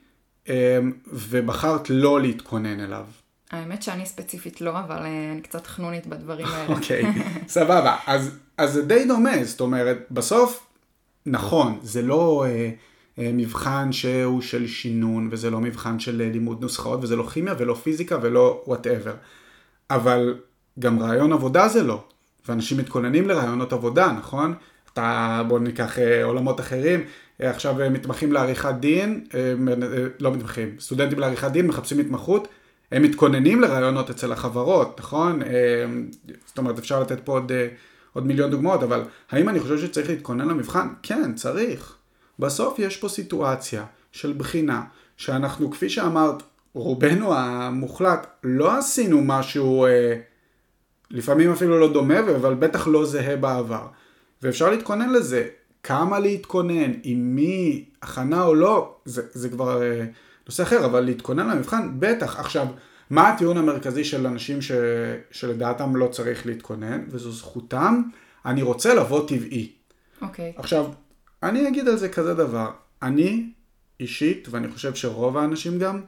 אה, 0.49 0.79
ובחרת 1.07 1.91
לא 1.91 2.21
להתכונן 2.21 2.81
אליו? 2.81 3.05
האמת 3.51 3.83
שאני 3.83 4.07
ספציפית 4.07 4.61
לא, 4.61 4.71
אבל 4.79 4.97
אה, 4.97 5.33
אני 5.33 5.41
קצת 5.41 5.67
חנונית 5.67 6.07
בדברים 6.07 6.47
האלה. 6.53 6.75
אוקיי, 6.75 7.05
סבבה. 7.49 7.97
אז, 8.07 8.39
אז 8.57 8.73
זה 8.73 8.83
די 8.83 9.05
דומה, 9.05 9.45
זאת 9.45 9.61
אומרת, 9.61 9.99
בסוף 10.11 10.67
נכון, 11.27 11.79
זה 11.83 12.03
לא 12.03 12.45
אה, 12.47 12.71
אה, 13.19 13.31
מבחן 13.33 13.93
שהוא 13.93 14.41
של 14.43 14.67
שינון, 14.67 15.29
וזה 15.31 15.51
לא 15.51 15.61
מבחן 15.61 15.99
של 15.99 16.17
לימוד 16.33 16.63
נוסחאות, 16.63 17.01
וזה 17.03 17.17
לא 17.17 17.27
כימיה 17.27 17.55
ולא 17.59 17.75
פיזיקה 17.75 18.19
ולא 18.23 18.63
וואטאבר. 18.67 19.15
אבל 19.91 20.35
גם 20.79 21.03
רעיון 21.03 21.33
עבודה 21.33 21.69
זה 21.69 21.83
לא. 21.83 22.05
ואנשים 22.49 22.79
מתכוננים 22.79 23.29
לרעיונות 23.29 23.73
עבודה, 23.73 24.13
נכון? 24.19 24.55
אתה, 24.93 25.43
בוא 25.49 25.59
ניקח 25.59 25.99
אה, 25.99 26.25
עולמות 26.25 26.61
אחרים, 26.61 27.05
אה, 27.43 27.51
עכשיו 27.51 27.81
אה, 27.81 27.89
מתמחים 27.89 28.33
לעריכת 28.33 28.75
דין, 28.81 29.25
אה, 29.35 29.41
אה, 29.41 30.07
לא 30.21 30.33
מתמחים, 30.33 30.77
סטודנטים 30.81 31.19
לעריכת 31.19 31.51
דין 31.51 31.67
מחפשים 31.67 31.99
התמחות, 31.99 32.49
הם 32.93 33.03
מתכוננים 33.03 33.61
לרעיונות 33.61 34.11
אצל 34.11 34.33
החברות, 34.33 35.01
נכון? 35.01 35.43
אה, 35.43 35.49
זאת 36.47 36.59
אומרת, 36.59 36.79
אפשר 36.79 37.01
לתת 37.01 37.21
פה 37.25 37.33
עוד... 37.33 37.53
אה, 37.53 37.69
עוד 38.13 38.27
מיליון 38.27 38.51
דוגמאות, 38.51 38.83
אבל 38.83 39.03
האם 39.31 39.49
אני 39.49 39.61
חושב 39.61 39.79
שצריך 39.79 40.11
להתכונן 40.11 40.49
למבחן? 40.49 40.89
כן, 41.03 41.35
צריך. 41.35 41.97
בסוף 42.39 42.79
יש 42.79 42.97
פה 42.97 43.09
סיטואציה 43.09 43.85
של 44.13 44.33
בחינה, 44.33 44.83
שאנחנו, 45.17 45.71
כפי 45.71 45.89
שאמרת, 45.89 46.43
רובנו 46.75 47.35
המוחלט, 47.35 48.27
לא 48.45 48.79
עשינו 48.79 49.21
משהו 49.25 49.87
אה, 49.87 50.15
לפעמים 51.11 51.53
אפילו 51.53 51.79
לא 51.79 51.93
דומה, 51.93 52.19
אבל 52.21 52.55
בטח 52.55 52.87
לא 52.87 53.05
זהה 53.07 53.37
בעבר. 53.37 53.87
ואפשר 54.43 54.71
להתכונן 54.71 55.13
לזה. 55.13 55.49
כמה 55.83 56.19
להתכונן, 56.19 56.93
עם 57.03 57.37
מי, 57.37 57.85
הכנה 58.03 58.43
או 58.43 58.55
לא, 58.55 58.97
זה, 59.05 59.23
זה 59.33 59.49
כבר 59.49 59.83
אה, 59.83 60.05
נושא 60.47 60.63
אחר, 60.63 60.85
אבל 60.85 61.01
להתכונן 61.01 61.49
למבחן, 61.51 61.91
בטח. 61.99 62.41
עכשיו, 62.41 62.67
מה 63.11 63.29
הטיעון 63.29 63.57
המרכזי 63.57 64.05
של 64.05 64.27
אנשים 64.27 64.63
ש, 64.63 64.73
שלדעתם 65.31 65.97
לא 65.97 66.07
צריך 66.07 66.47
להתכונן, 66.47 67.05
וזו 67.09 67.33
זכותם, 67.33 68.03
אני 68.47 68.63
רוצה 68.63 68.95
לבוא 68.95 69.29
טבעי. 69.29 69.73
אוקיי. 70.23 70.53
Okay. 70.57 70.61
עכשיו, 70.61 70.87
אני 71.43 71.69
אגיד 71.69 71.89
על 71.89 71.97
זה 71.97 72.09
כזה 72.09 72.35
דבר, 72.35 72.71
אני 73.03 73.51
אישית, 74.01 74.49
ואני 74.51 74.69
חושב 74.69 74.95
שרוב 74.95 75.37
האנשים 75.37 75.79
גם, 75.79 76.01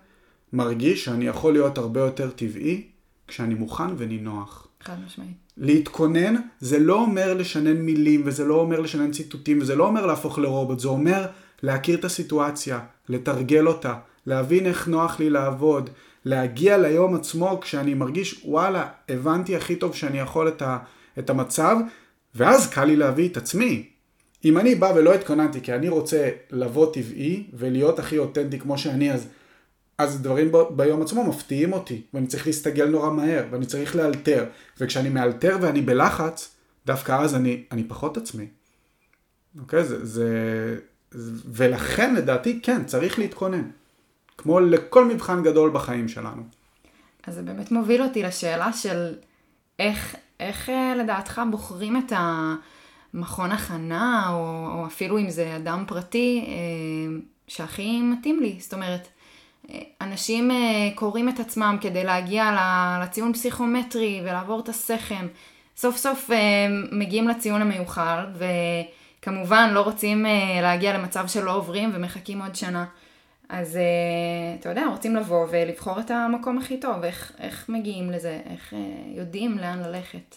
מרגיש 0.53 1.05
שאני 1.05 1.26
יכול 1.26 1.53
להיות 1.53 1.78
הרבה 1.78 2.00
יותר 2.00 2.30
טבעי 2.30 2.86
כשאני 3.28 3.55
מוכן 3.55 3.94
ונינוח. 3.96 4.68
חד 4.80 4.96
משמעית. 5.07 5.36
להתכונן 5.57 6.34
זה 6.61 6.78
לא 6.78 6.94
אומר 6.94 7.34
לשנן 7.34 7.76
מילים, 7.76 8.22
וזה 8.24 8.44
לא 8.44 8.55
אומר 8.55 8.80
לשנן 8.80 9.11
ציטוטים, 9.11 9.61
וזה 9.61 9.76
לא 9.76 9.86
אומר 9.86 10.07
להפוך 10.07 10.38
לרובוט, 10.38 10.80
זה 10.80 10.88
אומר 10.88 11.26
להכיר 11.62 11.98
את 11.98 12.05
הסיטואציה, 12.05 12.80
לתרגל 13.09 13.66
אותה, 13.66 13.94
להבין 14.26 14.66
איך 14.66 14.88
נוח 14.88 15.20
לי 15.20 15.30
לעבוד, 15.30 15.90
להגיע 16.24 16.78
ליום 16.78 17.14
עצמו 17.14 17.61
כשאני 17.61 17.94
מרגיש, 17.94 18.42
וואלה, 18.44 18.88
הבנתי 19.09 19.57
הכי 19.57 19.76
טוב 19.76 19.94
שאני 19.94 20.18
יכול 20.18 20.48
את, 20.48 20.62
ה, 20.62 20.78
את 21.18 21.30
המצב, 21.30 21.76
ואז 22.34 22.70
קל 22.70 22.84
לי 22.84 22.96
להביא 22.96 23.28
את 23.28 23.36
עצמי. 23.36 23.86
אם 24.44 24.59
אני 24.59 24.74
בא 24.74 24.92
ולא 24.96 25.14
התכוננתי 25.14 25.61
כי 25.61 25.74
אני 25.74 25.88
רוצה 25.88 26.30
לבוא 26.50 26.92
טבעי 26.92 27.46
ולהיות 27.53 27.98
הכי 27.98 28.18
אותנטי 28.18 28.59
כמו 28.59 28.78
שאני, 28.78 29.12
אז, 29.12 29.28
אז 30.03 30.22
דברים 30.22 30.53
ב, 30.53 30.57
ביום 30.76 31.03
עצמו 31.03 31.24
מפתיעים 31.24 31.72
אותי, 31.72 32.03
ואני 32.14 32.26
צריך 32.26 32.46
להסתגל 32.46 32.88
נורא 32.88 33.11
מהר, 33.11 33.44
ואני 33.50 33.66
צריך 33.66 33.96
לאלתר, 33.96 34.44
וכשאני 34.80 35.09
מאלתר 35.09 35.59
ואני 35.61 35.80
בלחץ, 35.82 36.57
דווקא 36.86 37.12
אז 37.12 37.34
אני, 37.34 37.64
אני 37.72 37.84
פחות 37.84 38.16
עצמי. 38.16 38.46
אוקיי? 39.59 39.84
זה, 39.84 40.07
זה, 40.07 40.28
ולכן 41.46 42.14
לדעתי 42.14 42.61
כן, 42.62 42.84
צריך 42.84 43.18
להתכונן. 43.18 43.70
כמו 44.38 44.61
לכל 44.61 45.05
מבחן 45.05 45.42
גדול 45.42 45.70
בחיים 45.70 46.09
שלנו. 46.09 46.42
אז 47.26 47.34
זה 47.34 47.42
באמת 47.42 47.72
מוביל 47.72 48.03
אותי 48.03 48.22
לשאלה 48.22 48.72
של 48.72 49.14
איך, 49.78 50.16
איך 50.40 50.70
אה, 50.70 50.94
לדעתך 50.94 51.42
בוחרים 51.50 51.96
את 51.96 52.12
המכון 52.16 53.53
הכנה, 53.53 54.26
או, 54.30 54.68
או 54.72 54.86
אפילו 54.86 55.18
אם 55.18 55.30
זה 55.30 55.57
אדם 55.57 55.84
פרטי, 55.86 56.44
אה, 56.48 57.20
שהכי 57.46 58.03
מתאים 58.03 58.40
לי. 58.40 58.57
זאת 58.61 58.74
אומרת, 58.74 59.09
אנשים 60.00 60.50
קוראים 60.94 61.28
את 61.28 61.40
עצמם 61.40 61.78
כדי 61.80 62.04
להגיע 62.04 62.56
לציון 63.02 63.32
פסיכומטרי 63.32 64.20
ולעבור 64.24 64.60
את 64.60 64.68
הסכם. 64.68 65.26
סוף 65.76 65.96
סוף 65.96 66.30
מגיעים 66.92 67.28
לציון 67.28 67.62
המיוחל, 67.62 68.26
וכמובן 69.20 69.70
לא 69.72 69.80
רוצים 69.80 70.26
להגיע 70.62 70.98
למצב 70.98 71.28
שלא 71.28 71.56
עוברים 71.56 71.90
ומחכים 71.94 72.42
עוד 72.42 72.54
שנה. 72.54 72.84
אז 73.48 73.78
אתה 74.60 74.68
יודע, 74.68 74.84
רוצים 74.90 75.16
לבוא 75.16 75.46
ולבחור 75.50 76.00
את 76.00 76.10
המקום 76.10 76.58
הכי 76.58 76.80
טוב, 76.80 77.04
איך, 77.04 77.32
איך 77.38 77.68
מגיעים 77.68 78.10
לזה, 78.10 78.40
איך 78.50 78.74
יודעים 79.16 79.58
לאן 79.58 79.78
ללכת. 79.78 80.36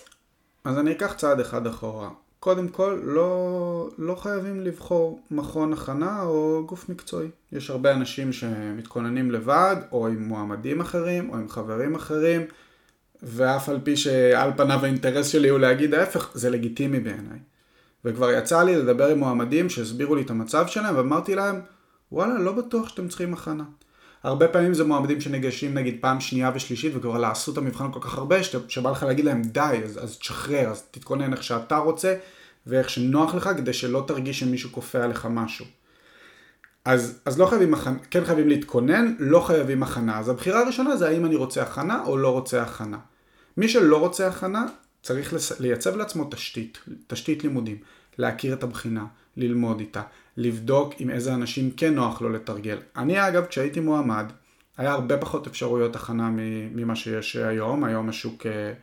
אז 0.66 0.80
אני 0.80 0.92
אקח 0.92 1.14
צעד 1.14 1.40
אחד 1.40 1.68
אחורה. 1.68 2.10
קודם 2.46 2.68
כל, 2.68 3.00
לא, 3.04 3.90
לא 3.98 4.16
חייבים 4.16 4.62
לבחור 4.62 5.20
מכון 5.32 5.74
הכנה 5.74 6.22
או 6.22 6.64
גוף 6.66 6.90
מקצועי. 6.90 7.28
יש 7.52 7.70
הרבה 7.70 7.94
אנשים 7.94 8.34
שמתכוננים 8.34 9.32
לבד, 9.32 9.76
או 9.92 10.08
עם 10.08 10.24
מועמדים 10.24 10.82
אחרים, 10.82 11.30
או 11.30 11.36
עם 11.36 11.50
חברים 11.50 11.96
אחרים, 11.96 12.42
ואף 13.24 13.70
על 13.70 13.80
פי 13.84 13.98
שעל 13.98 14.52
פניו 14.58 14.80
האינטרס 14.84 15.28
שלי 15.28 15.50
הוא 15.50 15.60
להגיד 15.60 15.94
ההפך, 15.94 16.32
זה 16.34 16.50
לגיטימי 16.50 17.00
בעיניי. 17.00 17.40
וכבר 18.06 18.32
יצא 18.32 18.64
לי 18.64 18.76
לדבר 18.76 19.08
עם 19.08 19.20
מועמדים 19.20 19.70
שהסבירו 19.70 20.16
לי 20.16 20.22
את 20.22 20.30
המצב 20.30 20.68
שלהם, 20.68 20.98
ואמרתי 20.98 21.36
להם, 21.36 21.62
וואלה, 22.12 22.40
לא 22.40 22.52
בטוח 22.52 22.90
שאתם 22.90 23.08
צריכים 23.08 23.34
הכנה. 23.34 23.64
הרבה 24.26 24.48
פעמים 24.48 24.74
זה 24.74 24.84
מועמדים 24.84 25.22
שניגשים 25.22 25.74
נגיד 25.74 25.98
פעם 26.02 26.20
שנייה 26.20 26.52
ושלישית 26.56 26.96
וכבר 26.96 27.18
לעשו 27.18 27.52
את 27.52 27.58
המבחן 27.58 27.92
כל 27.92 28.00
כך 28.02 28.18
הרבה 28.18 28.44
שבא 28.44 28.92
לך 28.92 29.04
להגיד 29.04 29.26
להם 29.26 29.42
די, 29.42 29.82
אז, 29.84 30.04
אז 30.04 30.18
תשחרר, 30.18 30.70
אז 30.70 30.84
תתכונן 30.92 31.34
איך 31.34 31.44
שאתה 31.44 31.78
רוצה 31.78 32.16
ואיך 32.68 32.90
שנוח 32.90 33.36
לך 33.36 33.50
כדי 33.58 33.74
שלא 33.74 34.04
תרגיש 34.08 34.40
שמישהו 34.40 34.72
כופה 34.72 35.04
עליך 35.04 35.28
משהו. 35.30 35.66
אז, 36.86 37.20
אז 37.26 37.40
לא 37.40 37.46
חייבים 37.46 37.74
הכנה, 37.74 37.98
כן 38.12 38.26
חייבים 38.26 38.48
להתכונן, 38.48 39.16
לא 39.20 39.40
חייבים 39.40 39.84
הכנה. 39.84 40.20
אז 40.20 40.30
הבחירה 40.30 40.62
הראשונה 40.62 40.98
זה 40.98 41.08
האם 41.08 41.26
אני 41.26 41.36
רוצה 41.36 41.64
הכנה 41.64 42.04
או 42.06 42.18
לא 42.18 42.32
רוצה 42.32 42.62
הכנה. 42.62 42.98
מי 43.58 43.70
שלא 43.70 44.00
רוצה 44.00 44.28
הכנה 44.28 44.66
צריך 45.02 45.34
לייצב 45.60 45.96
לעצמו 45.96 46.28
תשתית, 46.32 46.78
תשתית 47.08 47.44
לימודים, 47.44 47.78
להכיר 48.18 48.54
את 48.54 48.64
הבחינה, 48.64 49.06
ללמוד 49.38 49.80
איתה, 49.80 50.02
לבדוק 50.38 50.94
עם 51.00 51.10
איזה 51.10 51.34
אנשים 51.34 51.72
כן 51.72 51.96
נוח 51.96 52.22
לו 52.22 52.30
לתרגל. 52.30 52.78
אני 52.96 53.28
אגב, 53.28 53.46
כשהייתי 53.46 53.80
מועמד, 53.80 54.26
היה 54.78 54.92
הרבה 54.92 55.18
פחות 55.18 55.48
אפשרויות 55.48 55.96
הכנה 55.96 56.30
ממה 56.76 56.96
שיש 56.96 57.36
היום, 57.36 57.84
היום 57.84 58.10
השוק 58.10 58.46
אה, 58.46 58.74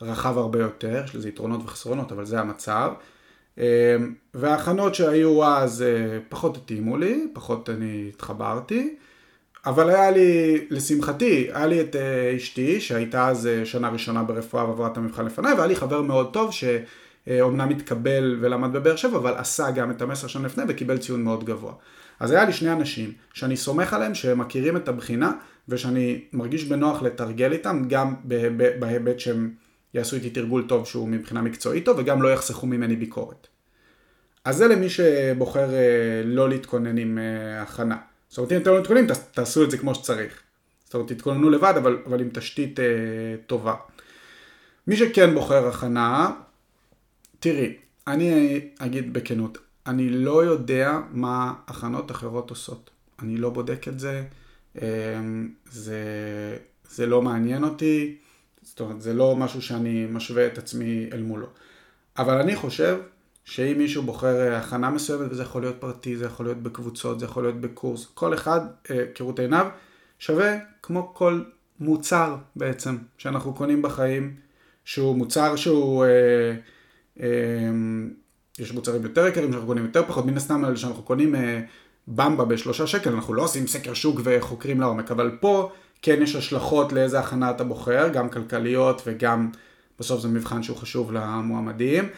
רחב 0.00 0.38
הרבה 0.38 0.58
יותר, 0.58 1.02
יש 1.04 1.14
לזה 1.14 1.28
יתרונות 1.28 1.60
וחסרונות, 1.64 2.12
אבל 2.12 2.24
זה 2.24 2.40
המצב. 2.40 2.92
אה, 3.58 3.96
וההכנות 4.34 4.94
שהיו 4.94 5.44
אז 5.44 5.82
אה, 5.82 6.18
פחות 6.28 6.56
התאימו 6.56 6.96
לי, 6.96 7.26
פחות 7.32 7.70
אני 7.70 8.10
התחברתי, 8.14 8.96
אבל 9.66 9.90
היה 9.90 10.10
לי, 10.10 10.64
לשמחתי, 10.70 11.48
היה 11.52 11.66
לי 11.66 11.80
את 11.80 11.96
אשתי, 12.36 12.80
שהייתה 12.80 13.28
אז 13.28 13.48
שנה 13.64 13.88
ראשונה 13.88 14.22
ברפואה 14.22 14.64
ועברה 14.64 14.86
את 14.86 14.96
המבחן 14.96 15.24
לפניי, 15.24 15.52
והיה 15.54 15.66
לי 15.66 15.76
חבר 15.76 16.02
מאוד 16.02 16.32
טוב 16.32 16.52
ש... 16.52 16.64
אומנם 17.40 17.70
התקבל 17.70 18.38
ולמד 18.40 18.72
בבאר 18.72 18.96
שבע, 18.96 19.18
אבל 19.18 19.34
עשה 19.34 19.70
גם 19.70 19.90
את 19.90 20.02
המסר 20.02 20.26
שנה 20.26 20.46
לפני 20.46 20.64
וקיבל 20.68 20.98
ציון 20.98 21.22
מאוד 21.22 21.44
גבוה. 21.44 21.72
אז 22.20 22.30
היה 22.30 22.44
לי 22.44 22.52
שני 22.52 22.72
אנשים 22.72 23.12
שאני 23.34 23.56
סומך 23.56 23.92
עליהם 23.92 24.14
שהם 24.14 24.38
מכירים 24.38 24.76
את 24.76 24.88
הבחינה 24.88 25.32
ושאני 25.68 26.24
מרגיש 26.32 26.64
בנוח 26.64 27.02
לתרגל 27.02 27.52
איתם 27.52 27.82
גם 27.88 28.14
בהיבט 28.78 29.20
שהם 29.20 29.50
יעשו 29.94 30.16
איתי 30.16 30.30
תרגול 30.30 30.64
טוב 30.68 30.86
שהוא 30.86 31.08
מבחינה 31.08 31.42
מקצועית 31.42 31.84
טוב 31.84 31.98
וגם 31.98 32.22
לא 32.22 32.28
יחסכו 32.28 32.66
ממני 32.66 32.96
ביקורת. 32.96 33.46
אז 34.44 34.56
זה 34.56 34.68
למי 34.68 34.88
שבוחר 34.88 35.74
אה, 35.74 36.22
לא 36.24 36.48
להתכונן 36.48 36.98
עם 36.98 37.18
אה, 37.18 37.62
הכנה. 37.62 37.96
זאת 38.28 38.38
אומרת 38.38 38.52
אם 38.52 38.56
אתם 38.56 38.70
לא 38.70 38.80
מתכוננים 38.80 39.06
תעשו 39.32 39.64
את 39.64 39.70
זה 39.70 39.78
כמו 39.78 39.94
שצריך. 39.94 40.42
זאת 40.84 40.94
אומרת 40.94 41.12
תתכוננו 41.12 41.50
לבד 41.50 41.74
אבל, 41.76 41.98
אבל 42.06 42.20
עם 42.20 42.28
תשתית 42.32 42.80
אה, 42.80 42.84
טובה. 43.46 43.74
מי 44.86 44.96
שכן 44.96 45.34
בוחר 45.34 45.68
הכנה 45.68 46.30
תראי, 47.42 47.74
אני 48.06 48.60
אגיד 48.78 49.12
בכנות, 49.12 49.58
אני 49.86 50.10
לא 50.10 50.44
יודע 50.44 50.98
מה 51.10 51.54
הכנות 51.66 52.10
אחרות 52.10 52.50
עושות. 52.50 52.90
אני 53.22 53.36
לא 53.36 53.50
בודק 53.50 53.88
את 53.88 54.00
זה, 54.00 54.24
אמ, 54.76 55.48
זה, 55.70 56.02
זה 56.90 57.06
לא 57.06 57.22
מעניין 57.22 57.64
אותי, 57.64 58.16
זאת 58.62 58.80
אומרת, 58.80 59.00
זה 59.00 59.14
לא 59.14 59.36
משהו 59.36 59.62
שאני 59.62 60.06
משווה 60.10 60.46
את 60.46 60.58
עצמי 60.58 61.08
אל 61.12 61.22
מולו. 61.22 61.46
אבל 62.18 62.40
אני 62.40 62.56
חושב 62.56 62.98
שאם 63.44 63.78
מישהו 63.78 64.02
בוחר 64.02 64.54
הכנה 64.54 64.90
מסוימת, 64.90 65.30
וזה 65.30 65.42
יכול 65.42 65.62
להיות 65.62 65.76
פרטי, 65.80 66.16
זה 66.16 66.24
יכול 66.24 66.46
להיות 66.46 66.62
בקבוצות, 66.62 67.20
זה 67.20 67.24
יכול 67.24 67.42
להיות 67.42 67.60
בקורס, 67.60 68.06
כל 68.14 68.34
אחד, 68.34 68.60
אה, 68.90 69.04
כראות 69.14 69.38
עיניו, 69.38 69.66
שווה 70.18 70.56
כמו 70.82 71.14
כל 71.14 71.42
מוצר 71.80 72.36
בעצם, 72.56 72.96
שאנחנו 73.18 73.54
קונים 73.54 73.82
בחיים, 73.82 74.36
שהוא 74.84 75.16
מוצר 75.16 75.56
שהוא... 75.56 76.04
אה, 76.04 76.54
יש 78.58 78.72
מוצרים 78.72 79.02
יותר 79.02 79.26
יקרים 79.26 79.52
שאנחנו 79.52 79.66
קונים 79.66 79.84
יותר 79.84 80.02
פחות, 80.02 80.26
מן 80.26 80.36
הסתם 80.36 80.76
שאנחנו 80.76 81.02
קונים 81.02 81.34
אה, 81.34 81.60
במבה 82.08 82.44
בשלושה 82.44 82.86
שקל, 82.86 83.10
אנחנו 83.14 83.34
לא 83.34 83.42
עושים 83.42 83.66
סקר 83.66 83.94
שוק 83.94 84.20
וחוקרים 84.24 84.80
לעומק, 84.80 85.10
אבל 85.10 85.36
פה 85.40 85.70
כן 86.02 86.22
יש 86.22 86.36
השלכות 86.36 86.92
לאיזה 86.92 87.20
הכנה 87.20 87.50
אתה 87.50 87.64
בוחר, 87.64 88.08
גם 88.08 88.28
כלכליות 88.28 89.02
וגם 89.06 89.50
בסוף 89.98 90.20
זה 90.20 90.28
מבחן 90.28 90.62
שהוא 90.62 90.76
חשוב 90.76 91.12
למועמדים. 91.12 92.08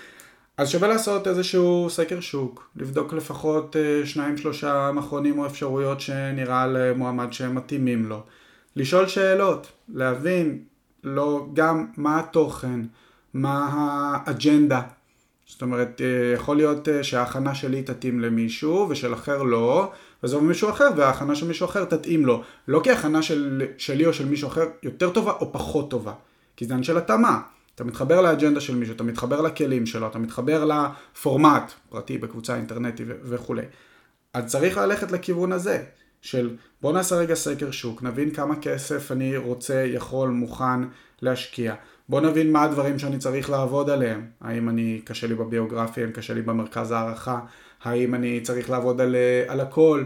אז 0.56 0.68
שווה 0.70 0.88
לעשות 0.88 1.28
איזשהו 1.28 1.90
סקר 1.90 2.20
שוק, 2.20 2.70
לבדוק 2.76 3.12
לפחות 3.12 3.76
אה, 3.76 4.06
שניים 4.06 4.36
שלושה 4.36 4.90
מכונים 4.94 5.38
או 5.38 5.46
אפשרויות 5.46 6.00
שנראה 6.00 6.66
למועמד 6.66 7.32
שהם 7.32 7.54
מתאימים 7.54 8.06
לו. 8.06 8.22
לשאול 8.76 9.06
שאלות, 9.06 9.72
להבין 9.88 10.64
לא 11.04 11.46
גם 11.54 11.86
מה 11.96 12.20
התוכן, 12.20 12.80
מה 13.34 13.68
האג'נדה. 13.72 14.82
זאת 15.46 15.62
אומרת, 15.62 16.00
אה, 16.00 16.34
יכול 16.34 16.56
להיות 16.56 16.88
אה, 16.88 17.04
שההכנה 17.04 17.54
שלי 17.54 17.82
תתאים 17.82 18.20
למישהו 18.20 18.86
ושל 18.90 19.14
אחר 19.14 19.42
לא, 19.42 19.92
וזו 20.22 20.40
מישהו 20.40 20.70
אחר 20.70 20.88
וההכנה 20.96 21.34
של 21.34 21.46
מישהו 21.46 21.66
אחר 21.66 21.84
תתאים 21.84 22.26
לו. 22.26 22.42
לא 22.68 22.80
כי 22.84 22.90
ההכנה 22.90 23.22
של, 23.22 23.62
שלי 23.78 24.06
או 24.06 24.12
של 24.12 24.26
מישהו 24.26 24.48
אחר 24.48 24.64
יותר 24.82 25.10
טובה 25.10 25.32
או 25.32 25.52
פחות 25.52 25.90
טובה, 25.90 26.12
כי 26.56 26.64
זה 26.64 26.74
עניין 26.74 26.84
של 26.84 26.98
התאמה. 26.98 27.40
אתה 27.74 27.84
מתחבר 27.84 28.20
לאג'נדה 28.20 28.60
של 28.60 28.74
מישהו, 28.74 28.94
אתה 28.94 29.04
מתחבר 29.04 29.40
לכלים 29.40 29.86
שלו, 29.86 30.06
אתה 30.06 30.18
מתחבר 30.18 30.64
לפורמט, 30.64 31.72
פרטי, 31.88 32.18
בקבוצה 32.18 32.56
אינטרנטית 32.56 33.06
וכולי. 33.22 33.62
אז 34.34 34.46
צריך 34.46 34.78
ללכת 34.78 35.12
לכיוון 35.12 35.52
הזה, 35.52 35.84
של 36.22 36.56
בוא 36.82 36.92
נעשה 36.92 37.16
רגע 37.16 37.34
סקר 37.34 37.70
שוק, 37.70 38.02
נבין 38.02 38.30
כמה 38.30 38.56
כסף 38.56 39.12
אני 39.12 39.36
רוצה, 39.36 39.84
יכול, 39.88 40.28
מוכן 40.28 40.80
להשקיע. 41.22 41.74
בוא 42.08 42.20
נבין 42.20 42.52
מה 42.52 42.62
הדברים 42.62 42.98
שאני 42.98 43.18
צריך 43.18 43.50
לעבוד 43.50 43.90
עליהם. 43.90 44.26
האם 44.40 44.68
אני, 44.68 45.00
קשה 45.04 45.26
לי 45.26 45.34
בביוגרפיה, 45.34 46.04
האם 46.04 46.12
קשה 46.12 46.34
לי 46.34 46.42
במרכז 46.42 46.90
הערכה, 46.90 47.40
האם 47.82 48.14
אני 48.14 48.40
צריך 48.40 48.70
לעבוד 48.70 49.00
על, 49.00 49.16
על 49.48 49.60
הכל, 49.60 50.04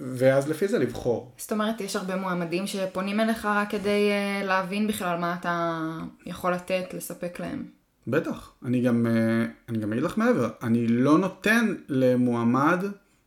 ואז 0.00 0.50
לפי 0.50 0.68
זה 0.68 0.78
לבחור. 0.78 1.32
זאת 1.36 1.52
אומרת, 1.52 1.80
יש 1.80 1.96
הרבה 1.96 2.16
מועמדים 2.16 2.66
שפונים 2.66 3.20
אליך 3.20 3.44
רק 3.44 3.70
כדי 3.70 4.10
uh, 4.10 4.46
להבין 4.46 4.86
בכלל 4.86 5.18
מה 5.18 5.36
אתה 5.40 5.80
יכול 6.26 6.52
לתת, 6.52 6.84
לספק 6.94 7.40
להם. 7.40 7.64
בטח. 8.06 8.52
אני 8.64 8.80
גם, 8.80 9.06
uh, 9.06 9.70
אני 9.70 9.78
גם 9.78 9.92
אגיד 9.92 10.04
לך 10.04 10.18
מעבר, 10.18 10.48
אני 10.62 10.86
לא 10.86 11.18
נותן 11.18 11.74
למועמד 11.88 12.84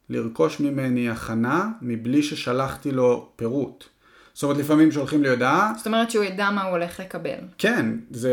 לרכוש 0.09 0.59
ממני 0.59 1.09
הכנה 1.09 1.69
מבלי 1.81 2.23
ששלחתי 2.23 2.91
לו 2.91 3.29
פירוט. 3.35 3.83
זאת 4.35 4.43
אומרת, 4.43 4.57
לפעמים 4.57 4.91
שולחים 4.91 5.23
לי 5.23 5.29
הודעה. 5.29 5.73
זאת 5.77 5.87
אומרת 5.87 6.11
שהוא 6.11 6.23
ידע 6.23 6.49
מה 6.49 6.63
הוא 6.63 6.71
הולך 6.71 6.99
לקבל. 6.99 7.37
כן, 7.57 7.85
זה, 8.11 8.31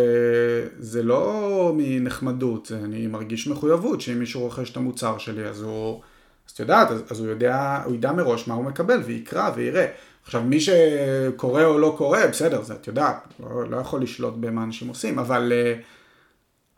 זה 0.78 1.02
לא 1.02 1.72
מנחמדות, 1.76 2.66
זה, 2.66 2.78
אני 2.84 3.06
מרגיש 3.06 3.48
מחויבות 3.48 4.00
שאם 4.00 4.18
מישהו 4.18 4.40
רוכש 4.40 4.70
את 4.70 4.76
המוצר 4.76 5.18
שלי, 5.18 5.44
אז 5.44 5.62
הוא, 5.62 6.00
אז 6.46 6.52
את 6.52 6.60
יודעת, 6.60 6.90
אז, 6.90 7.02
אז 7.10 7.20
הוא 7.20 7.28
יודע, 7.28 7.82
הוא 7.84 7.94
ידע 7.94 8.12
מראש 8.12 8.48
מה 8.48 8.54
הוא 8.54 8.64
מקבל, 8.64 9.00
ויקרא 9.04 9.50
ויראה. 9.54 9.86
עכשיו, 10.24 10.42
מי 10.42 10.58
שקורא 10.60 11.64
או 11.64 11.78
לא 11.78 11.94
קורא, 11.98 12.26
בסדר, 12.26 12.62
זה 12.62 12.74
את 12.74 12.86
יודעת, 12.86 13.16
לא, 13.40 13.70
לא 13.70 13.76
יכול 13.76 14.02
לשלוט 14.02 14.34
במה 14.34 14.62
אנשים 14.62 14.88
עושים, 14.88 15.18
אבל, 15.18 15.52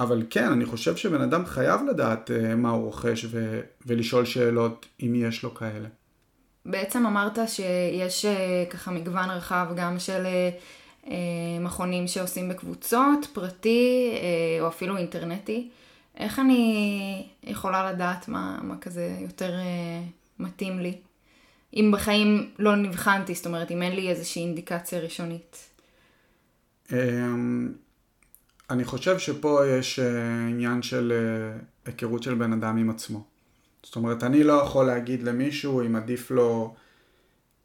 אבל 0.01 0.23
כן, 0.31 0.53
אני 0.53 0.65
חושב 0.65 0.97
שבן 0.97 1.23
אדם 1.23 1.47
חייב 1.47 1.81
לדעת 1.91 2.31
אה, 2.31 2.55
מה 2.55 2.71
הוא 2.71 2.85
רוכש 2.85 3.27
ו, 3.31 3.61
ולשאול 3.87 4.25
שאלות, 4.25 4.87
אם 5.03 5.13
יש 5.15 5.43
לו 5.43 5.55
כאלה. 5.55 5.89
בעצם 6.67 7.07
אמרת 7.07 7.39
שיש 7.47 8.25
אה, 8.25 8.65
ככה 8.71 8.91
מגוון 8.91 9.31
רחב 9.31 9.67
גם 9.77 9.99
של 9.99 10.27
אה, 11.07 11.59
מכונים 11.61 12.07
שעושים 12.07 12.49
בקבוצות, 12.49 13.27
פרטי 13.33 14.13
או 14.61 14.69
אפילו 14.69 14.97
אינטרנטי. 14.97 15.69
איך 16.17 16.39
אני 16.39 17.27
יכולה 17.43 17.93
לדעת 17.93 18.29
מה, 18.29 18.59
מה 18.63 18.79
כזה 18.79 19.17
יותר 19.21 19.53
מתאים 20.39 20.79
לי? 20.79 20.99
אם 21.77 21.91
בחיים 21.95 22.51
לא 22.59 22.77
נבחנתי, 22.77 23.35
זאת 23.35 23.47
אומרת, 23.47 23.71
אם 23.71 23.83
אין 23.83 23.97
לי 23.97 24.11
איזושהי 24.11 24.43
אינדיקציה 24.43 25.01
ראשונית. 25.01 25.71
אמ, 26.93 27.73
אני 28.71 28.85
חושב 28.85 29.19
שפה 29.19 29.61
יש 29.67 29.99
עניין 30.51 30.83
של 30.83 31.13
היכרות 31.87 32.23
של 32.23 32.35
בן 32.35 32.53
אדם 32.53 32.77
עם 32.77 32.91
עצמו. 32.91 33.34
זאת 33.85 33.97
אומרת, 33.97 34.25
אני 34.25 34.45
לא 34.45 34.53
יכול 34.53 34.87
להגיד 34.87 35.23
למישהו 35.23 35.81
אם 35.81 35.97
עדיף 35.97 36.31
לו 36.31 36.75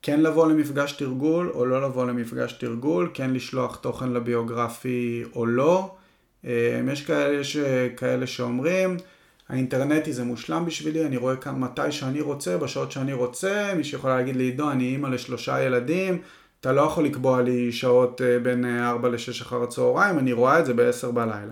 כן 0.02 0.22
לבוא 0.22 0.48
למפגש 0.48 0.92
תרגול 0.92 1.52
או 1.54 1.66
לא 1.66 1.82
לבוא 1.82 2.06
למפגש 2.06 2.54
תרגול, 2.54 3.12
כן 3.14 3.34
לשלוח 3.34 3.76
תוכן 3.76 4.10
לביוגרפי 4.10 5.24
או 5.36 5.46
לא. 5.46 5.96
אה, 6.46 6.82
יש 6.92 7.06
כאלה, 7.06 7.40
יש 7.40 7.58
כאלה 7.98 8.28
שאומרים, 8.28 8.98
האינטרנטי 9.50 10.14
זה 10.14 10.24
מושלם 10.24 10.66
בשבילי, 10.66 11.06
אני 11.06 11.18
רואה 11.18 11.36
כאן 11.36 11.60
מתי 11.60 11.92
שאני 11.92 12.22
רוצה, 12.22 12.58
בשעות 12.58 12.92
שאני 12.92 13.14
רוצה, 13.14 13.74
מי 13.76 13.84
שיכול 13.84 14.10
להגיד 14.10 14.36
לי, 14.36 14.44
עידו, 14.44 14.72
אני 14.72 14.84
אימא 14.84 15.08
לשלושה 15.08 15.62
ילדים, 15.62 16.22
אתה 16.62 16.72
לא 16.72 16.82
יכול 16.82 17.06
לקבוע 17.06 17.42
לי 17.42 17.72
שעות 17.72 18.22
אה, 18.22 18.40
בין 18.40 18.80
4 18.80 19.08
אה, 19.08 19.14
ל-6 19.14 19.42
אחר 19.42 19.64
הצהריים, 19.64 20.20
אני 20.20 20.34
רואה 20.34 20.60
את 20.60 20.66
זה 20.66 20.74
ב-10 20.74 21.12
בלילה. 21.14 21.52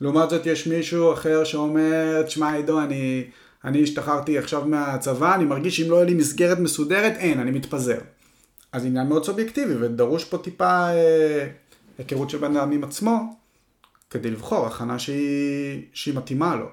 לעומת 0.00 0.30
זאת 0.30 0.46
יש 0.46 0.66
מישהו 0.66 1.12
אחר 1.12 1.44
שאומר, 1.44 2.22
תשמע 2.22 2.54
עידו, 2.54 2.80
אני... 2.80 3.24
אני 3.64 3.82
השתחררתי 3.82 4.38
עכשיו 4.38 4.64
מהצבא, 4.66 5.34
אני 5.34 5.44
מרגיש 5.44 5.76
שאם 5.76 5.90
לא 5.90 5.96
יהיה 5.96 6.04
לי 6.04 6.14
מסגרת 6.14 6.58
מסודרת, 6.58 7.12
אין, 7.16 7.40
אני 7.40 7.50
מתפזר. 7.50 7.98
אז 8.72 8.86
עניין 8.86 9.08
מאוד 9.08 9.24
סובייקטיבי, 9.24 9.74
ודרוש 9.74 10.24
פה 10.24 10.38
טיפה 10.38 10.88
אה, 10.88 11.46
היכרות 11.98 12.30
של 12.30 12.38
בן 12.38 12.56
אדם 12.56 12.72
עם 12.72 12.84
עצמו, 12.84 13.36
כדי 14.10 14.30
לבחור 14.30 14.66
הכנה 14.66 14.98
שהיא, 14.98 15.82
שהיא 15.92 16.14
מתאימה 16.14 16.56
לו. 16.56 16.66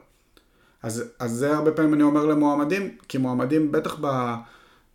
אז, 0.84 1.04
אז 1.20 1.32
זה 1.32 1.56
הרבה 1.56 1.72
פעמים 1.72 1.94
אני 1.94 2.04
אומר 2.04 2.26
למועמדים, 2.26 2.90
כי 3.08 3.18
מועמדים 3.18 3.72
בטח 3.72 3.98
ב, 4.02 4.34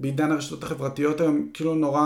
בעידן 0.00 0.32
הרשתות 0.32 0.62
החברתיות 0.62 1.20
הם 1.20 1.46
כאילו 1.54 1.74
נורא 1.74 2.02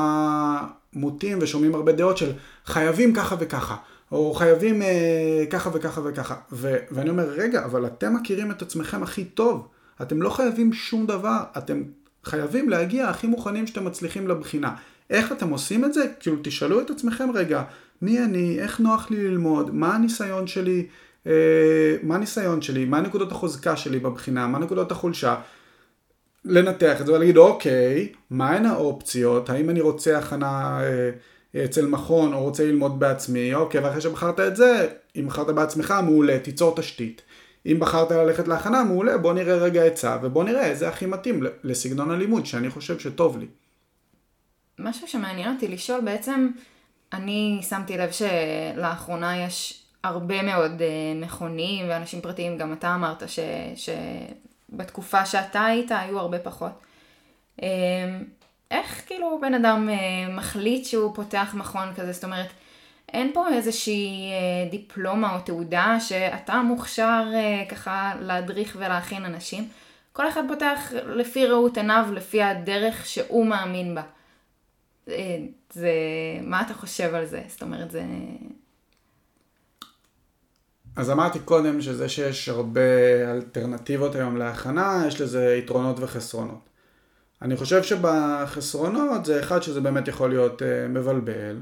מוטים 0.92 1.38
ושומעים 1.40 1.74
הרבה 1.74 1.92
דעות 1.92 2.16
של 2.16 2.32
חייבים 2.64 3.14
ככה 3.14 3.36
וככה, 3.38 3.76
או 4.12 4.34
חייבים 4.34 4.82
אה, 4.82 5.44
ככה 5.50 5.70
וככה 5.72 6.00
וככה. 6.04 6.34
ו, 6.52 6.76
ואני 6.90 7.10
אומר, 7.10 7.28
רגע, 7.30 7.64
אבל 7.64 7.86
אתם 7.86 8.14
מכירים 8.14 8.50
את 8.50 8.62
עצמכם 8.62 9.02
הכי 9.02 9.24
טוב. 9.24 9.68
אתם 10.02 10.22
לא 10.22 10.30
חייבים 10.30 10.72
שום 10.72 11.06
דבר, 11.06 11.38
אתם 11.58 11.82
חייבים 12.24 12.68
להגיע 12.68 13.08
הכי 13.08 13.26
מוכנים 13.26 13.66
שאתם 13.66 13.84
מצליחים 13.84 14.28
לבחינה. 14.28 14.74
איך 15.10 15.32
אתם 15.32 15.50
עושים 15.50 15.84
את 15.84 15.94
זה? 15.94 16.06
כאילו 16.20 16.36
תשאלו 16.42 16.80
את 16.80 16.90
עצמכם 16.90 17.30
רגע, 17.34 17.62
מי 18.02 18.18
אני, 18.24 18.58
איך 18.58 18.80
נוח 18.80 19.10
לי 19.10 19.28
ללמוד, 19.28 19.74
מה 19.74 19.94
הניסיון 19.94 20.46
שלי, 20.46 20.86
אה, 21.26 21.96
מה 22.02 22.14
הניסיון 22.14 22.62
שלי, 22.62 22.84
מה 22.84 23.00
נקודות 23.00 23.32
החוזקה 23.32 23.76
שלי 23.76 23.98
בבחינה, 23.98 24.46
מה 24.46 24.58
נקודות 24.58 24.92
החולשה. 24.92 25.36
לנתח 26.44 27.00
את 27.00 27.06
זה 27.06 27.12
ולהגיד 27.12 27.36
אוקיי, 27.36 28.12
מהן 28.30 28.66
האופציות, 28.66 29.50
האם 29.50 29.70
אני 29.70 29.80
רוצה 29.80 30.18
הכנה 30.18 30.80
אה, 30.82 31.64
אצל 31.64 31.86
מכון 31.86 32.32
או 32.32 32.42
רוצה 32.42 32.64
ללמוד 32.64 33.00
בעצמי, 33.00 33.54
אוקיי, 33.54 33.80
ואחרי 33.80 34.00
שבחרת 34.00 34.40
את 34.40 34.56
זה, 34.56 34.88
אם 35.16 35.26
בחרת 35.26 35.54
בעצמך, 35.54 35.94
מעולה, 36.02 36.38
תיצור 36.38 36.76
תשתית. 36.76 37.22
אם 37.66 37.76
בחרת 37.80 38.10
ללכת 38.10 38.48
להכנה, 38.48 38.84
מעולה, 38.84 39.18
בוא 39.18 39.32
נראה 39.32 39.56
רגע 39.56 39.84
עצה, 39.84 40.18
ובוא 40.22 40.44
נראה 40.44 40.66
איזה 40.66 40.88
הכי 40.88 41.06
מתאים 41.06 41.42
לסגנון 41.64 42.10
הלימוד 42.10 42.46
שאני 42.46 42.70
חושב 42.70 42.98
שטוב 42.98 43.38
לי. 43.38 43.46
משהו 44.78 45.08
שמעניין 45.08 45.54
אותי 45.54 45.68
לשאול, 45.68 46.00
בעצם 46.00 46.50
אני 47.12 47.60
שמתי 47.68 47.98
לב 47.98 48.10
שלאחרונה 48.12 49.44
יש 49.44 49.82
הרבה 50.04 50.42
מאוד 50.42 50.82
אה, 50.82 50.86
מכונים 51.14 51.86
ואנשים 51.88 52.20
פרטיים, 52.20 52.58
גם 52.58 52.72
אתה 52.72 52.94
אמרת 52.94 53.22
ש, 53.28 53.38
שבתקופה 53.76 55.26
שאתה 55.26 55.64
היית 55.64 55.90
היו 55.90 56.18
הרבה 56.18 56.38
פחות. 56.38 56.72
אה, 57.62 57.68
איך 58.70 59.02
כאילו 59.06 59.38
בן 59.42 59.54
אדם 59.54 59.88
אה, 59.88 60.34
מחליט 60.34 60.84
שהוא 60.84 61.14
פותח 61.14 61.54
מכון 61.54 61.94
כזה, 61.96 62.12
זאת 62.12 62.24
אומרת, 62.24 62.48
אין 63.12 63.30
פה 63.34 63.48
איזושהי 63.48 64.30
אה, 64.32 64.70
דיפלומה 64.70 65.34
או 65.34 65.40
תעודה 65.40 66.00
שאתה 66.00 66.62
מוכשר 66.62 67.24
אה, 67.34 67.64
ככה 67.68 68.12
להדריך 68.20 68.76
ולהכין 68.80 69.24
אנשים. 69.24 69.68
כל 70.12 70.28
אחד 70.28 70.42
פותח 70.48 70.92
לפי 71.06 71.46
ראות 71.46 71.76
עיניו, 71.76 72.06
לפי 72.12 72.42
הדרך 72.42 73.06
שהוא 73.06 73.46
מאמין 73.46 73.94
בה. 73.94 74.02
אה, 75.08 75.38
זה, 75.72 75.92
מה 76.42 76.62
אתה 76.62 76.74
חושב 76.74 77.14
על 77.14 77.26
זה? 77.26 77.42
זאת 77.48 77.62
אומרת, 77.62 77.90
זה... 77.90 78.02
אז 80.96 81.10
אמרתי 81.10 81.38
קודם 81.38 81.80
שזה 81.80 82.08
שיש 82.08 82.48
הרבה 82.48 82.80
אלטרנטיבות 83.30 84.14
היום 84.14 84.36
להכנה, 84.36 85.04
יש 85.08 85.20
לזה 85.20 85.56
יתרונות 85.58 85.96
וחסרונות. 86.00 86.68
אני 87.42 87.56
חושב 87.56 87.82
שבחסרונות 87.82 89.24
זה 89.24 89.40
אחד 89.40 89.62
שזה 89.62 89.80
באמת 89.80 90.08
יכול 90.08 90.30
להיות 90.30 90.62
מבלבל. 90.88 91.56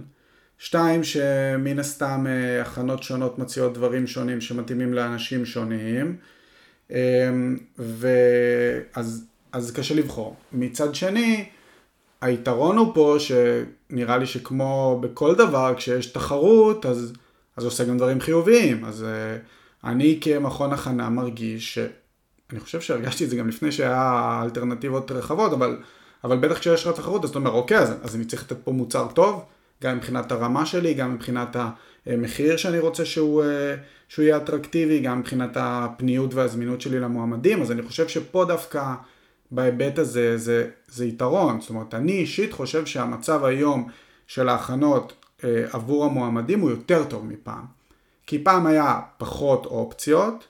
שתיים, 0.59 1.05
שמן 1.05 1.79
הסתם 1.79 2.27
אה, 2.29 2.63
הכנות 2.63 3.03
שונות 3.03 3.39
מציעות 3.39 3.75
דברים 3.75 4.07
שונים 4.07 4.41
שמתאימים 4.41 4.95
לאנשים 4.95 5.45
שונים. 5.47 6.17
אמ, 6.91 7.59
ואז 7.79 9.25
אז 9.53 9.71
קשה 9.73 9.95
לבחור. 9.95 10.37
מצד 10.53 10.95
שני, 10.95 11.49
היתרון 12.21 12.77
הוא 12.77 12.95
פה 12.95 13.17
שנראה 13.19 14.19
לי 14.19 14.27
שכמו 14.27 14.99
בכל 15.03 15.35
דבר, 15.35 15.75
כשיש 15.77 16.07
תחרות, 16.07 16.87
אז, 16.87 17.13
אז 17.57 17.65
עושה 17.65 17.85
גם 17.85 17.97
דברים 17.97 18.21
חיוביים. 18.21 18.85
אז 18.85 19.03
uh, 19.05 19.87
אני 19.89 20.19
כמכון 20.21 20.73
הכנה 20.73 21.09
מרגיש 21.11 21.75
ש... 21.75 21.79
אני 22.53 22.61
חושב 22.61 22.81
שהרגשתי 22.81 23.25
את 23.25 23.31
זה 23.31 23.37
גם 23.37 23.49
לפני 23.49 23.73
שהיה 23.73 24.41
אלטרנטיבות 24.45 25.11
רחבות, 25.11 25.53
אבל, 25.53 25.79
אבל 26.25 26.39
בטח 26.39 26.59
כשיש 26.59 26.87
לך 26.87 26.97
תחרות, 26.97 27.25
אז 27.25 27.31
אתה 27.31 27.39
אומר, 27.39 27.51
אוקיי, 27.51 27.79
אז, 27.79 27.95
אז 28.03 28.17
אני 28.17 28.25
צריך 28.25 28.43
לתת 28.43 28.57
פה 28.65 28.73
מוצר 28.73 29.07
טוב, 29.15 29.45
גם 29.83 29.97
מבחינת 29.97 30.33
הרמה 30.33 30.67
שלי, 30.67 30.95
גם 30.95 31.15
מבחינת 31.15 31.57
המחיר 32.07 32.57
שאני 32.57 32.79
רוצה 32.79 33.05
שהוא, 33.05 33.43
אה, 33.45 33.75
שהוא 34.09 34.23
יהיה 34.23 34.37
אטרקטיבי, 34.37 35.01
גם 35.01 35.19
מבחינת 35.21 35.51
הפניות 35.55 36.35
והזמינות 36.35 36.81
שלי 36.81 37.01
למועמדים, 37.01 37.63
אז 37.63 37.73
אני 37.73 37.83
חושב 37.83 38.09
שפה 38.09 38.45
דווקא 38.45 38.95
בהיבט 39.51 39.99
הזה 39.99 40.39
זה, 40.39 40.71
זה 40.89 41.05
יתרון, 41.07 41.61
זאת 41.61 41.71
אומרת 41.71 41.95
אני 41.95 42.13
אישית 42.13 42.53
חושב 42.53 42.87
שהמצב 42.87 43.45
היום 43.45 43.89
של 44.27 44.49
ההכנות 44.49 45.13
אה, 45.45 45.65
עבור 45.73 46.05
המועמדים 46.05 46.61
הוא 46.61 46.71
יותר 46.71 47.05
טוב 47.05 47.27
מפעם, 47.27 47.65
כי 48.27 48.45
פעם 48.45 48.67
היה 48.67 49.01
פחות 49.19 49.67
אופציות, 49.67 50.47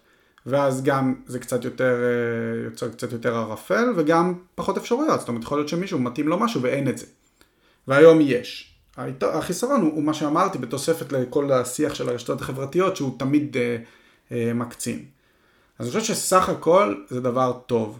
ואז 0.46 0.82
גם 0.82 1.14
זה 1.26 1.38
קצת 1.38 1.64
יותר, 1.64 1.94
אה, 2.02 2.64
יוצר 2.64 2.88
קצת 2.88 3.12
יותר 3.12 3.36
ערפל, 3.36 3.92
וגם 3.96 4.34
פחות 4.54 4.76
אפשרויות, 4.76 5.20
זאת 5.20 5.28
אומרת 5.28 5.42
יכול 5.42 5.58
להיות 5.58 5.68
שמישהו 5.68 5.98
מתאים 5.98 6.28
לו 6.28 6.38
משהו 6.38 6.62
ואין 6.62 6.88
את 6.88 6.98
זה, 6.98 7.06
והיום 7.88 8.18
יש. 8.20 8.77
החיסרון 9.22 9.80
הוא, 9.80 9.92
הוא 9.94 10.02
מה 10.02 10.14
שאמרתי 10.14 10.58
בתוספת 10.58 11.12
לכל 11.12 11.52
השיח 11.52 11.94
של 11.94 12.08
הרשתות 12.08 12.40
החברתיות 12.40 12.96
שהוא 12.96 13.18
תמיד 13.18 13.56
אה, 13.56 13.76
אה, 14.32 14.54
מקצין. 14.54 15.04
אז 15.78 15.86
אני 15.86 16.00
חושב 16.00 16.14
שסך 16.14 16.48
הכל 16.48 16.94
זה 17.08 17.20
דבר 17.20 17.52
טוב. 17.66 17.98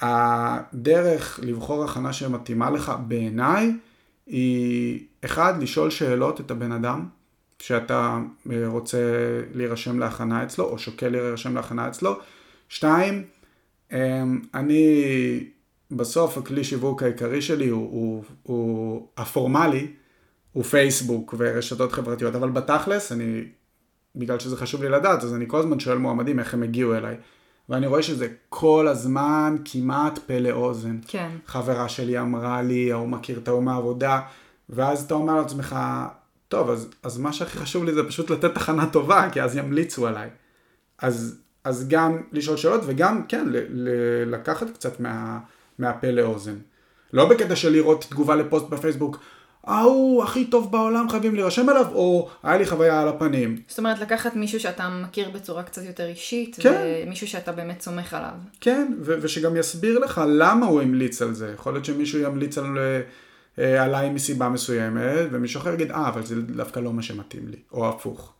הדרך 0.00 1.40
לבחור 1.42 1.84
הכנה 1.84 2.12
שמתאימה 2.12 2.70
לך 2.70 2.92
בעיניי 3.08 3.72
היא 4.26 5.00
אחד, 5.24 5.62
לשאול 5.62 5.90
שאלות 5.90 6.40
את 6.40 6.50
הבן 6.50 6.72
אדם 6.72 7.06
שאתה 7.58 8.18
אה, 8.50 8.66
רוצה 8.66 8.98
להירשם 9.54 9.98
להכנה 9.98 10.44
אצלו 10.44 10.64
או 10.64 10.78
שוקל 10.78 11.08
להירשם 11.08 11.54
להכנה 11.54 11.88
אצלו. 11.88 12.16
שתיים, 12.68 13.24
אמ, 13.92 14.40
אני 14.54 15.04
בסוף 15.90 16.38
הכלי 16.38 16.64
שיווק 16.64 17.02
העיקרי 17.02 17.42
שלי 17.42 17.68
הוא, 17.68 17.90
הוא, 17.90 18.24
הוא 18.42 19.08
הפורמלי, 19.16 19.86
הוא 20.54 20.64
פייסבוק 20.64 21.34
ורשתות 21.38 21.92
חברתיות, 21.92 22.34
אבל 22.34 22.50
בתכלס 22.50 23.12
אני, 23.12 23.44
בגלל 24.16 24.38
שזה 24.38 24.56
חשוב 24.56 24.82
לי 24.82 24.88
לדעת, 24.88 25.22
אז 25.22 25.34
אני 25.34 25.44
כל 25.48 25.58
הזמן 25.58 25.80
שואל 25.80 25.98
מועמדים 25.98 26.38
איך 26.38 26.54
הם 26.54 26.62
הגיעו 26.62 26.94
אליי. 26.94 27.16
ואני 27.68 27.86
רואה 27.86 28.02
שזה 28.02 28.28
כל 28.48 28.88
הזמן 28.88 29.56
כמעט 29.64 30.18
פה 30.18 30.38
לאוזן. 30.38 30.98
כן. 31.08 31.30
חברה 31.46 31.88
שלי 31.88 32.18
אמרה 32.20 32.62
לי, 32.62 32.92
ההוא 32.92 33.08
מכיר 33.08 33.38
את 33.38 33.48
ההוא 33.48 33.62
מהעבודה, 33.62 34.20
ואז 34.68 35.04
אתה 35.04 35.14
אומר 35.14 35.36
לעצמך, 35.36 35.76
טוב, 36.48 36.70
אז, 36.70 36.90
אז 37.02 37.18
מה 37.18 37.32
שהכי 37.32 37.58
חשוב 37.58 37.84
לי 37.84 37.94
זה 37.94 38.08
פשוט 38.08 38.30
לתת 38.30 38.54
תחנה 38.54 38.86
טובה, 38.86 39.28
כי 39.32 39.42
אז 39.42 39.56
ימליצו 39.56 40.06
עליי. 40.06 40.30
אז, 40.98 41.38
אז 41.64 41.88
גם 41.88 42.22
לשאול 42.32 42.56
שאלות, 42.56 42.80
וגם, 42.86 43.22
כן, 43.28 43.48
ל, 43.48 43.56
ל, 43.68 43.88
לקחת 44.34 44.70
קצת 44.70 45.00
מה, 45.00 45.38
מהפה 45.78 46.10
לאוזן. 46.10 46.56
לא 47.12 47.28
בקטע 47.28 47.56
של 47.56 47.72
לראות 47.72 48.06
תגובה 48.10 48.36
לפוסט 48.36 48.68
בפייסבוק, 48.68 49.18
ההוא 49.66 50.22
הכי 50.22 50.44
טוב 50.44 50.72
בעולם 50.72 51.08
חייבים 51.10 51.34
להירשם 51.34 51.70
אליו, 51.70 51.86
או 51.94 52.28
היה 52.42 52.58
לי 52.58 52.66
חוויה 52.66 53.02
על 53.02 53.08
הפנים. 53.08 53.56
זאת 53.68 53.78
אומרת, 53.78 54.00
לקחת 54.00 54.36
מישהו 54.36 54.60
שאתה 54.60 54.88
מכיר 54.88 55.30
בצורה 55.30 55.62
קצת 55.62 55.82
יותר 55.84 56.06
אישית, 56.06 56.56
כן. 56.60 57.02
ומישהו 57.06 57.28
שאתה 57.28 57.52
באמת 57.52 57.80
סומך 57.80 58.14
עליו. 58.14 58.30
כן, 58.60 58.92
ו- 59.00 59.14
ושגם 59.20 59.56
יסביר 59.56 59.98
לך 59.98 60.20
למה 60.28 60.66
הוא 60.66 60.82
המליץ 60.82 61.22
על 61.22 61.34
זה. 61.34 61.52
יכול 61.54 61.72
להיות 61.72 61.84
שמישהו 61.84 62.20
ימליץ 62.20 62.58
על, 62.58 62.78
אה, 63.58 63.82
עליי 63.84 64.10
מסיבה 64.10 64.48
מסוימת, 64.48 65.26
ומישהו 65.30 65.60
אחר 65.60 65.74
יגיד, 65.74 65.90
אה, 65.90 66.08
אבל 66.08 66.26
זה 66.26 66.42
דווקא 66.42 66.80
לא 66.80 66.92
מה 66.92 67.02
שמתאים 67.02 67.48
לי, 67.48 67.56
או 67.72 67.88
הפוך. 67.88 68.32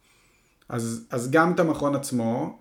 אז, 0.69 1.07
אז 1.11 1.31
גם 1.31 1.53
את 1.53 1.61
המכון 1.61 1.95
עצמו, 1.95 2.59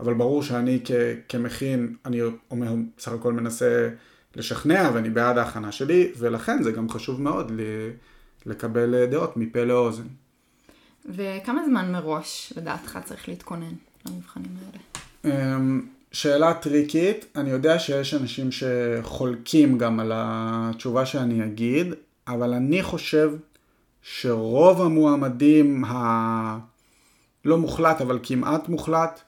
אבל 0.00 0.14
ברור 0.14 0.42
שאני 0.42 0.80
כ- 0.84 0.90
כמכין, 1.28 1.94
אני 2.04 2.20
אומר, 2.50 2.72
בסך 2.98 3.12
הכל 3.12 3.32
מנסה 3.32 3.88
לשכנע, 4.36 4.90
ואני 4.94 5.10
בעד 5.10 5.38
ההכנה 5.38 5.72
שלי, 5.72 6.12
ולכן 6.18 6.62
זה 6.62 6.72
גם 6.72 6.88
חשוב 6.88 7.20
מאוד 7.20 7.52
לקבל 8.46 9.06
דעות 9.06 9.36
מפה 9.36 9.64
לאוזן. 9.64 10.06
וכמה 11.04 11.64
זמן 11.66 11.92
מראש, 11.92 12.52
לדעתך, 12.56 12.98
צריך 13.04 13.28
להתכונן 13.28 13.72
למבחנים 14.06 14.50
האלה? 14.60 15.56
אמ, 15.56 15.86
שאלה 16.12 16.54
טריקית, 16.54 17.26
אני 17.36 17.50
יודע 17.50 17.78
שיש 17.78 18.14
אנשים 18.14 18.48
שחולקים 18.52 19.78
גם 19.78 20.00
על 20.00 20.12
התשובה 20.14 21.06
שאני 21.06 21.44
אגיד, 21.44 21.86
אבל 22.28 22.54
אני 22.54 22.82
חושב 22.82 23.32
שרוב 24.02 24.82
המועמדים 24.82 25.84
הלא 25.84 27.58
מוחלט, 27.58 28.00
אבל 28.00 28.18
כמעט 28.22 28.68
מוחלט, 28.68 29.20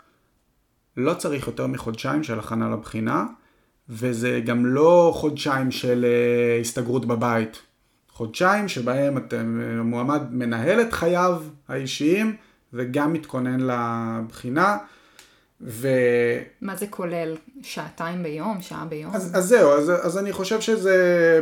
לא 0.97 1.15
צריך 1.15 1.47
יותר 1.47 1.67
מחודשיים 1.67 2.25
של 2.25 2.39
הכנה 2.39 2.71
לבחינה, 2.71 3.27
וזה 3.91 4.41
גם 4.45 4.67
לא 4.67 5.13
חודשיים 5.17 5.71
של 5.71 6.05
אה, 6.05 6.61
הסתגרות 6.61 7.07
בבית. 7.07 7.59
חודשיים 8.13 8.69
שבהם 8.69 9.19
אתם, 9.19 9.61
המועמד 9.81 10.23
מנהל 10.31 10.81
את 10.81 10.93
חייו 10.93 11.43
האישיים 11.69 12.37
וגם 12.73 13.13
מתכונן 13.13 13.61
לבחינה. 13.61 14.77
ו... 15.61 15.89
מה 16.61 16.77
זה 16.77 16.87
כולל? 16.87 17.37
שעתיים 17.63 18.23
ביום? 18.23 18.61
שעה 18.61 18.85
ביום? 18.85 19.15
אז, 19.15 19.31
אז 19.35 19.45
זהו, 19.49 19.73
אז, 19.73 19.93
אז 20.03 20.19
אני 20.19 20.33
חושב 20.33 20.61
שזה 20.61 20.97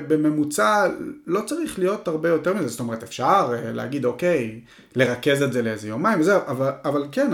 בממוצע 0.09 0.86
לא 1.26 1.40
צריך 1.40 1.78
להיות 1.78 2.09
הרבה 2.09 2.28
יותר 2.28 2.55
מזה, 2.55 2.68
זאת 2.68 2.80
אומרת 2.80 3.03
אפשר 3.03 3.53
אה, 3.53 3.72
להגיד 3.72 4.05
אוקיי, 4.05 4.61
לרכז 4.94 5.42
את 5.42 5.53
זה 5.53 5.62
לאיזה 5.62 5.88
יומיים 5.88 6.20
וזהו, 6.20 6.40
אבל, 6.47 6.70
אבל 6.84 7.07
כן, 7.12 7.30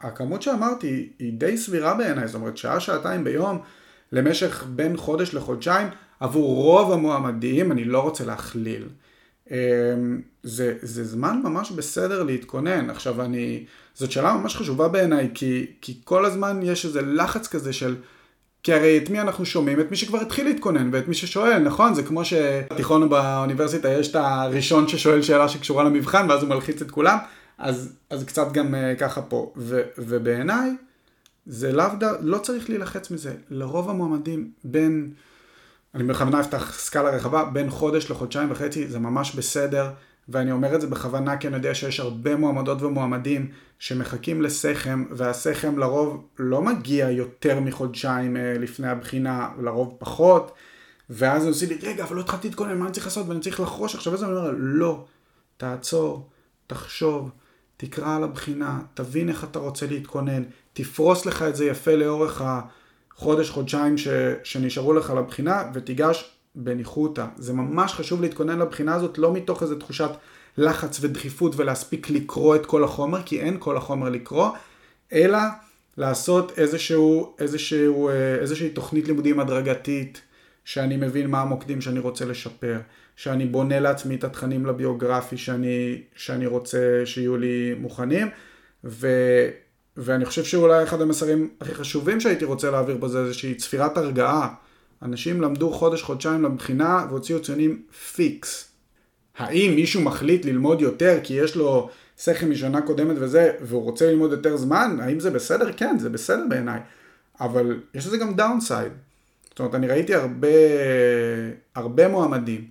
הכמות 0.00 0.42
שאמרתי 0.42 1.08
היא 1.18 1.32
די 1.32 1.56
סבירה 1.56 1.94
בעיניי, 1.94 2.26
זאת 2.26 2.34
אומרת 2.34 2.56
שעה, 2.56 2.80
שעתיים 2.80 3.24
ביום 3.24 3.58
למשך 4.12 4.64
בין 4.68 4.96
חודש 4.96 5.34
לחודשיים, 5.34 5.88
עבור 6.20 6.62
רוב 6.62 6.92
המועמדים, 6.92 7.72
אני 7.72 7.84
לא 7.84 8.00
רוצה 8.00 8.24
להכליל. 8.24 8.88
אמ, 9.50 9.56
זה, 10.42 10.74
זה 10.82 11.04
זמן 11.04 11.40
ממש 11.44 11.70
בסדר 11.70 12.22
להתכונן. 12.22 12.90
עכשיו 12.90 13.22
אני, 13.22 13.64
זאת 13.94 14.10
שאלה 14.10 14.34
ממש 14.34 14.56
חשובה 14.56 14.88
בעיניי, 14.88 15.30
כי, 15.34 15.66
כי 15.80 16.00
כל 16.04 16.24
הזמן 16.24 16.60
יש 16.62 16.84
איזה 16.84 17.02
לחץ 17.02 17.48
כזה 17.48 17.72
של, 17.72 17.96
כי 18.62 18.72
הרי 18.72 18.98
את 18.98 19.10
מי 19.10 19.20
אנחנו 19.20 19.46
שומעים? 19.46 19.80
את 19.80 19.90
מי 19.90 19.96
שכבר 19.96 20.20
התחיל 20.20 20.46
להתכונן 20.46 20.90
ואת 20.92 21.08
מי 21.08 21.14
ששואל, 21.14 21.58
נכון? 21.58 21.94
זה 21.94 22.02
כמו 22.02 22.24
שבתיכון 22.24 23.02
או 23.02 23.08
באוניברסיטה 23.08 23.88
יש 23.88 24.10
את 24.10 24.16
הראשון 24.16 24.88
ששואל 24.88 25.22
שאלה 25.22 25.48
שקשורה 25.48 25.84
למבחן 25.84 26.26
ואז 26.30 26.42
הוא 26.42 26.48
מלחיץ 26.48 26.82
את 26.82 26.90
כולם, 26.90 27.18
אז, 27.58 27.92
אז 28.10 28.24
קצת 28.24 28.52
גם 28.52 28.74
uh, 28.74 28.98
ככה 28.98 29.22
פה. 29.22 29.52
ו, 29.56 29.82
ובעיניי, 29.98 30.70
זה 31.46 31.72
לאו 31.72 31.86
ד... 32.00 32.04
לא 32.20 32.38
צריך 32.38 32.70
להילחץ 32.70 33.10
מזה. 33.10 33.34
לרוב 33.50 33.90
המועמדים 33.90 34.50
בין... 34.64 35.12
אני 35.94 36.04
בכוונה 36.04 36.40
אפתח 36.40 36.78
סקאלה 36.78 37.10
רחבה, 37.10 37.44
בין 37.44 37.70
חודש 37.70 38.10
לחודשיים 38.10 38.50
וחצי 38.50 38.88
זה 38.88 38.98
ממש 38.98 39.34
בסדר, 39.34 39.90
ואני 40.28 40.52
אומר 40.52 40.74
את 40.74 40.80
זה 40.80 40.86
בכוונה 40.86 41.36
כי 41.36 41.48
אני 41.48 41.56
יודע 41.56 41.74
שיש 41.74 42.00
הרבה 42.00 42.36
מועמדות 42.36 42.82
ומועמדים 42.82 43.50
שמחכים 43.78 44.42
לסכם, 44.42 45.04
והסכם 45.10 45.78
לרוב 45.78 46.26
לא 46.38 46.62
מגיע 46.62 47.10
יותר 47.10 47.60
מחודשיים 47.60 48.36
אה, 48.36 48.54
לפני 48.58 48.88
הבחינה, 48.88 49.48
לרוב 49.62 49.96
פחות, 49.98 50.52
ואז 51.10 51.42
הם 51.42 51.48
עושים 51.48 51.68
לי, 51.68 51.78
רגע, 51.82 52.04
אבל 52.04 52.16
לא 52.16 52.20
התחלתי 52.20 52.48
להתכונן, 52.48 52.78
מה 52.78 52.84
אני 52.84 52.92
צריך 52.92 53.06
לעשות? 53.06 53.28
ואני 53.28 53.40
צריך 53.40 53.60
לחרוש 53.60 53.94
עכשיו 53.94 54.12
איזה, 54.12 54.26
אני 54.26 54.36
אומר, 54.36 54.52
לא, 54.56 55.04
תעצור, 55.56 56.28
תחשוב, 56.66 57.30
תקרא 57.76 58.16
על 58.16 58.24
הבחינה, 58.24 58.80
תבין 58.94 59.28
איך 59.28 59.44
אתה 59.44 59.58
רוצה 59.58 59.86
להתכונן, 59.86 60.42
תפרוס 60.72 61.26
לך 61.26 61.42
את 61.42 61.56
זה 61.56 61.66
יפה 61.66 61.94
לאורך 61.94 62.42
ה... 62.42 62.60
חודש, 63.16 63.50
חודשיים 63.50 63.98
ש, 63.98 64.08
שנשארו 64.44 64.92
לך 64.92 65.10
לבחינה 65.10 65.62
ותיגש 65.74 66.30
בניחותא. 66.54 67.26
זה 67.36 67.52
ממש 67.52 67.92
חשוב 67.92 68.22
להתכונן 68.22 68.58
לבחינה 68.58 68.94
הזאת, 68.94 69.18
לא 69.18 69.32
מתוך 69.32 69.62
איזו 69.62 69.74
תחושת 69.74 70.10
לחץ 70.58 70.98
ודחיפות 71.00 71.52
ולהספיק 71.56 72.10
לקרוא 72.10 72.56
את 72.56 72.66
כל 72.66 72.84
החומר, 72.84 73.22
כי 73.22 73.40
אין 73.40 73.56
כל 73.60 73.76
החומר 73.76 74.08
לקרוא, 74.08 74.48
אלא 75.12 75.38
לעשות 75.96 76.58
איזשהו, 76.58 77.36
איזשהו, 77.38 78.08
אה, 78.08 78.34
איזושהי 78.34 78.70
תוכנית 78.70 79.06
לימודים 79.06 79.40
הדרגתית, 79.40 80.20
שאני 80.64 80.96
מבין 80.96 81.30
מה 81.30 81.40
המוקדים 81.42 81.80
שאני 81.80 81.98
רוצה 81.98 82.24
לשפר, 82.24 82.78
שאני 83.16 83.46
בונה 83.46 83.80
לעצמי 83.80 84.14
את 84.14 84.24
התכנים 84.24 84.66
לביוגרפי 84.66 85.36
שאני, 85.36 86.02
שאני 86.16 86.46
רוצה 86.46 87.02
שיהיו 87.04 87.36
לי 87.36 87.74
מוכנים, 87.78 88.28
ו... 88.84 89.08
ואני 89.96 90.24
חושב 90.24 90.44
שאולי 90.44 90.82
אחד 90.82 91.00
המסרים 91.00 91.48
הכי 91.60 91.74
חשובים 91.74 92.20
שהייתי 92.20 92.44
רוצה 92.44 92.70
להעביר 92.70 92.96
בזה 92.96 93.12
זה 93.12 93.24
איזושהי 93.24 93.54
צפירת 93.54 93.96
הרגעה. 93.96 94.54
אנשים 95.02 95.40
למדו 95.40 95.70
חודש, 95.70 96.02
חודשיים 96.02 96.42
לבחינה 96.42 97.06
והוציאו 97.08 97.42
ציונים 97.42 97.82
פיקס. 98.14 98.68
האם 99.36 99.72
מישהו 99.74 100.02
מחליט 100.02 100.44
ללמוד 100.44 100.80
יותר 100.80 101.18
כי 101.22 101.34
יש 101.34 101.56
לו 101.56 101.90
שכל 102.18 102.46
משנה 102.46 102.80
קודמת 102.80 103.16
וזה, 103.20 103.52
והוא 103.60 103.82
רוצה 103.82 104.10
ללמוד 104.10 104.30
יותר 104.30 104.56
זמן? 104.56 104.98
האם 105.00 105.20
זה 105.20 105.30
בסדר? 105.30 105.72
כן, 105.72 105.98
זה 105.98 106.10
בסדר 106.10 106.44
בעיניי. 106.48 106.80
אבל 107.40 107.80
יש 107.94 108.06
לזה 108.06 108.16
גם 108.16 108.34
downside. 108.34 108.92
זאת 109.48 109.58
אומרת, 109.58 109.74
אני 109.74 109.86
ראיתי 109.86 110.14
הרבה, 110.14 110.48
הרבה 111.74 112.08
מועמדים 112.08 112.68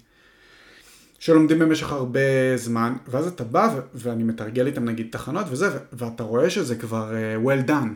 שלומדים 1.19 1.59
במשך 1.59 1.91
הרבה 1.91 2.57
זמן, 2.57 2.93
ואז 3.07 3.27
אתה 3.27 3.43
בא 3.43 3.69
ו- 3.75 3.81
ואני 3.93 4.23
מתרגל 4.23 4.67
איתם 4.67 4.85
נגיד 4.85 5.07
תחנות 5.11 5.45
וזה, 5.49 5.69
ו- 5.75 5.77
ואתה 5.93 6.23
רואה 6.23 6.49
שזה 6.49 6.75
כבר 6.75 7.11
uh, 7.11 7.47
well 7.47 7.69
done. 7.69 7.87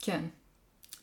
כן. 0.00 0.20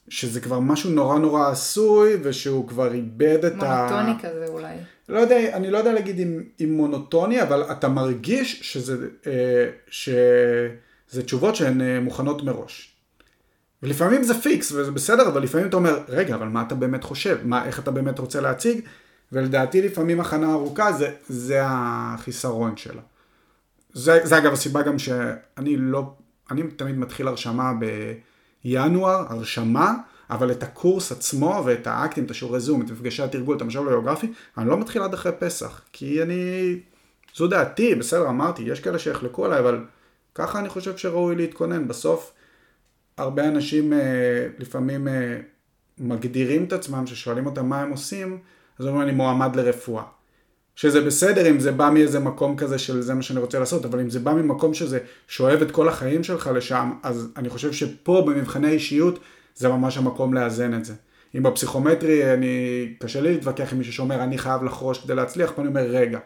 שזה 0.09 0.41
כבר 0.41 0.59
משהו 0.59 0.89
נורא 0.89 1.19
נורא 1.19 1.49
עשוי, 1.49 2.17
ושהוא 2.23 2.67
כבר 2.67 2.93
איבד 2.93 3.45
את 3.45 3.63
ה... 3.63 3.87
מונוטוני 3.89 4.19
כזה 4.21 4.45
אולי. 4.47 4.75
לא 5.09 5.19
יודע, 5.19 5.55
אני 5.55 5.71
לא 5.71 5.77
יודע 5.77 5.93
להגיד 5.93 6.19
אם, 6.19 6.43
אם 6.61 6.73
מונוטוני, 6.73 7.41
אבל 7.41 7.63
אתה 7.71 7.89
מרגיש 7.89 8.59
שזה, 8.61 9.07
אה, 9.27 9.69
שזה 9.87 11.23
תשובות 11.25 11.55
שהן 11.55 11.81
אה, 11.81 11.99
מוכנות 11.99 12.43
מראש. 12.43 12.95
ולפעמים 13.83 14.23
זה 14.23 14.41
פיקס 14.41 14.71
וזה 14.71 14.91
בסדר, 14.91 15.27
אבל 15.27 15.43
לפעמים 15.43 15.67
אתה 15.67 15.75
אומר, 15.75 15.99
רגע, 16.07 16.35
אבל 16.35 16.47
מה 16.47 16.61
אתה 16.61 16.75
באמת 16.75 17.03
חושב? 17.03 17.37
מה, 17.43 17.65
איך 17.65 17.79
אתה 17.79 17.91
באמת 17.91 18.19
רוצה 18.19 18.41
להציג? 18.41 18.81
ולדעתי 19.31 19.81
לפעמים 19.81 20.19
הכנה 20.19 20.51
ארוכה 20.51 20.93
זה, 20.93 21.11
זה 21.27 21.59
החיסרון 21.63 22.77
שלה. 22.77 23.01
זה, 23.93 24.19
זה 24.23 24.37
אגב 24.37 24.53
הסיבה 24.53 24.81
גם 24.81 24.99
שאני 24.99 25.77
לא, 25.77 26.13
אני 26.51 26.63
תמיד 26.63 26.97
מתחיל 26.97 27.27
הרשמה 27.27 27.73
בינואר, 28.63 29.25
הרשמה, 29.29 29.93
אבל 30.29 30.51
את 30.51 30.63
הקורס 30.63 31.11
עצמו 31.11 31.63
ואת 31.65 31.87
האקטים, 31.87 32.25
את 32.25 32.31
השיעורי 32.31 32.59
זום, 32.59 32.81
את 32.81 32.91
מפגשי 32.91 33.23
התרגול, 33.23 33.57
את 33.57 33.61
המשאב 33.61 33.87
הגיאוגרפי, 33.87 34.33
אני 34.57 34.69
לא 34.69 34.77
מתחיל 34.77 35.01
עד 35.01 35.13
אחרי 35.13 35.31
פסח, 35.39 35.81
כי 35.93 36.23
אני, 36.23 36.75
זו 37.35 37.47
דעתי, 37.47 37.95
בסדר, 37.95 38.29
אמרתי, 38.29 38.63
יש 38.63 38.79
כאלה 38.79 38.99
שיחלקו 38.99 39.45
עליי, 39.45 39.59
אבל 39.59 39.85
ככה 40.35 40.59
אני 40.59 40.69
חושב 40.69 40.97
שראוי 40.97 41.35
להתכונן. 41.35 41.87
בסוף, 41.87 42.33
הרבה 43.17 43.47
אנשים 43.47 43.93
אה, 43.93 44.47
לפעמים 44.59 45.07
אה, 45.07 45.37
מגדירים 45.97 46.63
את 46.63 46.73
עצמם, 46.73 47.07
ששואלים 47.07 47.45
אותם 47.45 47.69
מה 47.69 47.81
הם 47.81 47.91
עושים, 47.91 48.39
אז 48.81 48.87
אומרים 48.87 49.01
אני 49.01 49.11
מועמד 49.11 49.55
לרפואה. 49.55 50.03
שזה 50.75 51.01
בסדר 51.01 51.49
אם 51.49 51.59
זה 51.59 51.71
בא 51.71 51.89
מאיזה 51.93 52.19
מקום 52.19 52.57
כזה 52.57 52.79
של 52.79 53.01
זה 53.01 53.13
מה 53.13 53.21
שאני 53.21 53.39
רוצה 53.39 53.59
לעשות, 53.59 53.85
אבל 53.85 53.99
אם 53.99 54.09
זה 54.09 54.19
בא 54.19 54.33
ממקום 54.33 54.73
שזה 54.73 54.99
שואב 55.27 55.61
את 55.61 55.71
כל 55.71 55.89
החיים 55.89 56.23
שלך 56.23 56.49
לשם, 56.55 56.91
אז 57.03 57.27
אני 57.37 57.49
חושב 57.49 57.73
שפה 57.73 58.23
במבחני 58.27 58.69
אישיות 58.69 59.19
זה 59.55 59.69
ממש 59.69 59.97
המקום 59.97 60.33
לאזן 60.33 60.73
את 60.73 60.85
זה. 60.85 60.93
אם 61.37 61.43
בפסיכומטרי 61.43 62.33
אני, 62.33 62.95
קשה 62.99 63.21
לי 63.21 63.33
להתווכח 63.33 63.71
עם 63.71 63.77
מישהו 63.77 63.93
שאומר 63.93 64.23
אני 64.23 64.37
חייב 64.37 64.63
לחרוש 64.63 64.97
כדי 65.03 65.15
להצליח, 65.15 65.51
פה 65.55 65.61
אני 65.61 65.69
אומר 65.69 65.81
רגע, 65.81 66.19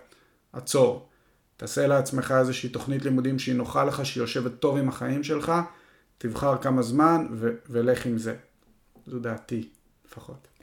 עצור, 0.54 1.10
תעשה 1.58 1.88
לעצמך 1.88 2.34
איזושהי 2.40 2.70
תוכנית 2.70 3.06
לימודים 3.06 3.40
שהיא 3.40 3.56
נוחה 3.56 3.86
לך, 3.86 4.06
שהיא 4.06 4.24
יושבת 4.24 4.52
טוב 4.60 4.78
עם 4.78 4.90
החיים 4.90 5.24
שלך, 5.24 5.52
תבחר 6.18 6.58
כמה 6.58 6.82
זמן 6.82 7.28
ו- 7.32 7.54
ולך 7.70 8.06
עם 8.06 8.18
זה. 8.18 8.36
זו 9.08 9.20
דעתי, 9.20 9.70
לפחות. 10.08 10.55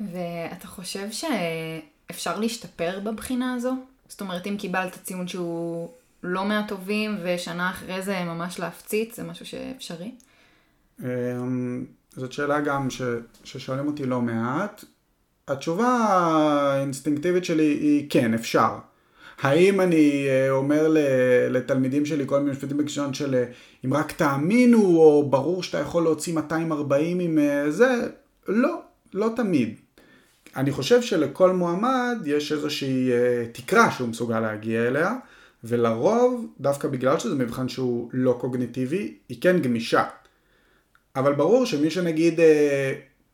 ואתה 0.00 0.66
חושב 0.66 1.08
שאפשר 1.10 2.40
להשתפר 2.40 3.00
בבחינה 3.00 3.54
הזו? 3.54 3.74
זאת 4.08 4.20
אומרת, 4.20 4.46
אם 4.46 4.56
קיבלת 4.58 4.98
ציון 5.02 5.28
שהוא 5.28 5.90
לא 6.22 6.44
מהטובים 6.44 7.18
ושנה 7.22 7.70
אחרי 7.70 8.02
זה 8.02 8.24
ממש 8.24 8.58
להפציץ, 8.58 9.16
זה 9.16 9.22
משהו 9.22 9.46
שאפשרי? 9.46 10.10
אמ, 11.00 11.84
זאת 12.10 12.32
שאלה 12.32 12.60
גם 12.60 12.90
ש, 12.90 13.02
ששואלים 13.44 13.86
אותי 13.86 14.06
לא 14.06 14.20
מעט. 14.20 14.84
התשובה 15.48 15.86
האינסטינקטיבית 15.86 17.44
שלי 17.44 17.64
היא 17.64 18.06
כן, 18.10 18.34
אפשר. 18.34 18.78
האם 19.40 19.80
אני 19.80 20.26
אה, 20.28 20.50
אומר 20.50 20.94
לתלמידים 21.50 22.06
שלי 22.06 22.24
כל 22.26 22.38
מיני 22.38 22.50
משפטים 22.50 22.76
בקשון 22.76 23.14
של 23.14 23.34
אה, 23.34 23.44
אם 23.84 23.94
רק 23.94 24.12
תאמינו 24.12 24.96
או 24.96 25.30
ברור 25.30 25.62
שאתה 25.62 25.78
יכול 25.78 26.02
להוציא 26.02 26.34
240 26.34 27.20
עם 27.20 27.38
אה, 27.38 27.70
זה? 27.70 28.08
לא, 28.48 28.80
לא 29.14 29.28
תמיד. 29.36 29.80
אני 30.56 30.72
חושב 30.72 31.02
שלכל 31.02 31.52
מועמד 31.52 32.18
יש 32.26 32.52
איזושהי 32.52 33.10
תקרה 33.52 33.90
שהוא 33.90 34.08
מסוגל 34.08 34.40
להגיע 34.40 34.86
אליה 34.86 35.14
ולרוב, 35.64 36.46
דווקא 36.60 36.88
בגלל 36.88 37.18
שזה 37.18 37.34
מבחן 37.34 37.68
שהוא 37.68 38.10
לא 38.12 38.36
קוגניטיבי, 38.40 39.14
היא 39.28 39.38
כן 39.40 39.58
גמישה. 39.58 40.04
אבל 41.16 41.32
ברור 41.32 41.66
שמי 41.66 41.90
שנגיד 41.90 42.40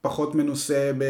פחות 0.00 0.34
מנוסה 0.34 0.92
ב... 0.98 1.04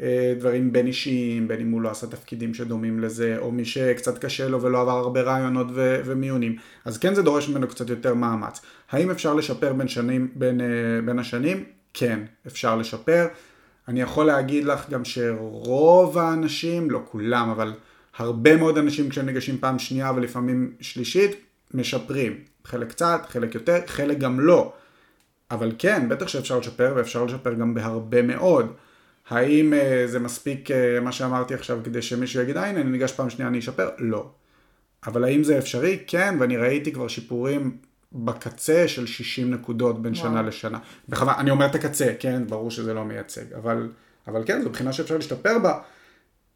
אה, 0.00 0.34
בין 0.72 0.86
אישיים, 0.86 1.48
בין 1.48 1.60
אם 1.60 1.70
הוא 1.70 1.80
לא 1.82 1.90
עשה 1.90 2.06
תפקידים 2.06 2.54
שדומים 2.54 3.00
לזה, 3.00 3.36
או 3.38 3.52
מי 3.52 3.64
שקצת 3.64 4.18
קשה 4.18 4.48
לו 4.48 4.62
ולא 4.62 4.80
עבר 4.80 4.90
הרבה 4.98 5.22
רעיונות 5.22 5.66
ו- 5.74 6.00
ומיונים. 6.04 6.56
אז 6.84 6.98
כן 6.98 7.14
זה 7.14 7.22
דורש 7.22 7.48
ממנו 7.48 7.68
קצת 7.68 7.90
יותר 7.90 8.14
מאמץ. 8.14 8.60
האם 8.90 9.10
אפשר 9.10 9.34
לשפר 9.34 9.72
בין, 9.72 9.88
שנים, 9.88 10.28
בין, 10.34 10.60
אה, 10.60 10.66
בין 11.04 11.18
השנים? 11.18 11.64
כן, 11.94 12.20
אפשר 12.46 12.76
לשפר. 12.76 13.26
אני 13.88 14.00
יכול 14.00 14.26
להגיד 14.26 14.64
לך 14.64 14.90
גם 14.90 15.04
שרוב 15.04 16.18
האנשים, 16.18 16.90
לא 16.90 17.00
כולם, 17.10 17.50
אבל 17.50 17.72
הרבה 18.16 18.56
מאוד 18.56 18.78
אנשים 18.78 19.08
כשהם 19.08 19.26
ניגשים 19.26 19.58
פעם 19.58 19.78
שנייה 19.78 20.12
ולפעמים 20.16 20.72
שלישית, 20.80 21.30
משפרים. 21.74 22.38
חלק 22.64 22.88
קצת, 22.88 23.20
חלק 23.28 23.54
יותר, 23.54 23.78
חלק 23.86 24.18
גם 24.18 24.40
לא. 24.40 24.72
אבל 25.50 25.72
כן, 25.78 26.08
בטח 26.08 26.28
שאפשר 26.28 26.58
לשפר, 26.58 26.92
ואפשר 26.96 27.24
לשפר 27.24 27.54
גם 27.54 27.74
בהרבה 27.74 28.22
מאוד. 28.22 28.72
האם 29.28 29.72
uh, 29.72 30.10
זה 30.10 30.18
מספיק 30.18 30.70
uh, 30.70 30.72
מה 31.02 31.12
שאמרתי 31.12 31.54
עכשיו 31.54 31.80
כדי 31.84 32.02
שמישהו 32.02 32.42
יגיד, 32.42 32.56
הנה 32.56 32.80
אני 32.80 32.90
ניגש 32.90 33.12
פעם 33.12 33.30
שנייה 33.30 33.48
אני 33.48 33.58
אשפר? 33.58 33.88
לא. 33.98 34.30
אבל 35.06 35.24
האם 35.24 35.44
זה 35.44 35.58
אפשרי? 35.58 35.98
כן, 36.06 36.36
ואני 36.40 36.56
ראיתי 36.56 36.92
כבר 36.92 37.08
שיפורים 37.08 37.76
בקצה 38.14 38.88
של 38.88 39.06
60 39.06 39.54
נקודות 39.54 40.02
בין 40.02 40.12
וואו. 40.12 40.24
שנה 40.24 40.42
לשנה. 40.42 40.78
בכוונה, 41.08 41.38
אני 41.38 41.50
אומר 41.50 41.66
את 41.66 41.74
הקצה, 41.74 42.12
כן, 42.18 42.46
ברור 42.46 42.70
שזה 42.70 42.94
לא 42.94 43.04
מייצג, 43.04 43.52
אבל, 43.52 43.92
אבל 44.28 44.42
כן, 44.46 44.62
זו 44.62 44.70
בחינה 44.70 44.92
שאפשר 44.92 45.16
להשתפר 45.16 45.58
בה, 45.58 45.80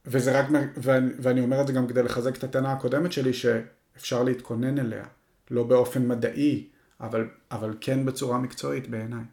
וזה 0.06 0.40
רק, 0.40 0.46
ואני, 0.76 1.12
ואני 1.18 1.40
אומר 1.40 1.60
את 1.60 1.66
זה 1.66 1.72
גם 1.72 1.86
כדי 1.86 2.02
לחזק 2.02 2.36
את 2.36 2.44
הטענה 2.44 2.72
הקודמת 2.72 3.12
שלי, 3.12 3.32
שאפשר 3.32 4.22
להתכונן 4.22 4.78
אליה, 4.78 5.04
לא 5.50 5.64
באופן 5.64 6.08
מדעי, 6.08 6.66
אבל, 7.00 7.28
אבל 7.50 7.74
כן 7.80 8.06
בצורה 8.06 8.38
מקצועית 8.38 8.88
בעיניי. 8.88 9.24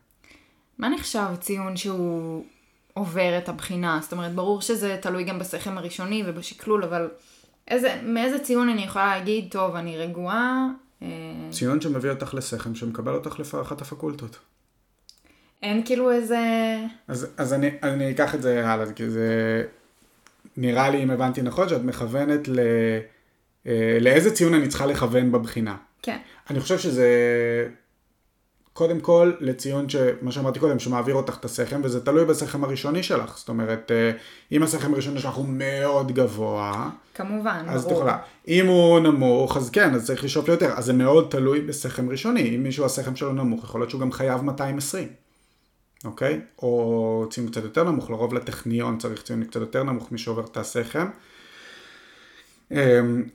מה 0.78 0.90
נחשב 0.90 1.28
ציון 1.40 1.78
שהוא 1.78 2.46
עובר 2.94 3.38
את 3.38 3.50
הבחינה. 3.50 4.00
זאת 4.02 4.12
אומרת, 4.12 4.32
ברור 4.32 4.62
שזה 4.62 4.98
תלוי 5.02 5.24
גם 5.24 5.40
בסכם 5.40 5.78
הראשוני 5.78 6.24
ובשקלול, 6.26 6.84
אבל 6.84 7.10
איזה, 7.68 8.02
מאיזה 8.04 8.40
ציון 8.40 8.70
אני 8.70 8.84
יכולה 8.84 9.06
להגיד, 9.06 9.48
טוב, 9.52 9.76
אני 9.76 9.98
רגועה. 9.98 10.68
אה, 11.04 11.10
ציון 11.52 11.82
שמביא 11.82 12.10
אותך 12.10 12.34
לסכם, 12.34 12.76
שמקבל 12.76 13.14
אותך 13.14 13.40
לאחת 13.54 13.82
הפקולטות. 13.82 14.38
אין 15.64 15.86
כאילו 15.86 16.12
איזה... 16.12 16.40
אז, 17.08 17.28
אז 17.38 17.54
אני, 17.54 17.70
אני 17.84 18.12
אקח 18.12 18.36
את 18.36 18.42
זה 18.42 18.68
הלאה, 18.70 18.94
כי 18.94 19.10
זה 19.10 19.64
נראה 20.58 20.90
לי, 20.90 21.04
אם 21.04 21.12
הבנתי 21.12 21.42
נכון, 21.42 21.70
שאת 21.70 21.82
מכוונת 21.82 22.48
ל... 22.48 22.60
אה, 23.68 23.98
לאיזה 24.02 24.36
ציון 24.36 24.54
אני 24.54 24.68
צריכה 24.68 24.86
לכוון 24.86 25.32
בבחינה. 25.32 25.76
כן. 26.02 26.18
אני 26.50 26.60
חושב 26.60 26.78
שזה 26.78 27.08
קודם 28.74 29.00
כל 29.00 29.32
לציון 29.40 29.90
שמה 29.90 30.32
שאמרתי 30.32 30.60
קודם 30.60 30.80
שמעביר 30.80 31.16
אותך 31.16 31.38
את 31.40 31.46
הסכם 31.46 31.82
וזה 31.84 32.06
תלוי 32.06 32.26
בסכם 32.26 32.64
הראשוני 32.64 33.04
שלך. 33.04 33.38
זאת 33.38 33.50
אומרת 33.50 33.92
אה, 33.92 34.12
אם 34.52 34.64
הסכם 34.64 34.94
הראשוני 34.94 35.20
שלך 35.20 35.34
הוא 35.34 35.46
מאוד 35.48 36.12
גבוה 36.12 36.90
כמובן 37.16 37.66
אז 37.68 37.86
ברור. 37.86 37.96
תוכלה 37.96 38.18
אם 38.48 38.68
הוא 38.68 39.00
נמוך 39.00 39.58
אז 39.58 39.70
כן 39.70 39.94
אז 39.94 40.06
צריך 40.06 40.24
לשאוף 40.24 40.48
ליותר. 40.48 40.74
אז 40.76 40.86
זה 40.86 40.94
מאוד 40.94 41.28
תלוי 41.30 41.62
בסכם 41.62 42.10
ראשוני. 42.10 42.56
אם 42.56 42.64
מישהו 42.64 42.86
הסכם 42.86 43.16
שלו 43.16 43.34
נמוך 43.34 43.64
יכול 43.64 43.82
להיות 43.82 43.90
שהוא 43.90 44.02
גם 44.02 44.12
חייב 44.12 44.42
220 44.42 45.08
אוקיי? 46.06 46.42
או 46.62 47.26
ציון 47.30 47.48
קצת 47.48 47.64
יותר 47.64 47.84
נמוך. 47.84 48.10
לרוב 48.10 48.34
לטכניון 48.34 48.98
צריך 48.98 49.24
ציון 49.24 49.44
קצת 49.44 49.60
יותר 49.60 49.84
נמוך 49.84 50.12
מי 50.12 50.18
שעובר 50.18 50.44
את 50.46 50.58
הסכם 50.58 51.08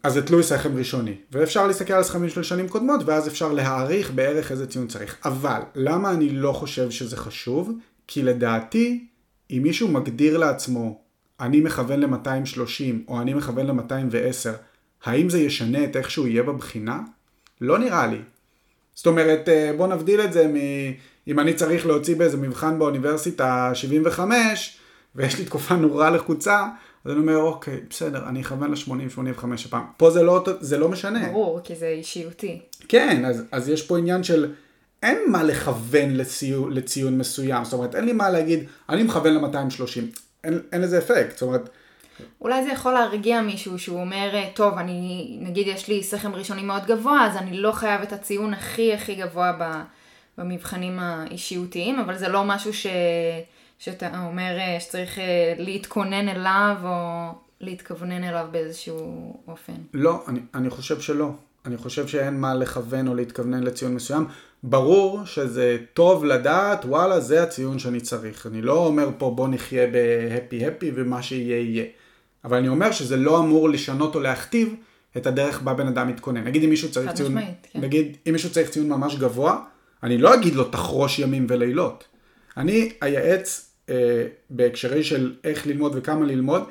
אז 0.02 0.12
זה 0.12 0.26
תלוי 0.26 0.42
סכם 0.42 0.76
ראשוני, 0.76 1.14
ואפשר 1.32 1.66
להסתכל 1.66 1.92
על 1.92 2.02
סכמים 2.02 2.28
של 2.30 2.42
שנים 2.42 2.68
קודמות, 2.68 3.00
ואז 3.06 3.28
אפשר 3.28 3.52
להעריך 3.52 4.10
בערך 4.10 4.52
איזה 4.52 4.66
ציון 4.66 4.86
צריך. 4.86 5.16
אבל, 5.24 5.60
למה 5.74 6.10
אני 6.10 6.30
לא 6.30 6.52
חושב 6.52 6.90
שזה 6.90 7.16
חשוב? 7.16 7.72
כי 8.06 8.22
לדעתי, 8.22 9.06
אם 9.50 9.60
מישהו 9.62 9.88
מגדיר 9.88 10.38
לעצמו, 10.38 11.00
אני 11.40 11.60
מכוון 11.60 12.00
ל-230, 12.00 13.08
או 13.08 13.20
אני 13.20 13.34
מכוון 13.34 13.66
ל-210, 13.66 14.50
האם 15.04 15.30
זה 15.30 15.38
ישנה 15.38 15.84
את 15.84 15.96
איך 15.96 16.10
שהוא 16.10 16.26
יהיה 16.28 16.42
בבחינה? 16.42 17.00
לא 17.60 17.78
נראה 17.78 18.06
לי. 18.06 18.18
זאת 18.94 19.06
אומרת, 19.06 19.48
אה, 19.48 19.72
בוא 19.76 19.86
נבדיל 19.86 20.20
את 20.20 20.32
זה 20.32 20.46
מ... 20.48 20.56
אם 21.28 21.40
אני 21.40 21.54
צריך 21.54 21.86
להוציא 21.86 22.16
באיזה 22.16 22.36
מבחן 22.36 22.78
באוניברסיטה 22.78 23.70
75, 23.74 24.78
ויש 25.14 25.38
לי 25.38 25.44
תקופה 25.44 25.76
נורא 25.76 26.10
לחוצה, 26.10 26.66
אז 27.04 27.12
אני 27.12 27.20
אומר, 27.20 27.36
אוקיי, 27.36 27.80
בסדר, 27.90 28.28
אני 28.28 28.40
אכוון 28.40 28.70
ל-80-85 28.70 29.44
הפעם. 29.66 29.84
פה 29.96 30.10
זה 30.10 30.22
לא, 30.22 30.44
זה 30.60 30.78
לא 30.78 30.88
משנה. 30.88 31.28
ברור, 31.28 31.60
כי 31.64 31.76
זה 31.76 31.88
אישיותי. 31.88 32.60
כן, 32.88 33.24
אז, 33.24 33.44
אז 33.52 33.68
יש 33.68 33.86
פה 33.86 33.98
עניין 33.98 34.22
של 34.22 34.52
אין 35.02 35.18
מה 35.28 35.42
לכוון 35.42 36.16
לציון, 36.16 36.72
לציון 36.72 37.18
מסוים. 37.18 37.64
זאת 37.64 37.72
אומרת, 37.72 37.94
אין 37.94 38.04
לי 38.04 38.12
מה 38.12 38.30
להגיד, 38.30 38.64
אני 38.88 39.02
מכוון 39.02 39.34
ל-230. 39.34 40.00
אין, 40.44 40.60
אין 40.72 40.80
לזה 40.80 40.98
אפקט. 40.98 41.32
זאת 41.32 41.42
אומרת... 41.42 41.68
אולי 42.40 42.64
זה 42.64 42.70
יכול 42.70 42.92
להרגיע 42.92 43.40
מישהו 43.40 43.78
שהוא 43.78 44.00
אומר, 44.00 44.44
טוב, 44.54 44.78
אני, 44.78 45.38
נגיד 45.40 45.66
יש 45.66 45.88
לי 45.88 46.02
סכם 46.02 46.34
ראשוני 46.34 46.62
מאוד 46.62 46.86
גבוה, 46.86 47.26
אז 47.26 47.36
אני 47.36 47.56
לא 47.56 47.72
חייב 47.72 48.02
את 48.02 48.12
הציון 48.12 48.54
הכי 48.54 48.94
הכי 48.94 49.14
גבוה 49.14 49.52
במבחנים 50.38 50.98
האישיותיים, 50.98 51.98
אבל 51.98 52.18
זה 52.18 52.28
לא 52.28 52.44
משהו 52.44 52.74
ש... 52.74 52.86
שאתה 53.78 54.26
אומר 54.26 54.58
אה, 54.58 54.80
שצריך 54.80 55.18
אה, 55.18 55.54
להתכונן 55.58 56.28
אליו 56.28 56.76
או 56.82 57.28
להתכוונן 57.60 58.24
אליו 58.24 58.46
באיזשהו 58.50 59.34
אופן? 59.48 59.72
לא, 59.94 60.24
אני, 60.28 60.40
אני 60.54 60.70
חושב 60.70 61.00
שלא. 61.00 61.30
אני 61.66 61.76
חושב 61.76 62.08
שאין 62.08 62.40
מה 62.40 62.54
לכוון 62.54 63.08
או 63.08 63.14
להתכוונן 63.14 63.62
לציון 63.62 63.94
מסוים. 63.94 64.26
ברור 64.62 65.24
שזה 65.24 65.76
טוב 65.94 66.24
לדעת, 66.24 66.84
וואלה, 66.84 67.20
זה 67.20 67.42
הציון 67.42 67.78
שאני 67.78 68.00
צריך. 68.00 68.46
אני 68.46 68.62
לא 68.62 68.86
אומר 68.86 69.08
פה 69.18 69.32
בוא 69.36 69.48
נחיה 69.48 69.86
בהפי-הפי 69.86 70.90
ומה 70.94 71.22
שיהיה 71.22 71.60
יהיה. 71.60 71.84
אבל 72.44 72.56
אני 72.56 72.68
אומר 72.68 72.92
שזה 72.92 73.16
לא 73.16 73.38
אמור 73.38 73.68
לשנות 73.68 74.14
או 74.14 74.20
להכתיב 74.20 74.74
את 75.16 75.26
הדרך 75.26 75.62
בה 75.62 75.74
בן 75.74 75.86
אדם 75.86 76.08
מתכונן. 76.08 76.44
נגיד 76.44 76.62
אם 76.62 76.70
מישהו 76.70 76.90
צריך 76.90 77.12
ציון, 77.12 77.34
משמעית, 77.34 77.66
כן. 77.72 77.80
נגיד 77.80 78.16
אם 78.26 78.32
מישהו 78.32 78.50
צריך 78.50 78.70
ציון 78.70 78.88
ממש 78.88 79.16
גבוה, 79.16 79.60
אני 80.02 80.18
לא 80.18 80.34
אגיד 80.34 80.54
לו 80.54 80.64
תחרוש 80.64 81.18
ימים 81.18 81.46
ולילות. 81.48 82.04
אני 82.56 82.92
אייעץ 83.02 83.67
בהקשרי 84.50 85.04
של 85.04 85.36
איך 85.44 85.66
ללמוד 85.66 85.92
וכמה 85.94 86.26
ללמוד, 86.26 86.62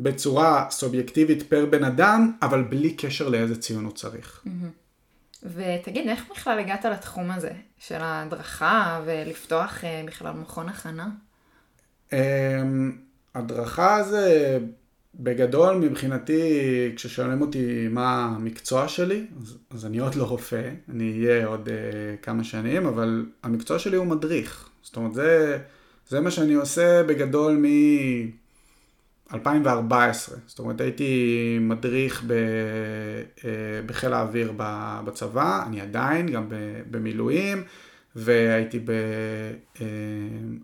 בצורה 0.00 0.66
סובייקטיבית 0.70 1.42
פר 1.42 1.66
בן 1.66 1.84
אדם, 1.84 2.32
אבל 2.42 2.62
בלי 2.62 2.94
קשר 2.94 3.28
לאיזה 3.28 3.60
ציון 3.60 3.84
הוא 3.84 3.92
צריך. 3.92 4.44
ותגיד, 5.42 6.08
איך 6.08 6.24
בכלל 6.30 6.58
הגעת 6.58 6.84
לתחום 6.84 7.30
הזה 7.30 7.52
של 7.78 8.00
ההדרכה 8.00 9.02
ולפתוח 9.04 9.84
אה, 9.84 10.02
בכלל 10.06 10.32
מכון 10.32 10.68
הכנה? 10.68 11.08
אמ, 12.12 12.98
הדרכה 13.34 14.02
זה 14.02 14.58
בגדול 15.14 15.76
מבחינתי, 15.76 16.42
כששואלים 16.96 17.40
אותי 17.40 17.88
מה 17.88 18.24
המקצוע 18.24 18.88
שלי, 18.88 19.26
אז, 19.40 19.58
אז 19.70 19.86
אני 19.86 19.98
עוד 19.98 20.14
לא 20.14 20.24
רופא, 20.24 20.70
אני 20.88 21.26
אהיה 21.26 21.46
עוד 21.46 21.68
uh, 21.68 22.24
כמה 22.24 22.44
שנים, 22.44 22.86
אבל 22.86 23.26
המקצוע 23.42 23.78
שלי 23.78 23.96
הוא 23.96 24.06
מדריך. 24.06 24.68
זאת 24.82 24.96
אומרת, 24.96 25.14
זה 25.14 25.58
זה 26.12 26.20
מה 26.20 26.30
שאני 26.30 26.54
עושה 26.54 27.02
בגדול 27.02 27.56
מ-2014. 29.32 29.34
זאת 30.46 30.58
אומרת, 30.58 30.80
הייתי 30.80 31.58
מדריך 31.60 32.24
ב... 32.26 32.32
אה, 33.44 33.82
בחיל 33.86 34.12
האוויר 34.12 34.52
בצבא, 35.04 35.62
אני 35.66 35.80
עדיין, 35.80 36.26
גם 36.26 36.46
במילואים, 36.90 37.64
והייתי 38.16 38.78
ב... 38.78 38.90
אה, 39.80 39.86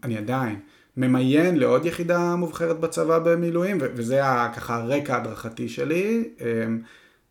אני 0.04 0.18
עדיין 0.18 0.60
ממיין 0.96 1.56
לעוד 1.56 1.86
יחידה 1.86 2.36
מובחרת 2.36 2.80
בצבא 2.80 3.18
במילואים, 3.18 3.78
וזה 3.80 4.14
היה 4.14 4.52
ככה 4.56 4.76
הרקע 4.76 5.14
ההדרכתי 5.14 5.68
שלי, 5.68 6.28
אה, 6.40 6.66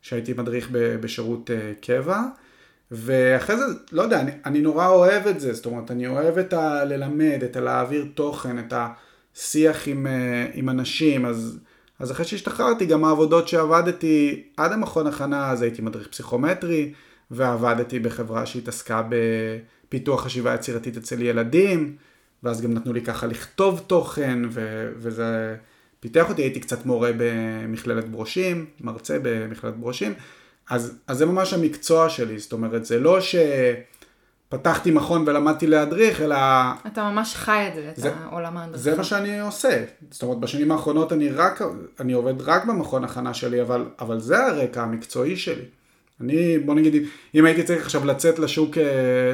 שהייתי 0.02 0.34
מדריך 0.34 0.70
בשירות 0.72 1.50
קבע. 1.82 2.22
ואחרי 2.92 3.58
זה, 3.58 3.64
לא 3.92 4.02
יודע, 4.02 4.20
אני, 4.20 4.32
אני 4.46 4.62
נורא 4.62 4.88
אוהב 4.88 5.28
את 5.28 5.40
זה, 5.40 5.54
זאת 5.54 5.66
אומרת, 5.66 5.92
אני 5.92 6.08
אוהב 6.08 6.38
את 6.38 6.54
ה... 6.54 6.86
ללמד, 6.86 7.40
את 7.44 7.56
הלהעביר 7.56 8.06
תוכן, 8.14 8.60
את 8.60 8.74
השיח 9.36 9.88
עם, 9.88 10.08
אה, 10.08 10.48
עם 10.54 10.70
אנשים, 10.70 11.26
אז, 11.26 11.60
אז 12.00 12.12
אחרי 12.12 12.26
שהשתחררתי, 12.26 12.86
גם 12.86 13.06
העבודות 13.06 13.48
שעבדתי 13.48 14.44
עד 14.58 14.72
המכון 14.72 15.08
הכנה, 15.08 15.52
אז 15.52 15.62
הייתי 15.62 15.82
מדריך 15.82 16.08
פסיכומטרי, 16.08 16.94
ועבדתי 17.32 18.00
בחברה 18.00 18.46
שהתעסקה 18.46 19.02
בפיתוח 19.10 20.24
חשיבה 20.24 20.54
יצירתית 20.54 20.98
אצל 20.98 21.22
ילדים, 21.22 21.96
ואז 22.44 22.62
גם 22.62 22.74
נתנו 22.74 22.94
לי 22.94 23.02
ככה 23.02 23.28
לכתוב 23.28 23.84
תוכן, 23.88 24.40
ו, 24.50 24.90
וזה 24.98 25.56
פיתח 26.00 26.30
אותי, 26.30 26.42
הייתי 26.42 26.60
קצת 26.60 26.86
מורה 26.86 27.12
במכללת 27.18 28.10
ברושים, 28.10 28.66
מרצה 28.82 29.18
במכללת 29.22 29.78
ברושים. 29.78 30.14
אז, 30.70 30.98
אז 31.08 31.18
זה 31.18 31.26
ממש 31.26 31.54
המקצוע 31.54 32.10
שלי, 32.10 32.40
זאת 32.40 32.54
אומרת, 32.54 32.86
זה 32.86 33.00
לא 33.00 33.18
שפתחתי 34.50 34.92
מכון 34.92 35.24
ולמדתי 35.28 35.68
להדריך, 35.68 36.22
אלא... 36.22 36.36
אתה 36.88 37.04
ממש 37.04 37.36
חי 37.36 37.68
את 37.68 37.76
זה, 37.76 38.10
את 38.10 38.14
העולם 38.22 38.58
ההדרכה. 38.58 38.78
זה 38.78 38.98
מה 38.98 39.04
שאני 39.04 39.40
עושה. 39.40 39.84
זאת 40.12 40.24
אומרת, 40.24 40.38
בשנים 40.38 40.72
האחרונות 40.72 41.14
אני 41.14 41.30
רק, 41.30 41.62
אני 42.00 42.14
עובד 42.14 42.42
רק 42.42 42.66
במכון 42.66 43.04
הכנה 43.04 43.34
שלי, 43.34 43.62
אבל, 43.62 43.86
אבל 44.00 44.20
זה 44.20 44.46
הרקע 44.46 44.82
המקצועי 44.84 45.36
שלי. 45.38 45.66
אני, 46.22 46.60
בוא 46.60 46.76
נגיד, 46.76 47.04
אם 47.36 47.46
הייתי 47.46 47.64
צריך 47.64 47.84
עכשיו 47.84 48.06
לצאת 48.06 48.40
לשוק 48.40 48.78
אה, 48.78 48.84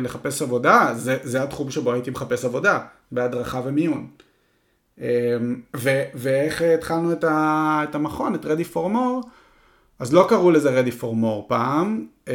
לחפש 0.01 0.41
עבודה, 0.41 0.91
זה, 0.95 1.17
זה 1.23 1.43
התחום 1.43 1.71
שבו 1.71 1.93
הייתי 1.93 2.11
מחפש 2.11 2.45
עבודה, 2.45 2.79
בהדרכה 3.11 3.61
ומיון. 3.65 4.07
אמ, 5.01 5.05
ו, 5.75 6.03
ואיך 6.13 6.61
התחלנו 6.61 7.11
את, 7.11 7.23
ה, 7.23 7.81
את 7.89 7.95
המכון, 7.95 8.35
את 8.35 8.45
Ready 8.45 8.73
for 8.73 8.87
More, 8.93 9.27
אז 10.03 10.13
לא 10.13 10.25
קראו 10.29 10.51
לזה 10.51 10.81
Ready 10.81 11.01
for 11.01 11.03
More 11.03 11.47
פעם. 11.47 12.05
אמ, 12.27 12.33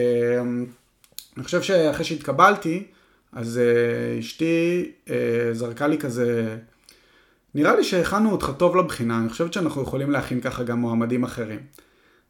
אני 1.36 1.44
חושב 1.44 1.62
שאחרי 1.62 2.04
שהתקבלתי, 2.04 2.84
אז 3.32 3.58
אה, 3.58 4.18
אשתי 4.18 4.90
אה, 5.10 5.50
זרקה 5.52 5.86
לי 5.86 5.98
כזה, 5.98 6.56
נראה 7.54 7.76
לי 7.76 7.84
שהכנו 7.84 8.32
אותך 8.32 8.52
טוב 8.56 8.76
לבחינה, 8.76 9.18
אני 9.18 9.28
חושבת 9.28 9.52
שאנחנו 9.52 9.82
יכולים 9.82 10.10
להכין 10.10 10.40
ככה 10.40 10.62
גם 10.62 10.80
מועמדים 10.80 11.24
אחרים. 11.24 11.58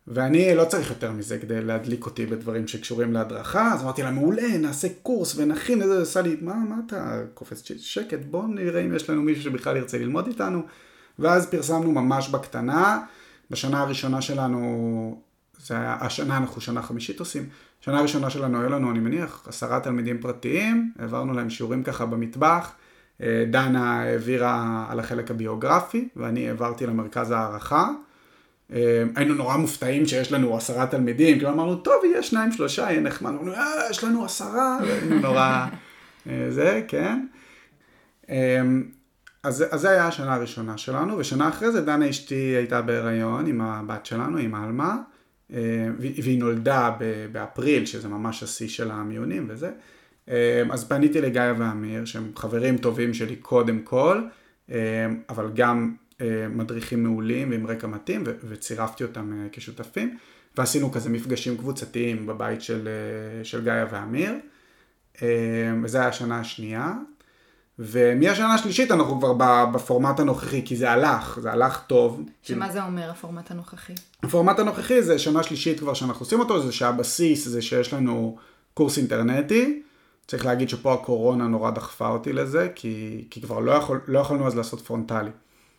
ואני 0.07 0.55
לא 0.55 0.64
צריך 0.64 0.91
יותר 0.91 1.12
מזה 1.12 1.39
כדי 1.39 1.61
להדליק 1.61 2.07
אותי 2.07 2.26
בדברים 2.26 2.68
שקשורים 2.68 3.12
להדרכה, 3.12 3.72
אז 3.72 3.82
אמרתי 3.82 4.03
לה, 4.03 4.11
מעולה, 4.11 4.59
נעשה 4.59 4.89
קורס 5.03 5.34
ונכין, 5.36 5.82
איזה 5.82 6.03
עשה 6.03 6.22
לי, 6.22 6.36
מה, 6.41 6.55
מה 6.55 6.76
אתה 6.86 7.22
קופץ 7.34 7.62
שקט, 7.78 8.18
בוא 8.30 8.45
נראה 8.49 8.80
אם 8.80 8.97
יש 8.97 9.11
לנו 9.11 9.22
מישהו 9.22 9.43
שבכלל 9.43 9.76
ירצה 9.76 9.99
ללמוד 9.99 10.26
איתנו. 10.26 10.62
ואז 11.18 11.51
פרסמנו 11.51 11.93
ממש 11.93 12.28
בקטנה, 12.28 13.01
בשנה 13.51 13.80
הראשונה 13.80 14.22
שלנו, 14.22 15.28
זה 15.59 15.74
היה, 15.74 15.96
השנה 16.00 16.36
אנחנו 16.36 16.61
שנה 16.61 16.82
חמישית 16.82 17.20
עושים, 17.20 17.48
שנה 17.80 17.98
הראשונה 17.98 18.30
שלנו 18.30 18.61
היו 18.61 18.70
לנו, 18.70 18.90
אני 18.90 18.98
מניח, 18.98 19.44
עשרה 19.48 19.80
תלמידים 19.80 20.20
פרטיים, 20.20 20.92
העברנו 20.98 21.32
להם 21.32 21.50
שיעורים 21.50 21.82
ככה 21.82 22.06
במטבח, 22.06 22.72
אה, 23.22 23.44
דנה 23.50 24.00
העבירה 24.00 24.86
על 24.88 25.00
החלק 25.00 25.30
הביוגרפי, 25.30 26.09
ואני 26.16 26.48
העברתי 26.48 26.86
למרכז 26.86 27.30
הערכה. 27.30 27.88
אה, 28.72 29.04
היינו 29.16 29.34
נורא 29.34 29.56
מופתעים 29.56 30.06
שיש 30.06 30.32
לנו 30.32 30.56
עשרה 30.56 30.86
תלמידים, 30.86 31.36
כאילו 31.36 31.50
אמרנו, 31.50 31.76
טוב, 31.76 32.04
יהיה 32.04 32.22
שניים, 32.22 32.52
שלושה, 32.52 32.82
יהיה 32.82 33.00
נחמד, 33.00 33.30
אמרנו, 33.30 33.52
אה, 33.52 33.90
יש 33.90 34.04
לנו 34.04 34.24
עשרה, 34.24 34.78
והיינו 34.82 35.18
נורא, 35.18 35.66
אה, 36.28 36.46
זה, 36.50 36.82
כן. 36.88 37.26
אז, 39.42 39.64
אז 39.70 39.80
זה 39.80 39.90
היה 39.90 40.06
השנה 40.06 40.34
הראשונה 40.34 40.78
שלנו, 40.78 41.18
ושנה 41.18 41.48
אחרי 41.48 41.72
זה 41.72 41.80
דנה 41.80 42.11
אשתי 42.11 42.34
הייתה 42.34 42.82
בהיריון 42.82 43.46
עם 43.46 43.61
הבת 43.61 44.06
שלנו, 44.06 44.38
עם 44.38 44.54
עלמה, 44.54 44.96
והיא 45.99 46.38
נולדה 46.38 46.96
באפריל, 47.32 47.86
שזה 47.86 48.09
ממש 48.09 48.42
השיא 48.42 48.68
של 48.68 48.90
המיונים 48.90 49.46
וזה. 49.49 49.70
אה, 50.28 50.62
אז 50.70 50.88
פניתי 50.88 51.20
לגיא 51.20 51.42
ואמיר, 51.59 52.05
שהם 52.05 52.32
חברים 52.36 52.78
טובים 52.78 53.14
שלי 53.14 53.36
קודם 53.36 53.82
כל, 53.82 54.22
אה, 54.70 55.07
אבל 55.28 55.51
גם 55.55 55.94
מדריכים 56.51 57.03
מעולים 57.03 57.51
ועם 57.51 57.66
רקע 57.66 57.86
מתאים, 57.86 58.24
וצירפתי 58.49 59.05
אותם 59.05 59.46
כשותפים, 59.53 60.16
ועשינו 60.59 60.92
כזה 60.92 61.11
מפגשים 61.11 61.57
קבוצתיים 61.57 62.26
בבית 62.26 62.62
של, 62.62 62.88
של 63.42 63.64
גיא 63.64 63.72
ואמיר. 63.90 64.32
וזו 65.82 65.99
הייתה 65.99 66.09
השנה 66.09 66.40
השנייה. 66.40 66.94
ומהשנה 67.79 68.55
השלישית 68.55 68.91
אנחנו 68.91 69.20
כבר 69.20 69.33
בפורמט 69.72 70.20
הנוכחי, 70.20 70.62
כי 70.64 70.76
זה 70.76 70.91
הלך, 70.91 71.39
זה 71.43 71.53
הלך 71.53 71.81
טוב. 71.87 72.22
שמה. 72.43 72.72
זה 72.72 72.85
אומר 72.85 73.11
הפורמט 73.11 73.51
הנוכחי? 73.51 73.93
הפורמט 74.22 74.59
הנוכחי 74.59 75.03
זה 75.03 75.18
שנה 75.18 75.43
שלישית 75.43 75.79
כבר 75.79 75.95
שאנחנו 75.95 76.24
עושים 76.24 76.41
אותו, 76.41 76.62
זה 76.66 76.72
שהבסיס 76.72 77.49
זה 77.49 77.62
שיש 77.62 77.93
לנו 77.93 78.37
קורס 78.74 78.99
אינטרנטי. 78.99 79.83
צריך 80.26 80.47
להגיד 80.47 80.68
שפה 80.68 80.95
הקורונה 80.95 81.47
נורא 81.47 81.70
דחפה 81.70 82.09
אותי 82.09 82.33
לזה, 82.33 82.68
כי, 82.74 83.24
כי 83.31 83.41
כבר 83.41 83.59
לא, 83.59 83.72
יכול, 83.72 84.01
לא 84.07 84.18
יכולנו 84.18 84.47
אז 84.47 84.57
לעשות 84.57 84.81
פרונטלי. 84.81 85.31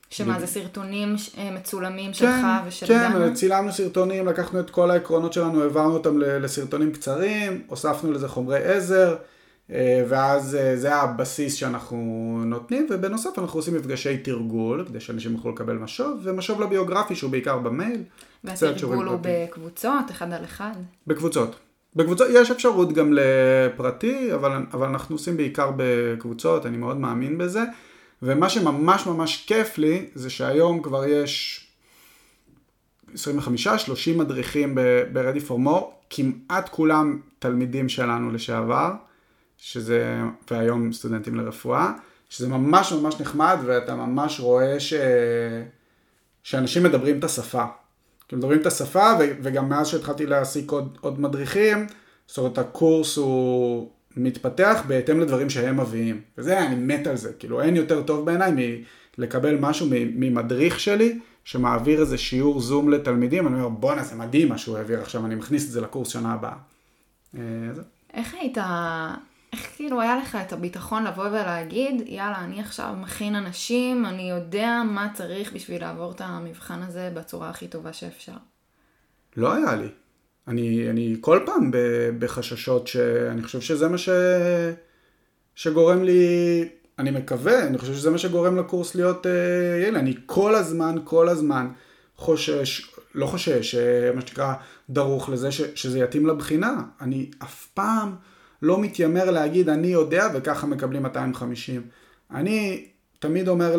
שמה, 0.10 0.40
זה 0.40 0.48
סרטונים 0.48 1.16
אה, 1.38 1.52
מצולמים 1.52 2.14
שלך 2.14 2.30
כן, 2.30 2.68
ושל 2.68 2.88
כן, 2.88 3.10
דנה? 3.14 3.28
כן, 3.28 3.34
צילמנו 3.34 3.72
סרטונים, 3.72 4.28
לקחנו 4.28 4.60
את 4.60 4.70
כל 4.70 4.92
העקרונות 4.92 5.34
שלנו, 5.34 5.64
העברנו 5.64 5.94
אותם 5.94 6.20
לסרטונים 6.20 6.92
קצרים, 6.92 7.62
הוספנו 7.68 8.12
לזה 8.12 8.28
חומרי 8.28 8.64
עזר. 8.64 9.16
אה, 9.72 10.04
ואז 10.10 10.56
אה, 10.56 10.78
זה 10.78 10.96
הבסיס 10.96 11.54
שאנחנו 11.54 12.42
נותנים, 12.46 12.88
ובנוסף 12.90 13.40
אנחנו 13.40 13.60
עושים 13.60 13.76
מפגשי 13.76 14.18
תרגול, 14.18 14.86
כדי 14.88 15.00
שאנשים 15.00 15.32
יוכלו 15.32 15.52
לקבל 15.52 15.76
משוב, 15.76 16.20
ומשוב 16.24 16.62
לביוגרפי 16.62 17.16
שהוא 17.16 17.32
בעיקר 17.32 17.58
במייל. 17.58 18.04
והתרגול 18.44 19.08
הוא 19.08 19.20
בקבוצות, 19.22 20.12
אחד 20.12 20.34
על 20.34 20.44
אחד? 20.44 20.72
בקבוצות. 21.08 21.56
בקבוצות, 21.96 22.28
יש 22.32 22.52
אפשרות 22.52 22.94
גם 22.94 23.14
לפרטי, 23.14 24.34
אבל, 24.34 24.52
אבל 24.74 24.88
אנחנו 24.88 25.16
עושים 25.16 25.38
בעיקר 25.38 25.72
בקבוצות, 25.78 26.66
אני 26.66 26.78
מאוד 26.78 26.98
מאמין 26.98 27.38
בזה. 27.38 27.64
ומה 28.22 28.50
שממש 28.50 29.06
ממש 29.06 29.46
כיף 29.48 29.78
לי, 29.78 30.06
זה 30.16 30.30
שהיום 30.30 30.82
כבר 30.82 31.06
יש 31.06 31.66
25-30 33.08 33.16
מדריכים 34.16 34.76
ב-Ready 34.76 35.50
for 35.50 35.68
More, 35.68 35.84
כמעט 36.10 36.70
כולם 36.70 37.20
תלמידים 37.40 37.90
שלנו 37.90 38.32
לשעבר. 38.32 38.92
שזה, 39.60 40.22
והיום 40.52 40.94
סטודנטים 40.94 41.36
לרפואה, 41.36 41.92
שזה 42.30 42.48
ממש 42.48 42.94
ממש 42.94 43.22
נחמד 43.22 43.58
ואתה 43.66 43.96
ממש 43.96 44.40
רואה 44.40 44.80
ש... 44.80 44.94
שאנשים 46.44 46.84
מדברים 46.84 47.20
את 47.20 47.24
השפה. 47.24 47.64
כי 48.28 48.36
מדברים 48.36 48.62
את 48.62 48.66
השפה 48.66 49.12
ו... 49.20 49.24
וגם 49.42 49.70
מאז 49.70 49.88
שהתחלתי 49.88 50.26
להעסיק 50.26 50.72
עוד, 50.72 50.98
עוד 51.02 51.20
מדריכים, 51.20 51.88
זאת 52.28 52.38
אומרת 52.38 52.58
הקורס 52.58 53.18
הוא 53.18 53.90
מתפתח 54.18 54.84
בהתאם 54.88 55.20
לדברים 55.20 55.50
שהם 55.50 55.80
מביאים. 55.80 56.22
וזה, 56.38 56.60
אני 56.60 56.76
מת 56.76 57.08
על 57.08 57.18
זה, 57.18 57.34
כאילו 57.40 57.62
אין 57.62 57.76
יותר 57.76 58.04
טוב 58.04 58.26
בעיניי 58.26 58.84
מלקבל 59.18 59.58
משהו 59.60 59.88
ממדריך 59.92 60.80
שלי 60.80 61.20
שמעביר 61.44 62.02
איזה 62.02 62.18
שיעור 62.18 62.62
זום 62.62 62.90
לתלמידים, 62.90 63.48
אני 63.48 63.56
אומר 63.56 63.70
בואנה 63.70 64.04
זה 64.04 64.16
מדהים 64.16 64.50
מה 64.50 64.58
שהוא 64.58 64.78
העביר 64.78 65.02
עכשיו, 65.02 65.26
אני 65.26 65.36
מכניס 65.36 65.66
את 65.66 65.72
זה 65.72 65.82
לקורס 65.82 66.10
שנה 66.10 66.34
הבאה. 66.34 66.56
אה, 67.38 67.42
איך 68.14 68.34
היית 68.34 68.58
איך 69.54 69.76
כאילו 69.76 70.02
היה 70.02 70.18
לך 70.18 70.38
את 70.48 70.54
הביטחון 70.54 71.04
לבוא 71.04 71.28
ולהגיד, 71.28 72.04
יאללה, 72.06 72.44
אני 72.44 72.60
עכשיו 72.60 72.94
מכין 72.98 73.36
אנשים, 73.36 74.06
אני 74.06 74.30
יודע 74.30 74.82
מה 74.86 75.08
צריך 75.14 75.54
בשביל 75.54 75.82
לעבור 75.82 76.12
את 76.12 76.22
המבחן 76.22 76.82
הזה 76.82 77.12
בצורה 77.14 77.50
הכי 77.50 77.68
טובה 77.68 77.94
שאפשר? 77.94 78.34
לא 79.38 79.54
היה 79.54 79.76
לי. 79.76 79.88
אני, 80.48 80.90
אני 80.90 81.16
כל 81.22 81.40
פעם 81.46 81.72
בחששות 82.20 82.88
שאני 82.88 83.44
חושב 83.44 83.62
שזה 83.62 83.88
מה 83.88 83.98
ש... 83.98 84.10
שגורם 85.56 86.04
לי, 86.04 86.70
אני 87.00 87.12
מקווה, 87.12 87.68
אני 87.68 87.78
חושב 87.78 87.94
שזה 87.94 88.10
מה 88.10 88.18
שגורם 88.18 88.58
לקורס 88.58 88.96
להיות 88.96 89.26
אה. 89.26 89.90
אני 90.00 90.16
כל 90.26 90.56
הזמן, 90.56 90.96
כל 91.04 91.30
הזמן 91.30 91.68
חושש, 92.16 92.96
לא 93.16 93.26
חושש, 93.26 93.76
אה, 93.76 94.12
מה 94.16 94.22
שנקרא 94.22 94.54
דרוך 94.90 95.30
לזה 95.30 95.52
ש, 95.52 95.62
שזה 95.76 96.00
יתאים 96.00 96.26
לבחינה. 96.28 96.82
אני 97.02 97.32
אף 97.44 97.68
פעם... 97.74 98.16
לא 98.62 98.82
מתיימר 98.82 99.32
להגיד 99.32 99.70
אני 99.70 99.88
יודע 99.88 100.28
וככה 100.34 100.68
מקבלים 100.68 101.04
250. 101.04 101.82
אני 102.32 102.86
תמיד 103.20 103.48
אומר 103.48 103.76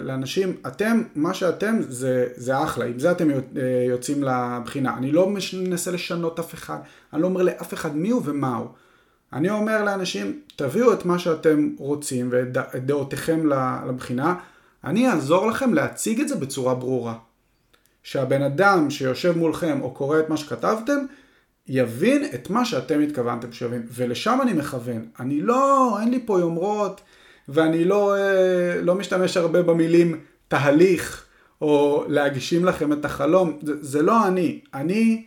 לאנשים, 0.00 0.56
אתם, 0.66 1.02
מה 1.14 1.34
שאתם 1.34 1.76
זה, 1.88 2.26
זה 2.36 2.62
אחלה, 2.62 2.84
עם 2.84 2.98
זה 2.98 3.10
אתם 3.10 3.28
יוצאים 3.88 4.24
לבחינה. 4.24 4.96
אני 4.96 5.12
לא 5.12 5.34
מנסה 5.52 5.90
לשנות 5.90 6.38
אף 6.38 6.54
אחד, 6.54 6.78
אני 7.12 7.22
לא 7.22 7.26
אומר 7.26 7.42
לאף 7.42 7.74
אחד 7.74 7.96
מי 7.96 8.10
הוא 8.10 8.22
ומה 8.24 8.56
הוא. 8.56 8.68
אני 9.32 9.50
אומר 9.50 9.84
לאנשים, 9.84 10.40
תביאו 10.56 10.92
את 10.92 11.04
מה 11.04 11.18
שאתם 11.18 11.70
רוצים 11.78 12.28
ואת 12.32 12.86
דעותיכם 12.86 13.46
לבחינה, 13.88 14.34
אני 14.84 15.10
אעזור 15.10 15.46
לכם 15.46 15.74
להציג 15.74 16.20
את 16.20 16.28
זה 16.28 16.36
בצורה 16.36 16.74
ברורה. 16.74 17.14
שהבן 18.02 18.42
אדם 18.42 18.90
שיושב 18.90 19.38
מולכם 19.38 19.80
או 19.80 19.90
קורא 19.90 20.18
את 20.18 20.28
מה 20.28 20.36
שכתבתם, 20.36 20.98
יבין 21.68 22.24
את 22.34 22.50
מה 22.50 22.64
שאתם 22.64 23.00
התכוונתם 23.00 23.52
שיבין, 23.52 23.86
ולשם 23.92 24.38
אני 24.42 24.52
מכוון. 24.52 25.06
אני 25.20 25.40
לא, 25.40 25.96
אין 26.00 26.10
לי 26.10 26.22
פה 26.26 26.40
יומרות, 26.40 27.00
ואני 27.48 27.84
לא, 27.84 28.16
אה, 28.16 28.80
לא 28.82 28.94
משתמש 28.94 29.36
הרבה 29.36 29.62
במילים 29.62 30.20
תהליך, 30.48 31.24
או 31.60 32.04
להגשים 32.08 32.64
לכם 32.64 32.92
את 32.92 33.04
החלום, 33.04 33.58
זה, 33.62 33.72
זה 33.80 34.02
לא 34.02 34.28
אני. 34.28 34.60
אני 34.74 35.26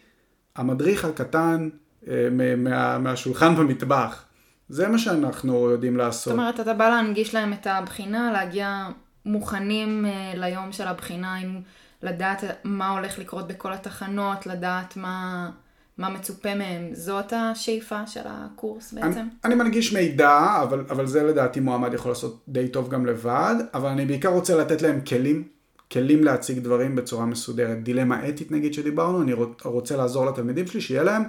המדריך 0.56 1.06
הקטן 1.06 1.70
אה, 2.08 2.28
מה, 2.58 2.98
מהשולחן 2.98 3.56
במטבח. 3.56 4.24
זה 4.70 4.88
מה 4.88 4.98
שאנחנו 4.98 5.70
יודעים 5.70 5.98
לעשות. 5.98 6.34
זאת 6.34 6.40
אומרת, 6.40 6.60
אתה 6.60 6.74
בא 6.74 6.90
להנגיש 6.90 7.36
להם 7.36 7.54
את 7.54 7.68
הבחינה, 7.68 8.32
להגיע 8.32 8.88
מוכנים 9.26 10.06
אה, 10.06 10.34
ליום 10.36 10.72
של 10.72 10.88
הבחינה, 10.88 11.36
עם 11.36 11.62
לדעת 12.04 12.44
מה 12.64 12.90
הולך 12.90 13.20
לקרות 13.20 13.48
בכל 13.48 13.74
התחנות, 13.74 14.48
לדעת 14.48 14.98
מה... 14.98 15.50
מה 15.98 16.10
מצופה 16.10 16.56
מהם, 16.56 16.89
זאת 16.93 17.34
השאיפה 17.36 18.08
של 18.08 18.22
הקורס 18.26 18.93
בעצם? 18.93 19.20
אני, 19.20 19.30
אני 19.45 19.56
מנגיש 19.56 19.93
מידע, 19.93 20.60
אבל, 20.64 20.86
אבל 20.89 21.08
זה 21.08 21.24
לדעתי 21.24 21.60
מועמד 21.60 21.93
יכול 21.93 22.12
לעשות 22.12 22.43
די 22.48 22.68
טוב 22.68 22.89
גם 22.89 23.06
לבד, 23.06 23.56
אבל 23.74 23.89
אני 23.89 24.06
בעיקר 24.06 24.30
רוצה 24.30 24.56
לתת 24.56 24.82
להם 24.82 25.02
כלים, 25.02 25.48
כלים 25.91 26.24
להציג 26.24 26.60
דברים 26.60 26.95
בצורה 26.95 27.26
מסודרת. 27.26 27.84
דילמה 27.84 28.30
אתית 28.30 28.52
נגיד 28.52 28.74
שדיברנו, 28.74 29.22
אני 29.22 29.34
רוצה 29.64 29.98
לעזור 29.98 30.26
לתלמידים 30.26 30.68
שלי, 30.68 30.82
שיהיה 30.82 31.04
להם 31.04 31.24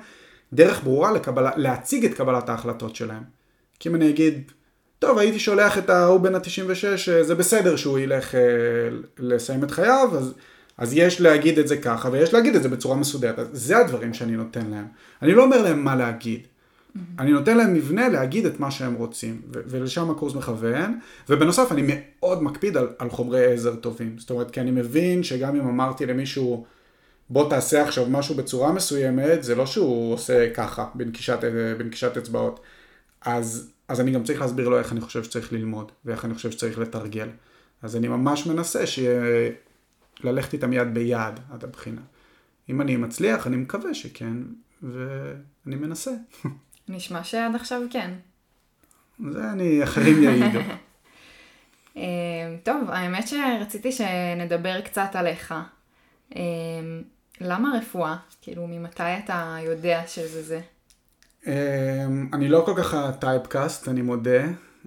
דרך 0.52 0.84
ברורה 0.84 1.12
לקבלה, 1.12 1.50
להציג 1.56 2.04
את 2.04 2.14
קבלת 2.14 2.48
ההחלטות 2.48 2.96
שלהם. 2.96 3.22
כי 3.80 3.88
אם 3.88 3.94
אני 3.94 4.10
אגיד, 4.10 4.52
טוב, 4.98 5.18
הייתי 5.18 5.38
שולח 5.38 5.78
את 5.78 5.90
ההוא 5.90 6.20
בן 6.20 6.34
ה-96, 6.34 7.22
זה 7.22 7.34
בסדר 7.34 7.76
שהוא 7.76 7.98
ילך 7.98 8.34
אה, 8.34 8.40
לסיים 9.18 9.64
את 9.64 9.70
חייו, 9.70 10.08
אז... 10.18 10.34
אז 10.78 10.92
יש 10.92 11.20
להגיד 11.20 11.58
את 11.58 11.68
זה 11.68 11.76
ככה, 11.76 12.08
ויש 12.12 12.34
להגיד 12.34 12.56
את 12.56 12.62
זה 12.62 12.68
בצורה 12.68 12.96
מסודרת. 12.96 13.38
אז 13.38 13.48
זה 13.52 13.78
הדברים 13.78 14.14
שאני 14.14 14.32
נותן 14.32 14.66
להם. 14.70 14.86
אני 15.22 15.32
לא 15.34 15.44
אומר 15.44 15.62
להם 15.62 15.84
מה 15.84 15.96
להגיד. 15.96 16.40
Mm-hmm. 16.40 16.98
אני 17.18 17.32
נותן 17.32 17.56
להם 17.56 17.74
מבנה 17.74 18.08
להגיד 18.08 18.46
את 18.46 18.60
מה 18.60 18.70
שהם 18.70 18.94
רוצים, 18.94 19.42
ו- 19.54 19.60
ולשם 19.66 20.10
הקורס 20.10 20.34
מכוון, 20.34 20.98
ובנוסף 21.28 21.72
אני 21.72 21.82
מאוד 21.86 22.42
מקפיד 22.42 22.76
על, 22.76 22.88
על 22.98 23.10
חומרי 23.10 23.52
עזר 23.52 23.76
טובים. 23.76 24.18
זאת 24.18 24.30
אומרת, 24.30 24.50
כי 24.50 24.60
אני 24.60 24.70
מבין 24.70 25.22
שגם 25.22 25.56
אם 25.56 25.68
אמרתי 25.68 26.06
למישהו, 26.06 26.64
בוא 27.30 27.50
תעשה 27.50 27.82
עכשיו 27.82 28.06
משהו 28.08 28.34
בצורה 28.34 28.72
מסוימת, 28.72 29.44
זה 29.44 29.54
לא 29.54 29.66
שהוא 29.66 30.14
עושה 30.14 30.50
ככה, 30.54 30.86
בנקישת, 30.94 31.38
בנקישת 31.78 32.16
אצבעות. 32.16 32.60
אז, 33.20 33.70
אז 33.88 34.00
אני 34.00 34.10
גם 34.10 34.24
צריך 34.24 34.40
להסביר 34.40 34.68
לו 34.68 34.78
איך 34.78 34.92
אני 34.92 35.00
חושב 35.00 35.22
שצריך 35.22 35.52
ללמוד, 35.52 35.92
ואיך 36.04 36.24
אני 36.24 36.34
חושב 36.34 36.50
שצריך 36.50 36.78
לתרגל. 36.78 37.28
אז 37.82 37.96
אני 37.96 38.08
ממש 38.08 38.46
מנסה 38.46 38.86
שיהיה 38.86 39.50
ללכת 40.24 40.52
איתם 40.52 40.72
יד 40.72 40.94
ביד 40.94 41.40
עד 41.52 41.64
הבחינה. 41.64 42.00
אם 42.68 42.80
אני 42.80 42.96
מצליח, 42.96 43.46
אני 43.46 43.56
מקווה 43.56 43.94
שכן, 43.94 44.34
ואני 44.82 45.76
מנסה. 45.76 46.10
נשמע 46.88 47.24
שעד 47.24 47.54
עכשיו 47.54 47.80
כן. 47.90 48.10
זה 49.30 49.50
אני, 49.50 49.84
אחרים 49.84 50.22
יעידו. 50.22 50.58
אה, 51.96 52.02
טוב, 52.62 52.90
האמת 52.90 53.28
שרציתי 53.28 53.92
שנדבר 53.92 54.80
קצת 54.80 55.10
עליך. 55.14 55.54
אה, 56.36 56.40
למה 57.40 57.72
רפואה? 57.78 58.16
כאילו, 58.42 58.66
ממתי 58.66 59.02
אתה 59.24 59.56
יודע 59.64 60.02
שזה 60.06 60.42
זה? 60.42 60.60
אה, 61.46 62.06
אני 62.32 62.48
לא 62.48 62.62
כל 62.66 62.74
כך 62.76 62.94
הטייפקאסט, 62.94 63.88
אני 63.88 64.02
מודה. 64.02 64.42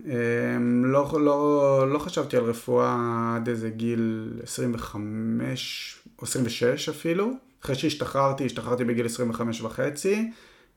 אמ, 0.05 0.85
לא, 0.85 1.11
לא, 1.21 1.85
לא 1.93 1.99
חשבתי 1.99 2.37
על 2.37 2.43
רפואה 2.43 3.33
עד 3.35 3.49
איזה 3.49 3.69
גיל 3.69 4.33
25 4.43 5.99
או 6.19 6.23
26 6.23 6.89
אפילו. 6.89 7.31
אחרי 7.63 7.75
שהשתחררתי, 7.75 8.45
השתחררתי 8.45 8.85
בגיל 8.85 9.05
25 9.05 9.61
וחצי, 9.61 10.31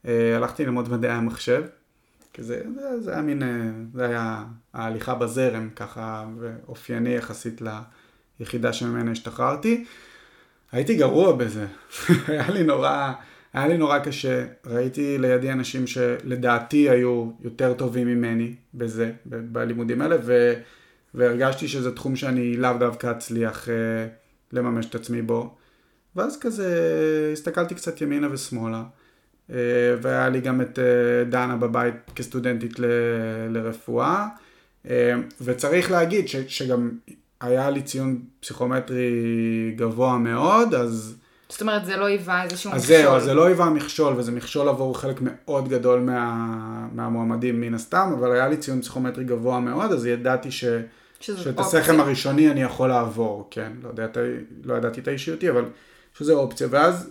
אה, 0.06 0.36
הלכתי 0.36 0.64
ללמוד 0.64 0.88
מדעי 0.88 1.10
המחשב. 1.10 1.62
כי 2.32 2.42
זה, 2.42 2.62
זה, 2.74 3.00
זה 3.00 3.12
היה 3.12 3.22
מין, 3.22 3.42
אה, 3.42 3.48
זה 3.94 4.04
היה 4.04 4.44
ההליכה 4.74 5.14
בזרם 5.14 5.68
ככה, 5.76 6.24
ואופייני 6.38 7.14
יחסית 7.14 7.62
ליחידה 8.40 8.72
שממנה 8.72 9.10
השתחררתי. 9.10 9.84
הייתי 10.72 10.96
גרוע 10.96 11.36
בזה, 11.36 11.66
היה 12.28 12.50
לי 12.50 12.62
נורא... 12.62 13.12
היה 13.54 13.68
לי 13.68 13.76
נורא 13.76 13.98
קשה, 13.98 14.46
ראיתי 14.66 15.18
לידי 15.18 15.52
אנשים 15.52 15.86
שלדעתי 15.86 16.90
היו 16.90 17.30
יותר 17.40 17.74
טובים 17.74 18.06
ממני 18.06 18.54
בזה, 18.74 19.12
בלימודים 19.26 20.00
האלה, 20.00 20.16
ו, 20.22 20.52
והרגשתי 21.14 21.68
שזה 21.68 21.94
תחום 21.94 22.16
שאני 22.16 22.56
לאו 22.56 22.78
דווקא 22.78 23.10
אצליח 23.10 23.68
אה, 23.68 23.74
לממש 24.52 24.86
את 24.86 24.94
עצמי 24.94 25.22
בו. 25.22 25.54
ואז 26.16 26.38
כזה 26.40 26.68
הסתכלתי 27.32 27.74
קצת 27.74 28.00
ימינה 28.00 28.28
ושמאלה, 28.32 28.82
אה, 29.50 29.56
והיה 30.02 30.28
לי 30.28 30.40
גם 30.40 30.60
את 30.60 30.78
אה, 30.78 31.24
דנה 31.30 31.56
בבית 31.56 31.94
כסטודנטית 32.16 32.78
ל, 32.78 32.84
לרפואה, 33.50 34.26
אה, 34.90 35.14
וצריך 35.40 35.90
להגיד 35.90 36.28
ש, 36.28 36.36
שגם 36.36 36.90
היה 37.40 37.70
לי 37.70 37.82
ציון 37.82 38.22
פסיכומטרי 38.40 39.74
גבוה 39.76 40.18
מאוד, 40.18 40.74
אז... 40.74 41.16
זאת 41.48 41.60
אומרת, 41.60 41.84
זה 41.84 41.96
לא 41.96 42.04
היווה 42.04 42.44
איזשהו 42.44 42.72
אז 42.72 42.82
מכשול. 42.82 42.96
אז 42.96 43.02
זהו, 43.02 43.20
זה 43.20 43.34
לא 43.34 43.46
היווה 43.46 43.70
מכשול, 43.70 44.14
וזה 44.16 44.32
מכשול 44.32 44.68
עבור 44.68 44.98
חלק 44.98 45.16
מאוד 45.20 45.68
גדול 45.68 46.00
מה, 46.00 46.88
מהמועמדים 46.92 47.60
מן 47.60 47.74
הסתם, 47.74 48.14
אבל 48.18 48.32
היה 48.32 48.48
לי 48.48 48.56
ציון 48.56 48.80
פסיכומטרי 48.80 49.24
גבוה 49.24 49.60
מאוד, 49.60 49.92
אז 49.92 50.06
ידעתי 50.06 50.50
ש... 50.50 50.64
שאת 51.20 51.58
הסכם 51.58 52.00
הראשוני 52.00 52.50
אני 52.50 52.62
יכול 52.62 52.88
לעבור, 52.88 53.48
כן, 53.50 53.72
לא, 53.82 53.88
ידעת, 53.88 54.16
לא 54.64 54.74
ידעתי 54.74 55.00
את 55.00 55.08
האישיותי, 55.08 55.50
אבל 55.50 55.64
שזה 56.18 56.32
אופציה, 56.32 56.66
ואז 56.70 57.10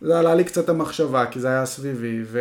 זה 0.00 0.18
עלה 0.18 0.34
לי 0.34 0.44
קצת 0.44 0.68
המחשבה, 0.68 1.26
כי 1.26 1.40
זה 1.40 1.48
היה 1.48 1.66
סביבי, 1.66 2.20
ו... 2.24 2.40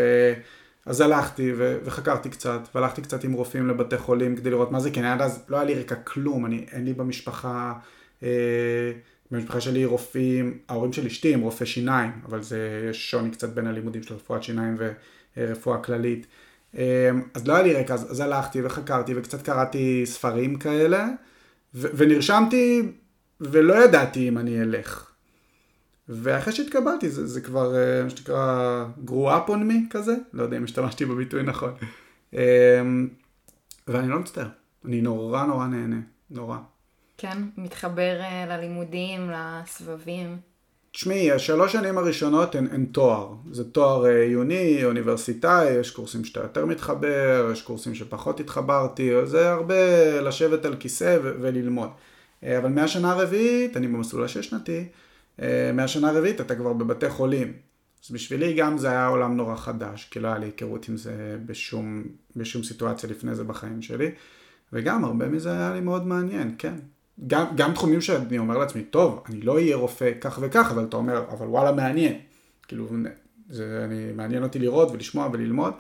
אז 0.86 1.02
הלכתי 1.02 1.54
ו... 1.58 1.78
וחקרתי 1.84 2.30
קצת, 2.30 2.60
והלכתי 2.76 3.02
קצת 3.02 3.24
עם 3.24 3.34
רופאים 3.34 3.68
לבתי 3.68 3.98
חולים 3.98 4.36
כדי 4.36 4.50
לראות 4.50 4.72
מה 4.72 4.80
זה, 4.80 4.92
כי 4.92 5.02
עד 5.02 5.22
אז 5.22 5.44
לא 5.50 5.58
היה 5.58 5.66
לי 5.66 5.76
רקע 5.76 5.96
כלום, 5.96 6.46
אני, 6.46 6.66
אין 6.72 6.86
לי 6.86 6.94
במשפחה... 6.94 7.74
אה... 8.24 8.92
במשפחה 9.32 9.62
שלי 9.62 9.86
רופאים, 9.86 10.58
ההורים 10.70 10.94
של 10.94 11.06
אשתי 11.06 11.34
הם 11.34 11.42
רופאי 11.42 11.68
שיניים, 11.68 12.12
אבל 12.26 12.44
זה, 12.44 12.88
יש 12.90 13.12
שוני 13.12 13.32
קצת 13.32 13.50
בין 13.50 13.68
הלימודים 13.68 14.04
של 14.04 14.14
רפואת 14.14 14.44
שיניים 14.44 14.78
ורפואה 15.38 15.78
כללית. 15.78 16.28
אמ, 16.74 16.80
אז 17.34 17.48
לא 17.48 17.54
היה 17.54 17.64
לי 17.64 17.74
רקע, 17.74 17.94
אז, 17.94 18.12
אז 18.12 18.20
הלכתי 18.20 18.62
וחקרתי 18.64 19.14
וקצת 19.16 19.42
קראתי 19.42 20.02
ספרים 20.06 20.56
כאלה, 20.56 21.08
ו- 21.76 21.88
ונרשמתי 21.94 22.82
ולא 23.42 23.84
ידעתי 23.84 24.28
אם 24.28 24.38
אני 24.38 24.62
אלך. 24.62 25.12
ואחרי 26.10 26.54
שהתקבלתי 26.54 27.10
זה, 27.10 27.28
זה 27.28 27.42
כבר 27.42 27.76
אה, 27.76 28.04
מה 28.04 28.10
שנקרא 28.10 28.86
grew 29.08 29.28
up 29.28 29.50
on 29.50 29.72
me 29.72 29.90
כזה, 29.90 30.16
לא 30.34 30.44
יודע 30.44 30.58
אם 30.58 30.64
השתמשתי 30.64 31.06
בביטוי 31.06 31.44
נכון. 31.44 31.74
אמ, 32.34 32.40
ואני 33.88 34.08
לא 34.08 34.20
מצטער, 34.20 34.48
אני 34.86 35.02
נורא 35.02 35.46
נורא 35.46 35.68
נהנה, 35.68 36.00
נורא. 36.30 36.58
כן, 37.22 37.38
מתחבר 37.58 38.20
uh, 38.20 38.50
ללימודים, 38.50 39.32
לסבבים. 39.32 40.38
תשמעי, 40.92 41.32
השלוש 41.32 41.72
שנים 41.74 41.98
הראשונות 41.98 42.56
הן, 42.56 42.68
הן 42.72 42.86
תואר. 42.86 43.34
זה 43.52 43.72
תואר 43.72 44.06
uh, 44.06 44.08
עיוני, 44.08 44.86
אוניברסיטאי, 44.86 45.70
יש 45.70 45.92
קורסים 45.92 46.26
שאתה 46.26 46.40
יותר 46.40 46.66
מתחבר, 46.66 47.50
יש 47.54 47.62
קורסים 47.62 47.96
שפחות 47.96 48.40
התחברתי, 48.40 49.12
זה 49.26 49.52
הרבה 49.52 50.22
לשבת 50.22 50.66
על 50.66 50.76
כיסא 50.76 51.18
ו- 51.24 51.34
וללמוד. 51.42 51.90
Uh, 51.90 52.46
אבל 52.58 52.70
מהשנה 52.70 53.12
הרביעית, 53.12 53.78
אני 53.78 53.88
במסלול 53.88 54.24
השש-שנתי, 54.24 54.88
מהשנה 55.74 56.10
הרביעית 56.10 56.42
אתה 56.42 56.56
כבר 56.56 56.74
בבתי 56.74 57.10
חולים. 57.10 57.54
אז 58.06 58.12
בשבילי 58.12 58.54
גם 58.54 58.78
זה 58.78 58.90
היה 58.90 59.08
עולם 59.08 59.38
נורא 59.38 59.56
חדש, 59.56 60.08
כי 60.12 60.20
לא 60.20 60.28
היה 60.28 60.38
לי 60.38 60.46
היכרות 60.46 60.90
עם 60.90 60.98
זה 60.98 61.38
בשום, 61.46 62.04
בשום 62.36 62.64
סיטואציה 62.64 63.10
לפני 63.10 63.36
זה 63.36 63.44
בחיים 63.44 63.82
שלי. 63.82 64.12
וגם 64.74 65.06
הרבה 65.06 65.28
מזה 65.28 65.52
היה 65.52 65.74
לי 65.74 65.80
מאוד 65.82 66.08
מעניין, 66.08 66.56
כן. 66.58 66.76
גם, 67.28 67.46
גם 67.56 67.74
תחומים 67.74 68.02
שאני 68.02 68.38
אומר 68.38 68.58
לעצמי, 68.58 68.84
טוב, 68.84 69.24
אני 69.30 69.42
לא 69.42 69.56
אהיה 69.56 69.76
רופא 69.76 70.12
כך 70.22 70.40
וכך, 70.42 70.72
אבל 70.72 70.84
אתה 70.84 70.98
אומר, 70.98 71.24
אבל 71.32 71.48
וואלה 71.48 71.72
מעניין. 71.72 72.20
כאילו, 72.68 72.88
זה 73.50 73.82
אני, 73.86 74.12
מעניין 74.16 74.44
אותי 74.44 74.60
לראות 74.60 74.92
ולשמוע 74.92 75.30
וללמוד. 75.34 75.74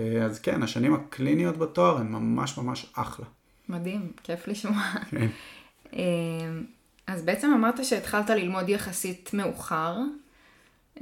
אה, 0.00 0.24
אז 0.24 0.38
כן, 0.38 0.62
השנים 0.62 0.94
הקליניות 0.94 1.56
בתואר 1.56 1.96
הן 1.96 2.06
ממש 2.06 2.58
ממש 2.58 2.86
אחלה. 2.94 3.26
מדהים, 3.68 4.12
כיף 4.22 4.48
לשמוע. 4.48 4.82
כן. 5.10 5.26
אה, 5.96 6.00
אז 7.06 7.22
בעצם 7.22 7.52
אמרת 7.52 7.84
שהתחלת 7.84 8.30
ללמוד 8.30 8.68
יחסית 8.68 9.30
מאוחר, 9.34 9.96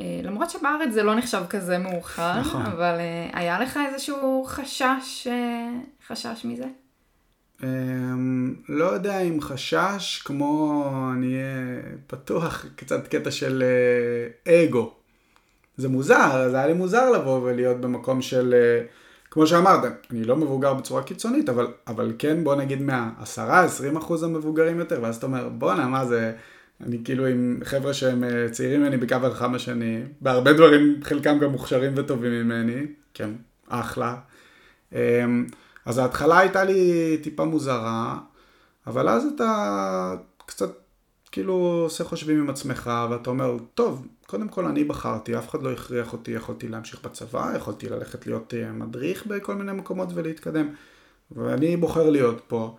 אה, 0.01 0.21
למרות 0.23 0.51
שבארץ 0.51 0.93
זה 0.93 1.03
לא 1.03 1.15
נחשב 1.15 1.43
כזה 1.51 1.79
מאוחר, 1.79 2.41
נכון. 2.41 2.67
אבל 2.67 2.95
היה 3.33 3.61
לך 3.61 3.79
איזשהו 3.89 4.45
חשש, 4.49 5.27
חשש 6.07 6.45
מזה? 6.45 6.67
Um, 7.61 7.65
לא 8.69 8.85
יודע 8.85 9.21
אם 9.21 9.41
חשש, 9.41 10.23
כמו 10.25 10.91
אני 11.15 11.35
אהיה 11.35 11.83
פתוח, 12.07 12.67
קצת 12.77 13.09
קטע 13.09 13.31
של 13.31 13.63
uh, 14.47 14.51
אגו. 14.51 14.93
זה 15.77 15.89
מוזר, 15.89 16.51
זה 16.51 16.57
היה 16.57 16.67
לי 16.67 16.73
מוזר 16.73 17.11
לבוא 17.11 17.41
ולהיות 17.43 17.81
במקום 17.81 18.23
של, 18.23 18.55
uh, 18.55 19.31
כמו 19.31 19.47
שאמרת, 19.47 19.81
אני 20.11 20.25
לא 20.25 20.37
מבוגר 20.37 20.75
בצורה 20.75 21.03
קיצונית, 21.03 21.49
אבל, 21.49 21.67
אבל 21.87 22.13
כן, 22.19 22.45
בוא 22.45 22.55
נגיד 22.55 22.83
מה-10-20% 22.83 24.25
המבוגרים 24.25 24.79
יותר, 24.79 24.99
ואז 25.03 25.17
אתה 25.17 25.27
אומר, 25.27 25.49
בואנה, 25.49 25.87
מה 25.87 26.07
זה, 26.07 26.33
אני 26.87 26.99
כאילו 27.05 27.27
עם 27.27 27.61
חבר'ה 27.65 27.95
שהם 27.95 28.25
אה, 28.25 28.47
צעירים 28.51 28.81
ממני 28.81 28.97
בקו 28.97 29.17
כמה 29.39 29.59
שנים, 29.59 30.07
בהרבה 30.21 30.53
דברים, 30.53 31.01
חלקם 31.03 31.39
גם 31.39 31.51
מוכשרים 31.51 31.93
וטובים 31.97 32.33
ממני, 32.33 32.87
כן, 33.15 33.31
אחלה. 33.69 34.17
אז 35.89 35.99
ההתחלה 35.99 36.39
הייתה 36.39 36.65
לי 36.65 37.19
טיפה 37.23 37.45
מוזרה, 37.45 38.19
אבל 38.87 39.09
אז 39.09 39.27
אתה 39.35 40.15
קצת 40.47 40.71
כאילו 41.33 41.55
עושה 41.55 42.05
חושבים 42.05 42.39
עם 42.39 42.51
עצמך, 42.51 42.91
ואתה 43.11 43.31
אומר, 43.31 43.57
טוב, 43.75 44.07
קודם 44.27 44.49
כל 44.49 44.65
אני 44.65 44.85
בחרתי, 44.85 45.39
אף 45.39 45.49
אחד 45.49 45.63
לא 45.63 45.73
הכריח 45.73 46.13
אותי, 46.13 46.31
יכולתי 46.31 46.69
להמשיך 46.69 47.05
בצבא, 47.05 47.53
יכולתי 47.57 47.89
ללכת 47.89 48.27
להיות 48.27 48.55
אה, 48.55 48.73
מדריך 48.73 49.27
בכל 49.27 49.55
מיני 49.55 49.73
מקומות 49.73 50.09
ולהתקדם, 50.15 50.69
ואני 51.31 51.77
בוחר 51.77 52.11
להיות 52.11 52.43
פה. 52.47 52.77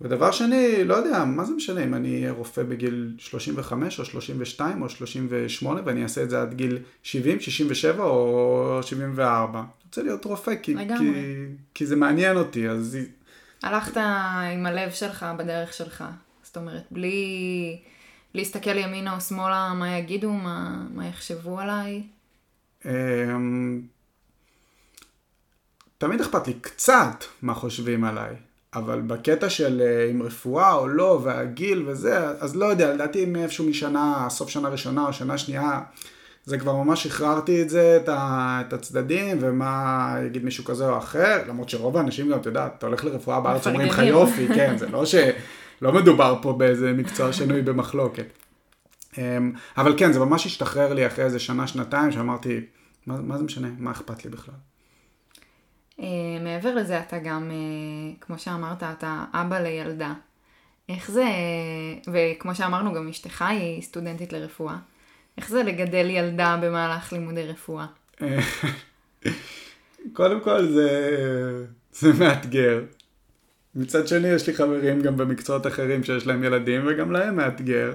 ודבר 0.00 0.30
שני, 0.30 0.84
לא 0.84 0.94
יודע, 0.94 1.24
מה 1.24 1.44
זה 1.44 1.52
משנה 1.52 1.84
אם 1.84 1.94
אני 1.94 2.16
אהיה 2.16 2.32
רופא 2.32 2.62
בגיל 2.62 3.14
35 3.18 4.00
או 4.00 4.04
32 4.04 4.82
או 4.82 4.88
38 4.88 5.80
ואני 5.84 6.02
אעשה 6.02 6.22
את 6.22 6.30
זה 6.30 6.42
עד 6.42 6.54
גיל 6.54 6.78
70, 7.02 7.40
67 7.40 8.04
או 8.04 8.78
74. 8.82 9.62
רוצה 9.86 10.02
להיות 10.02 10.24
רופא 10.24 10.54
כי, 10.62 10.74
כי, 10.98 11.12
כי 11.74 11.86
זה 11.86 11.96
מעניין 11.96 12.36
אותי, 12.36 12.68
אז... 12.68 12.98
הלכת 13.62 13.96
עם 14.52 14.66
הלב 14.66 14.90
שלך 14.90 15.26
בדרך 15.38 15.72
שלך, 15.72 16.04
זאת 16.42 16.56
אומרת, 16.56 16.82
בלי 16.90 17.78
להסתכל 18.34 18.76
ימינה 18.76 19.14
או 19.14 19.20
שמאלה 19.20 19.72
מה 19.74 19.98
יגידו, 19.98 20.32
מה, 20.32 20.86
מה 20.94 21.08
יחשבו 21.08 21.60
עליי. 21.60 22.02
אמ, 22.84 23.80
תמיד 25.98 26.20
אכפת 26.20 26.46
לי 26.46 26.54
קצת 26.60 27.24
מה 27.42 27.54
חושבים 27.54 28.04
עליי. 28.04 28.36
אבל 28.74 29.00
בקטע 29.00 29.50
של 29.50 29.82
אה, 29.82 30.10
עם 30.10 30.22
רפואה 30.22 30.72
או 30.72 30.88
לא, 30.88 31.20
והגיל 31.24 31.88
וזה, 31.88 32.28
אז 32.28 32.56
לא 32.56 32.66
יודע, 32.66 32.94
לדעתי 32.94 33.26
מאיפשהו 33.26 33.64
משנה, 33.64 34.26
סוף 34.30 34.48
שנה 34.48 34.68
ראשונה 34.68 35.06
או 35.06 35.12
שנה 35.12 35.38
שנייה, 35.38 35.80
זה 36.46 36.58
כבר 36.58 36.74
ממש 36.74 37.02
שחררתי 37.02 37.62
את 37.62 37.70
זה, 37.70 37.96
את, 37.96 38.08
ה, 38.08 38.62
את 38.66 38.72
הצדדים, 38.72 39.38
ומה 39.40 40.16
יגיד 40.26 40.44
מישהו 40.44 40.64
כזה 40.64 40.88
או 40.88 40.98
אחר, 40.98 41.42
למרות 41.48 41.68
שרוב 41.68 41.96
האנשים 41.96 42.28
גם, 42.28 42.38
אתה 42.38 42.48
יודע, 42.48 42.66
אתה 42.66 42.86
הולך 42.86 43.04
לרפואה 43.04 43.40
בארץ, 43.40 43.66
אומרים 43.66 43.88
לך 43.88 43.98
יופי, 43.98 44.48
כן, 44.48 44.78
זה 44.78 44.88
לא 44.88 45.06
ש... 45.06 45.14
לא 45.82 45.92
מדובר 45.92 46.38
פה 46.42 46.52
באיזה 46.52 46.92
מקצוע 46.92 47.32
שנוי 47.32 47.62
במחלוקת. 47.62 48.26
אמ, 49.18 49.52
אבל 49.76 49.94
כן, 49.98 50.12
זה 50.12 50.20
ממש 50.20 50.46
השתחרר 50.46 50.94
לי 50.94 51.06
אחרי 51.06 51.24
איזה 51.24 51.38
שנה, 51.38 51.66
שנתיים, 51.66 52.12
שאמרתי, 52.12 52.60
מה, 53.06 53.20
מה 53.20 53.38
זה 53.38 53.44
משנה, 53.44 53.68
מה 53.78 53.90
אכפת 53.90 54.24
לי 54.24 54.30
בכלל? 54.30 54.54
Uh, 55.98 56.02
מעבר 56.40 56.74
לזה 56.74 57.00
אתה 57.00 57.18
גם, 57.18 57.50
uh, 57.50 58.24
כמו 58.24 58.38
שאמרת, 58.38 58.82
אתה 58.82 59.24
אבא 59.32 59.58
לילדה. 59.58 60.12
איך 60.88 61.10
זה, 61.10 61.24
וכמו 62.12 62.54
שאמרנו, 62.54 62.94
גם 62.94 63.08
אשתך 63.08 63.42
היא 63.42 63.82
סטודנטית 63.82 64.32
לרפואה. 64.32 64.76
איך 65.38 65.48
זה 65.48 65.62
לגדל 65.62 66.06
ילדה 66.10 66.58
במהלך 66.62 67.12
לימודי 67.12 67.42
רפואה? 67.42 67.86
קודם 70.12 70.40
כל 70.40 70.66
זה, 70.66 71.10
זה 71.92 72.12
מאתגר. 72.18 72.82
מצד 73.74 74.08
שני 74.08 74.28
יש 74.28 74.46
לי 74.46 74.54
חברים 74.54 75.02
גם 75.02 75.16
במקצועות 75.16 75.66
אחרים 75.66 76.04
שיש 76.04 76.26
להם 76.26 76.44
ילדים 76.44 76.82
וגם 76.86 77.12
להם 77.12 77.36
מאתגר. 77.36 77.92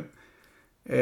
אמ, 0.89 0.95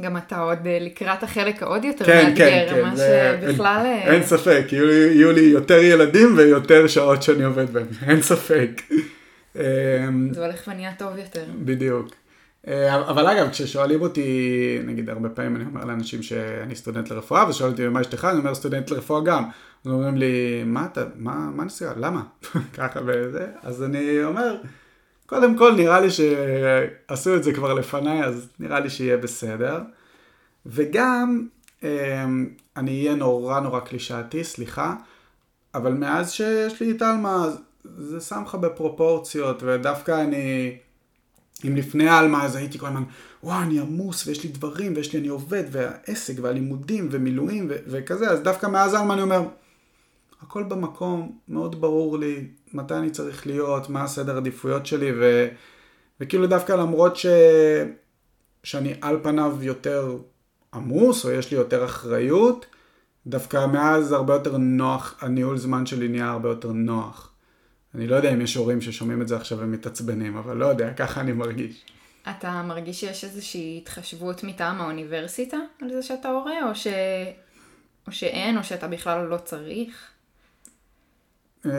גם 0.00 0.16
אתה 0.16 0.38
עוד 0.38 0.66
אה, 0.66 0.78
לקראת 0.80 1.22
החלק 1.22 1.62
העוד 1.62 1.84
יותר 1.84 2.04
כן, 2.04 2.26
מאתגר, 2.26 2.44
כן, 2.48 2.66
כן, 2.70 2.82
מה 2.82 2.94
שבכלל... 2.96 3.82
אין, 3.86 4.08
אה, 4.08 4.14
אין 4.14 4.22
ספק, 4.22 4.64
יהיו 4.72 4.86
לי, 4.86 4.94
יהיו 4.94 5.32
לי 5.32 5.40
יותר 5.40 5.78
ילדים 5.82 6.36
ויותר 6.36 6.86
שעות 6.86 7.22
שאני 7.22 7.44
עובד 7.44 7.70
בהם, 7.70 7.86
אין 8.08 8.22
ספק. 8.22 8.82
אמ, 9.56 9.62
זה 10.32 10.46
הולך 10.46 10.68
ונהיה 10.68 10.92
טוב 10.98 11.18
יותר. 11.18 11.44
בדיוק. 11.64 12.23
אה, 12.68 13.10
אבל 13.10 13.26
אגב, 13.26 13.50
כששואלים 13.50 14.00
אותי, 14.02 14.78
נגיד 14.84 15.10
הרבה 15.10 15.28
פעמים 15.28 15.56
אני 15.56 15.64
אומר 15.64 15.84
לאנשים 15.84 16.22
שאני 16.22 16.76
סטודנט 16.76 17.10
לרפואה, 17.10 17.48
ושואלים 17.48 17.72
אותי 17.72 17.88
מה 17.88 18.00
אשתך, 18.00 18.24
אני 18.30 18.38
אומר 18.38 18.54
סטודנט 18.54 18.90
לרפואה 18.90 19.20
גם. 19.24 19.44
אז 19.84 19.90
אומרים 19.92 20.16
לי, 20.16 20.64
מה 20.66 20.86
אתה, 20.92 21.04
מה, 21.14 21.34
מה 21.34 21.64
נסיעה, 21.64 21.92
למה? 21.96 22.22
ככה 22.76 23.00
וזה, 23.06 23.46
אז 23.62 23.82
אני 23.82 24.24
אומר, 24.24 24.56
קודם 25.26 25.58
כל 25.58 25.74
נראה 25.74 26.00
לי 26.00 26.08
שעשו 26.10 27.36
את 27.36 27.44
זה 27.44 27.52
כבר 27.52 27.74
לפניי, 27.74 28.24
אז 28.24 28.48
נראה 28.60 28.80
לי 28.80 28.90
שיהיה 28.90 29.16
בסדר. 29.16 29.80
וגם, 30.66 31.46
אמ, 31.82 32.48
אני 32.76 33.00
אהיה 33.00 33.14
נורא 33.14 33.60
נורא 33.60 33.80
קלישאתי, 33.80 34.44
סליחה, 34.44 34.94
אבל 35.74 35.92
מאז 35.92 36.32
שיש 36.32 36.80
לי 36.80 36.90
את 36.90 37.02
עלמה, 37.02 37.46
זה 37.84 38.20
שם 38.20 38.42
לך 38.46 38.54
בפרופורציות, 38.54 39.62
ודווקא 39.62 40.22
אני, 40.22 40.76
אם 41.64 41.76
לפני 41.76 42.08
עלמה 42.08 42.44
אז 42.44 42.56
הייתי 42.56 42.78
כל 42.78 42.86
הזמן, 42.86 43.02
וואו, 43.42 43.62
אני 43.62 43.80
עמוס, 43.80 44.26
ויש 44.26 44.44
לי 44.44 44.50
דברים, 44.50 44.92
ויש 44.96 45.12
לי, 45.12 45.18
אני 45.18 45.28
עובד, 45.28 45.64
והעסק, 45.70 46.34
והלימודים, 46.42 47.08
ומילואים, 47.10 47.66
ו- 47.70 47.76
וכזה, 47.86 48.30
אז 48.30 48.40
דווקא 48.40 48.66
מאז 48.66 48.94
עלמה 48.94 49.14
אני 49.14 49.22
אומר, 49.22 49.42
הכל 50.42 50.62
במקום, 50.62 51.38
מאוד 51.48 51.80
ברור 51.80 52.18
לי 52.18 52.46
מתי 52.72 52.94
אני 52.94 53.10
צריך 53.10 53.46
להיות, 53.46 53.90
מה 53.90 54.02
הסדר 54.04 54.36
עדיפויות 54.36 54.86
שלי, 54.86 55.12
ו, 55.20 55.48
וכאילו 56.20 56.46
דווקא 56.46 56.72
למרות 56.72 57.16
ש, 57.16 57.26
שאני 58.64 58.94
על 59.00 59.18
פניו 59.22 59.56
יותר 59.60 60.18
עמוס, 60.74 61.24
או 61.24 61.30
יש 61.30 61.50
לי 61.50 61.56
יותר 61.56 61.84
אחריות, 61.84 62.66
דווקא 63.26 63.66
מאז 63.66 64.12
הרבה 64.12 64.34
יותר 64.34 64.56
נוח, 64.56 65.14
הניהול 65.20 65.56
זמן 65.56 65.86
שלי 65.86 66.08
נהיה 66.08 66.30
הרבה 66.30 66.48
יותר 66.48 66.72
נוח. 66.72 67.33
אני 67.94 68.06
לא 68.06 68.16
יודע 68.16 68.32
אם 68.32 68.40
יש 68.40 68.54
הורים 68.54 68.80
ששומעים 68.80 69.22
את 69.22 69.28
זה 69.28 69.36
עכשיו 69.36 69.58
ומתעצבנים, 69.58 70.36
אבל 70.36 70.56
לא 70.56 70.66
יודע, 70.66 70.92
ככה 70.92 71.20
אני 71.20 71.32
מרגיש. 71.32 71.84
אתה 72.30 72.62
מרגיש 72.62 73.00
שיש 73.00 73.24
איזושהי 73.24 73.78
התחשבות 73.82 74.44
מטעם 74.44 74.80
האוניברסיטה 74.80 75.56
על 75.82 75.92
זה 75.92 76.02
שאתה 76.02 76.28
הורה, 76.28 76.68
או, 76.68 76.74
ש... 76.74 76.86
או 78.06 78.12
שאין, 78.12 78.58
או 78.58 78.64
שאתה 78.64 78.88
בכלל 78.88 79.26
לא 79.26 79.36
צריך? 79.36 80.10
אמ, 81.66 81.70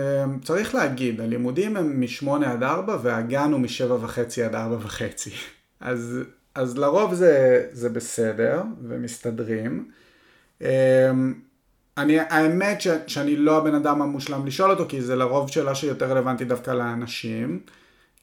צריך 0.43 0.75
להגיד, 0.75 1.21
הלימודים 1.21 1.77
הם 1.77 1.99
מ-8 1.99 2.45
עד 2.45 2.63
4 2.63 2.97
והגן 3.03 3.51
הוא 3.51 3.59
מ-7 3.59 3.91
וחצי 3.91 4.43
עד 4.43 4.55
4 4.55 4.75
וחצי. 4.75 5.31
אז, 5.79 6.19
אז 6.55 6.77
לרוב 6.77 7.13
זה, 7.13 7.65
זה 7.71 7.89
בסדר 7.89 8.63
ומסתדרים. 8.81 9.91
אני, 11.97 12.19
האמת 12.19 12.81
ש, 12.81 12.87
שאני 13.07 13.35
לא 13.35 13.57
הבן 13.57 13.75
אדם 13.75 14.01
המושלם 14.01 14.45
לשאול 14.45 14.71
אותו, 14.71 14.85
כי 14.89 15.01
זה 15.01 15.15
לרוב 15.15 15.49
שאלה 15.49 15.75
שיותר 15.75 16.11
רלוונטית 16.11 16.47
דווקא 16.47 16.71
לאנשים, 16.71 17.59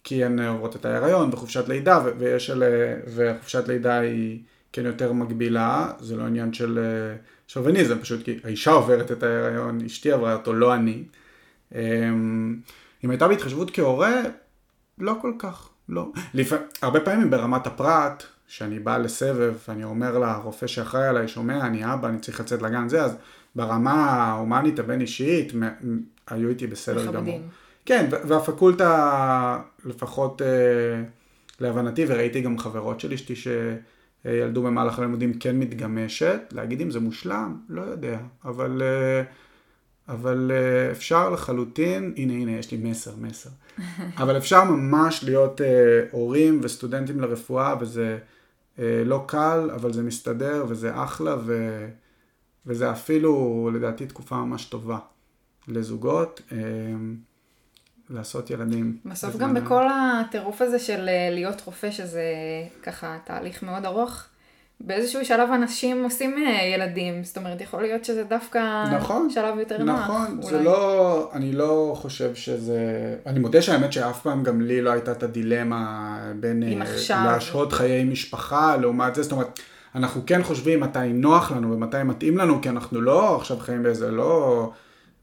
כי 0.05 0.25
הן 0.25 0.39
עוברות 0.39 0.77
את 0.77 0.85
ההיריון 0.85 1.31
וחופשת 1.33 1.69
לידה, 1.69 2.01
ויש 2.19 2.51
אלה, 2.51 2.67
וחופשת 3.15 3.69
לידה 3.69 3.99
היא 3.99 4.41
כן 4.73 4.87
יותר 4.87 5.13
מגבילה, 5.13 5.93
זה 6.01 6.17
לא 6.17 6.23
עניין 6.23 6.53
של 6.53 6.79
שוביניזם, 7.49 7.99
פשוט 7.99 8.25
כי 8.25 8.39
האישה 8.45 8.71
עוברת 8.71 9.13
את 9.13 9.23
ההיריון, 9.23 9.85
אשתי 9.85 10.13
עברה 10.13 10.35
אותו, 10.35 10.53
לא 10.53 10.75
אני. 10.75 11.05
אמ, 11.75 12.57
אם 13.05 13.11
הייתה 13.11 13.29
בהתחשבות 13.29 13.71
כהורה, 13.71 14.23
לא 14.99 15.15
כל 15.23 15.33
כך, 15.39 15.69
לא. 15.89 16.09
לפ... 16.35 16.53
הרבה 16.83 17.01
פעמים 17.01 17.31
ברמת 17.31 17.67
הפרט, 17.67 18.23
שאני 18.47 18.79
בא 18.79 18.99
לסבב, 18.99 19.55
אני 19.69 19.85
אומר 19.85 20.19
לרופא 20.19 20.67
שאחראי 20.67 21.07
עליי, 21.07 21.29
שומע, 21.29 21.67
אני 21.67 21.95
אבא, 21.95 22.09
אני 22.09 22.19
צריך 22.19 22.41
לצאת 22.41 22.63
לגן, 22.63 22.89
זה, 22.89 23.03
אז 23.03 23.17
ברמה 23.57 23.93
ההומנית 23.93 24.79
הבין 24.79 25.01
אישית, 25.01 25.53
היו 26.27 26.49
איתי 26.49 26.67
בסדר 26.67 27.13
גמור. 27.13 27.41
כן, 27.87 28.07
והפקולטה, 28.11 29.59
לפחות 29.85 30.43
אה, 30.43 31.03
להבנתי, 31.61 32.05
וראיתי 32.09 32.41
גם 32.41 32.59
חברות 32.59 33.01
של 33.01 33.13
אשתי 33.13 33.35
שילדו 33.37 34.63
במהלך 34.63 34.99
הלימודים 34.99 35.35
כן 35.35 35.59
מתגמשת, 35.59 36.41
להגיד 36.53 36.81
אם 36.81 36.91
זה 36.91 37.01
מושלם, 37.01 37.57
לא 37.69 37.83
יודע, 37.83 38.19
אבל... 38.45 38.83
אה, 38.83 39.23
אבל 40.09 40.51
uh, 40.51 40.93
אפשר 40.93 41.31
לחלוטין, 41.31 42.15
הנה 42.17 42.33
הנה 42.33 42.51
יש 42.51 42.71
לי 42.71 42.79
מסר, 42.79 43.11
מסר, 43.21 43.51
אבל 44.23 44.37
אפשר 44.37 44.65
ממש 44.65 45.25
להיות 45.25 45.61
uh, 45.61 45.65
הורים 46.11 46.61
וסטודנטים 46.63 47.21
לרפואה 47.21 47.75
וזה 47.81 48.19
uh, 48.77 48.81
לא 49.05 49.25
קל, 49.27 49.71
אבל 49.75 49.93
זה 49.93 50.03
מסתדר 50.03 50.65
וזה 50.69 51.03
אחלה 51.03 51.37
ו, 51.47 51.87
וזה 52.67 52.91
אפילו 52.91 53.71
לדעתי 53.75 54.07
תקופה 54.07 54.37
ממש 54.37 54.65
טובה 54.65 54.99
לזוגות. 55.69 56.41
uh, 56.49 56.53
לעשות 58.11 58.51
ילדים. 58.51 58.97
בסוף 59.05 59.37
גם 59.37 59.55
בכל 59.55 59.85
הטירוף 59.89 60.63
הזה 60.63 60.79
של 60.79 61.09
להיות 61.31 61.63
רופא, 61.65 61.91
שזה 61.91 62.25
ככה 62.83 63.19
תהליך 63.25 63.63
מאוד 63.63 63.85
ארוך, 63.85 64.25
באיזשהו 64.81 65.25
שלב 65.25 65.51
אנשים 65.51 66.05
עושים 66.05 66.37
אה, 66.39 66.63
ילדים, 66.75 67.25
זאת 67.25 67.37
אומרת, 67.37 67.61
יכול 67.61 67.83
להיות 67.83 68.05
שזה 68.05 68.25
דווקא 68.25 68.85
נכון, 68.97 69.31
שלב 69.31 69.59
יותר 69.59 69.83
נוח. 69.83 70.01
נכון, 70.01 70.43
זה 70.43 70.63
לא, 70.63 71.31
אני 71.33 71.53
לא 71.53 71.93
חושב 71.97 72.35
שזה, 72.35 72.81
אני 73.27 73.41
מודה 73.41 73.63
שהאמת 73.63 73.93
שאף 73.93 74.23
פעם 74.23 74.43
גם 74.43 74.61
לי 74.61 74.83
לא 74.83 74.91
הייתה 74.91 75.13
את 75.13 75.23
הדילמה 75.23 76.19
בין 76.41 76.63
אה, 76.63 77.25
להשהות 77.25 77.73
חיי 77.73 78.05
משפחה 78.05 78.77
לעומת 78.77 79.15
זה, 79.15 79.23
זאת 79.23 79.33
אומרת, 79.33 79.61
אנחנו 79.95 80.23
כן 80.27 80.43
חושבים 80.43 80.81
מתי 80.81 81.13
נוח 81.13 81.53
לנו 81.53 81.73
ומתי 81.73 82.03
מתאים 82.05 82.39
לנו, 82.39 82.63
כי 82.63 82.69
אנחנו 82.69 83.01
לא 83.01 83.37
עכשיו 83.37 83.57
חיים 83.57 83.83
באיזה, 83.83 84.11
לא 84.11 84.73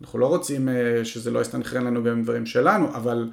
אנחנו 0.01 0.19
לא 0.19 0.27
רוצים 0.27 0.69
אה, 0.69 1.05
שזה 1.05 1.31
לא 1.31 1.39
יסתנכרן 1.39 1.83
לנו 1.83 2.03
גם 2.03 2.11
עם 2.11 2.23
דברים 2.23 2.45
שלנו, 2.45 2.95
אבל 2.95 3.29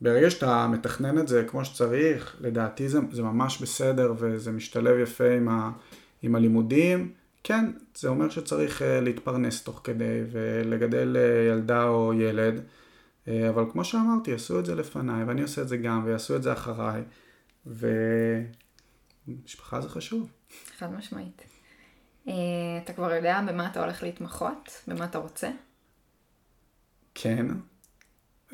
ברגע 0.00 0.30
שאתה 0.30 0.66
מתכנן 0.66 1.18
את 1.18 1.28
זה 1.28 1.44
כמו 1.46 1.64
שצריך, 1.64 2.36
לדעתי 2.40 2.88
זה, 2.88 2.98
זה 3.12 3.22
ממש 3.22 3.62
בסדר 3.62 4.14
וזה 4.18 4.52
משתלב 4.52 4.98
יפה 4.98 5.30
עם, 5.30 5.48
ה, 5.48 5.70
עם 6.22 6.34
הלימודים. 6.34 7.12
כן, 7.44 7.72
זה 7.94 8.08
אומר 8.08 8.28
שצריך 8.28 8.82
uh, 8.82 8.84
להתפרנס 8.84 9.62
תוך 9.62 9.80
כדי 9.84 10.20
ולגדל 10.30 11.16
uh, 11.16 11.52
ילדה 11.52 11.84
או 11.88 12.12
ילד, 12.14 12.60
אבל 13.28 13.64
כמו 13.72 13.84
שאמרתי, 13.84 14.32
עשו 14.32 14.58
את 14.58 14.66
זה 14.66 14.74
לפניי 14.74 15.24
ואני 15.24 15.42
עושה 15.42 15.62
את 15.62 15.68
זה 15.68 15.76
גם 15.76 16.02
ויעשו 16.04 16.36
את 16.36 16.42
זה 16.42 16.52
אחריי, 16.52 17.02
ומשפחה 19.26 19.80
זה 19.80 19.88
חשוב. 19.88 20.28
חד 20.84 20.94
משמעית. 20.94 21.42
Uh, 22.26 22.30
אתה 22.84 22.92
כבר 22.92 23.14
יודע 23.14 23.40
במה 23.48 23.66
אתה 23.66 23.84
הולך 23.84 24.02
להתמחות? 24.02 24.82
במה 24.88 25.04
אתה 25.04 25.18
רוצה? 25.18 25.50
כן, 27.14 27.46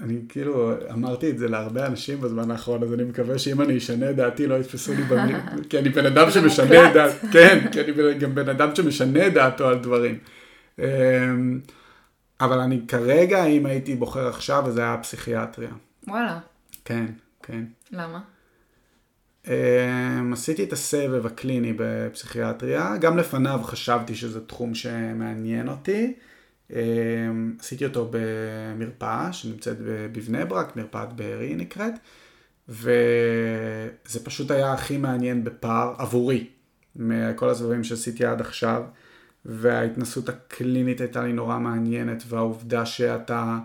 אני 0.02 0.20
כאילו 0.28 0.72
אמרתי 0.90 1.30
את 1.30 1.38
זה 1.38 1.48
להרבה 1.48 1.86
אנשים 1.86 2.20
בזמן 2.20 2.50
האחרון, 2.50 2.82
אז 2.82 2.94
אני 2.94 3.04
מקווה 3.04 3.38
שאם 3.38 3.60
אני 3.60 3.78
אשנה 3.78 4.10
את 4.10 4.16
דעתי 4.16 4.46
לא 4.46 4.54
יתפסו 4.54 4.94
לי 4.94 5.02
במילים, 5.02 5.36
כי 5.70 5.78
אני 5.78 5.88
בן 5.88 6.06
אדם 6.06 6.30
שמשנה 6.30 6.88
את 6.88 6.94
דעתו, 6.94 7.26
כן, 7.32 7.70
כי 7.72 7.80
אני 7.80 8.18
גם 8.18 8.34
בן 8.34 8.48
אדם 8.48 8.74
שמשנה 8.74 9.26
את 9.26 9.32
דעתו 9.32 9.68
על 9.68 9.78
דברים. 9.78 10.18
אמ, 10.78 10.84
אבל 12.40 12.58
אני 12.58 12.80
כרגע, 12.88 13.44
אם 13.44 13.66
הייתי 13.66 13.94
בוחר 13.94 14.28
עכשיו, 14.28 14.66
אז 14.66 14.74
זה 14.74 14.80
היה 14.80 14.98
פסיכיאטריה. 15.02 15.70
וואלה. 16.08 16.38
כן, 16.84 17.06
כן. 17.42 17.64
למה? 17.92 18.20
אמ, 19.48 20.32
עשיתי 20.32 20.64
את 20.64 20.72
הסבב 20.72 21.26
הקליני 21.26 21.72
בפסיכיאטריה, 21.76 22.96
גם 22.96 23.18
לפניו 23.18 23.60
חשבתי 23.62 24.14
שזה 24.14 24.46
תחום 24.46 24.74
שמעניין 24.74 25.68
אותי. 25.68 26.14
אמ, 26.72 27.56
עשיתי 27.60 27.84
אותו 27.84 28.10
במרפאה 28.10 29.32
שנמצאת 29.32 29.76
בבני 30.12 30.44
ברק, 30.44 30.76
מרפאת 30.76 31.12
בארי 31.12 31.54
נקראת, 31.54 31.94
וזה 32.68 34.24
פשוט 34.24 34.50
היה 34.50 34.72
הכי 34.72 34.96
מעניין 34.96 35.44
בפער 35.44 35.94
עבורי, 35.98 36.46
מכל 36.96 37.50
הסבבים 37.50 37.84
שעשיתי 37.84 38.24
עד 38.24 38.40
עכשיו, 38.40 38.82
וההתנסות 39.44 40.28
הקלינית 40.28 41.00
הייתה 41.00 41.22
לי 41.22 41.32
נורא 41.32 41.58
מעניינת, 41.58 42.22
והעובדה 42.28 42.86
שאתה, 42.86 43.58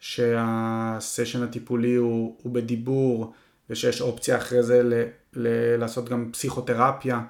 שהסשן 0.00 1.42
הטיפולי 1.42 1.94
הוא, 1.94 2.36
הוא 2.42 2.54
בדיבור, 2.54 3.34
ושיש 3.70 4.00
אופציה 4.00 4.36
אחרי 4.36 4.62
זה 4.62 4.82
ל, 4.82 4.94
ל, 5.32 5.76
לעשות 5.76 6.08
גם 6.08 6.30
פסיכותרפיה, 6.32 7.20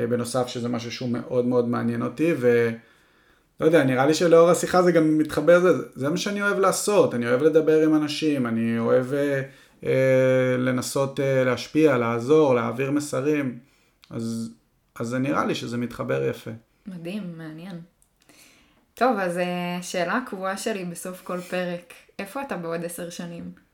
אה, 0.00 0.06
בנוסף 0.06 0.46
שזה 0.46 0.68
משהו 0.68 0.92
שהוא 0.92 1.08
מאוד 1.08 1.46
מאוד 1.46 1.68
מעניין 1.68 2.02
אותי, 2.02 2.34
ו... 2.38 2.70
לא 3.60 3.66
יודע, 3.66 3.84
נראה 3.84 4.06
לי 4.06 4.14
שלאור 4.14 4.50
השיחה 4.50 4.82
זה 4.82 4.92
גם 4.92 5.18
מתחבר 5.18 5.58
לזה, 5.58 5.82
זה 5.94 6.08
מה 6.08 6.16
שאני 6.16 6.42
אוהב 6.42 6.58
לעשות, 6.58 7.14
אני 7.14 7.28
אוהב 7.28 7.42
לדבר 7.42 7.82
עם 7.82 7.94
אנשים, 7.94 8.46
אני 8.46 8.78
אוהב 8.78 9.14
אה, 9.14 9.42
אה, 9.84 10.56
לנסות 10.58 11.20
אה, 11.20 11.44
להשפיע, 11.44 11.98
לעזור, 11.98 12.54
להעביר 12.54 12.90
מסרים, 12.90 13.58
אז, 14.10 14.50
אז 14.94 15.08
זה 15.08 15.18
נראה 15.18 15.44
לי 15.44 15.54
שזה 15.54 15.76
מתחבר 15.76 16.24
יפה. 16.24 16.50
מדהים, 16.86 17.22
מעניין. 17.36 17.80
טוב, 18.94 19.18
אז 19.18 19.38
אה, 19.38 19.78
שאלה 19.82 20.20
קבועה 20.26 20.56
שלי 20.56 20.84
בסוף 20.84 21.22
כל 21.24 21.40
פרק, 21.40 21.92
איפה 22.18 22.42
אתה 22.42 22.56
בעוד 22.56 22.84
עשר 22.84 23.10
שנים? 23.10 23.69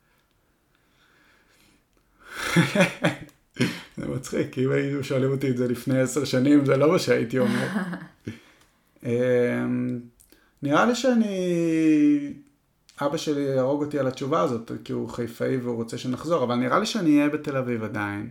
זה 3.97 4.09
מצחיק, 4.09 4.59
אם 4.59 4.73
היו 4.73 5.05
שואלים 5.05 5.31
אותי 5.31 5.51
את 5.51 5.57
זה 5.57 5.69
לפני 5.69 6.01
עשר 6.01 6.25
שנים, 6.25 6.65
זה 6.65 6.77
לא 6.77 6.93
מה 6.93 6.99
שהייתי 6.99 7.39
אומר. 7.39 7.69
אמ, 9.07 10.01
נראה 10.63 10.87
לי 10.87 10.95
שאני... 10.95 12.33
אבא 13.01 13.17
שלי 13.17 13.41
יהרוג 13.41 13.85
אותי 13.85 13.99
על 13.99 14.07
התשובה 14.07 14.41
הזאת, 14.41 14.73
כי 14.85 14.93
הוא 14.93 15.09
חיפאי 15.09 15.57
והוא 15.57 15.77
רוצה 15.77 15.99
שנחזור, 15.99 16.45
אבל 16.45 16.55
נראה 16.55 16.79
לי 16.79 16.87
שאני 16.87 17.17
אהיה 17.19 17.29
בתל 17.29 17.57
אביב 17.57 17.85
עדיין, 17.85 18.29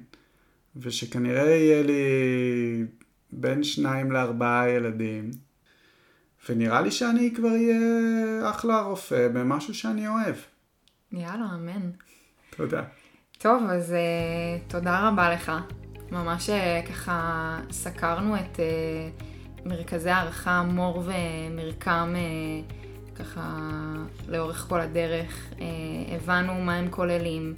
ושכנראה 0.76 1.49
יהיה 1.49 1.84
לי 1.84 2.03
בין 3.32 3.64
שניים 3.64 4.11
לארבעה 4.11 4.69
ילדים, 4.69 5.32
ונראה 6.49 6.82
לי 6.82 6.91
שאני 6.91 7.34
כבר 7.36 7.49
אהיה 7.49 8.49
אחלה 8.49 8.82
רופא 8.82 9.27
במשהו 9.27 9.73
שאני 9.73 10.07
אוהב. 10.07 10.36
יאללה, 11.11 11.45
אמן. 11.56 11.91
תודה. 12.49 12.84
טוב, 13.45 13.63
אז 13.69 13.91
uh, 13.91 14.72
תודה 14.72 15.07
רבה 15.07 15.30
לך. 15.30 15.51
ממש 16.11 16.49
uh, 16.49 16.89
ככה 16.89 17.57
סקרנו 17.72 18.35
את... 18.35 18.55
Uh, 18.55 19.23
מרכזי 19.65 20.09
הערכה 20.09 20.63
מור 20.63 21.03
ומרקם 21.05 22.13
אה, 22.15 22.22
ככה 23.15 23.59
לאורך 24.27 24.65
כל 24.69 24.81
הדרך, 24.81 25.53
אה, 25.61 25.65
הבנו 26.15 26.53
מה 26.53 26.76
הם 26.76 26.88
כוללים, 26.89 27.55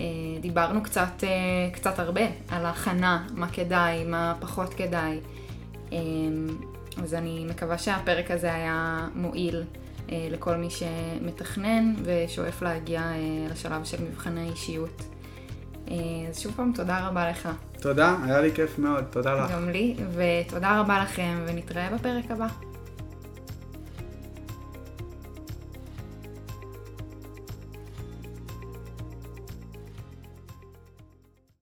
אה, 0.00 0.06
דיברנו 0.40 0.82
קצת, 0.82 1.24
קצת 1.72 1.98
הרבה 1.98 2.22
על 2.48 2.66
ההכנה, 2.66 3.26
מה 3.34 3.48
כדאי, 3.48 4.04
מה 4.04 4.34
פחות 4.40 4.74
כדאי. 4.74 5.20
אז 7.02 7.14
אני 7.14 7.46
מקווה 7.50 7.78
שהפרק 7.78 8.30
הזה 8.30 8.54
היה 8.54 9.08
מועיל 9.14 9.62
לכל 10.08 10.56
מי 10.56 10.68
שמתכנן 10.70 11.94
ושואף 12.04 12.62
להגיע 12.62 13.02
לשלב 13.50 13.84
של 13.84 14.02
מבחני 14.02 14.50
אישיות. 14.50 15.13
אז 16.30 16.38
שוב 16.38 16.52
פעם, 16.56 16.72
תודה 16.74 17.08
רבה 17.08 17.30
לך. 17.30 17.48
תודה, 17.80 18.16
היה 18.24 18.40
לי 18.40 18.52
כיף 18.54 18.78
מאוד, 18.78 19.04
תודה 19.10 19.34
לך. 19.34 19.50
גם 19.50 19.68
לי, 19.70 19.96
ותודה 20.14 20.80
רבה 20.80 21.02
לכם, 21.02 21.38
ונתראה 21.46 21.88
בפרק 21.94 22.30
הבא. 22.30 22.46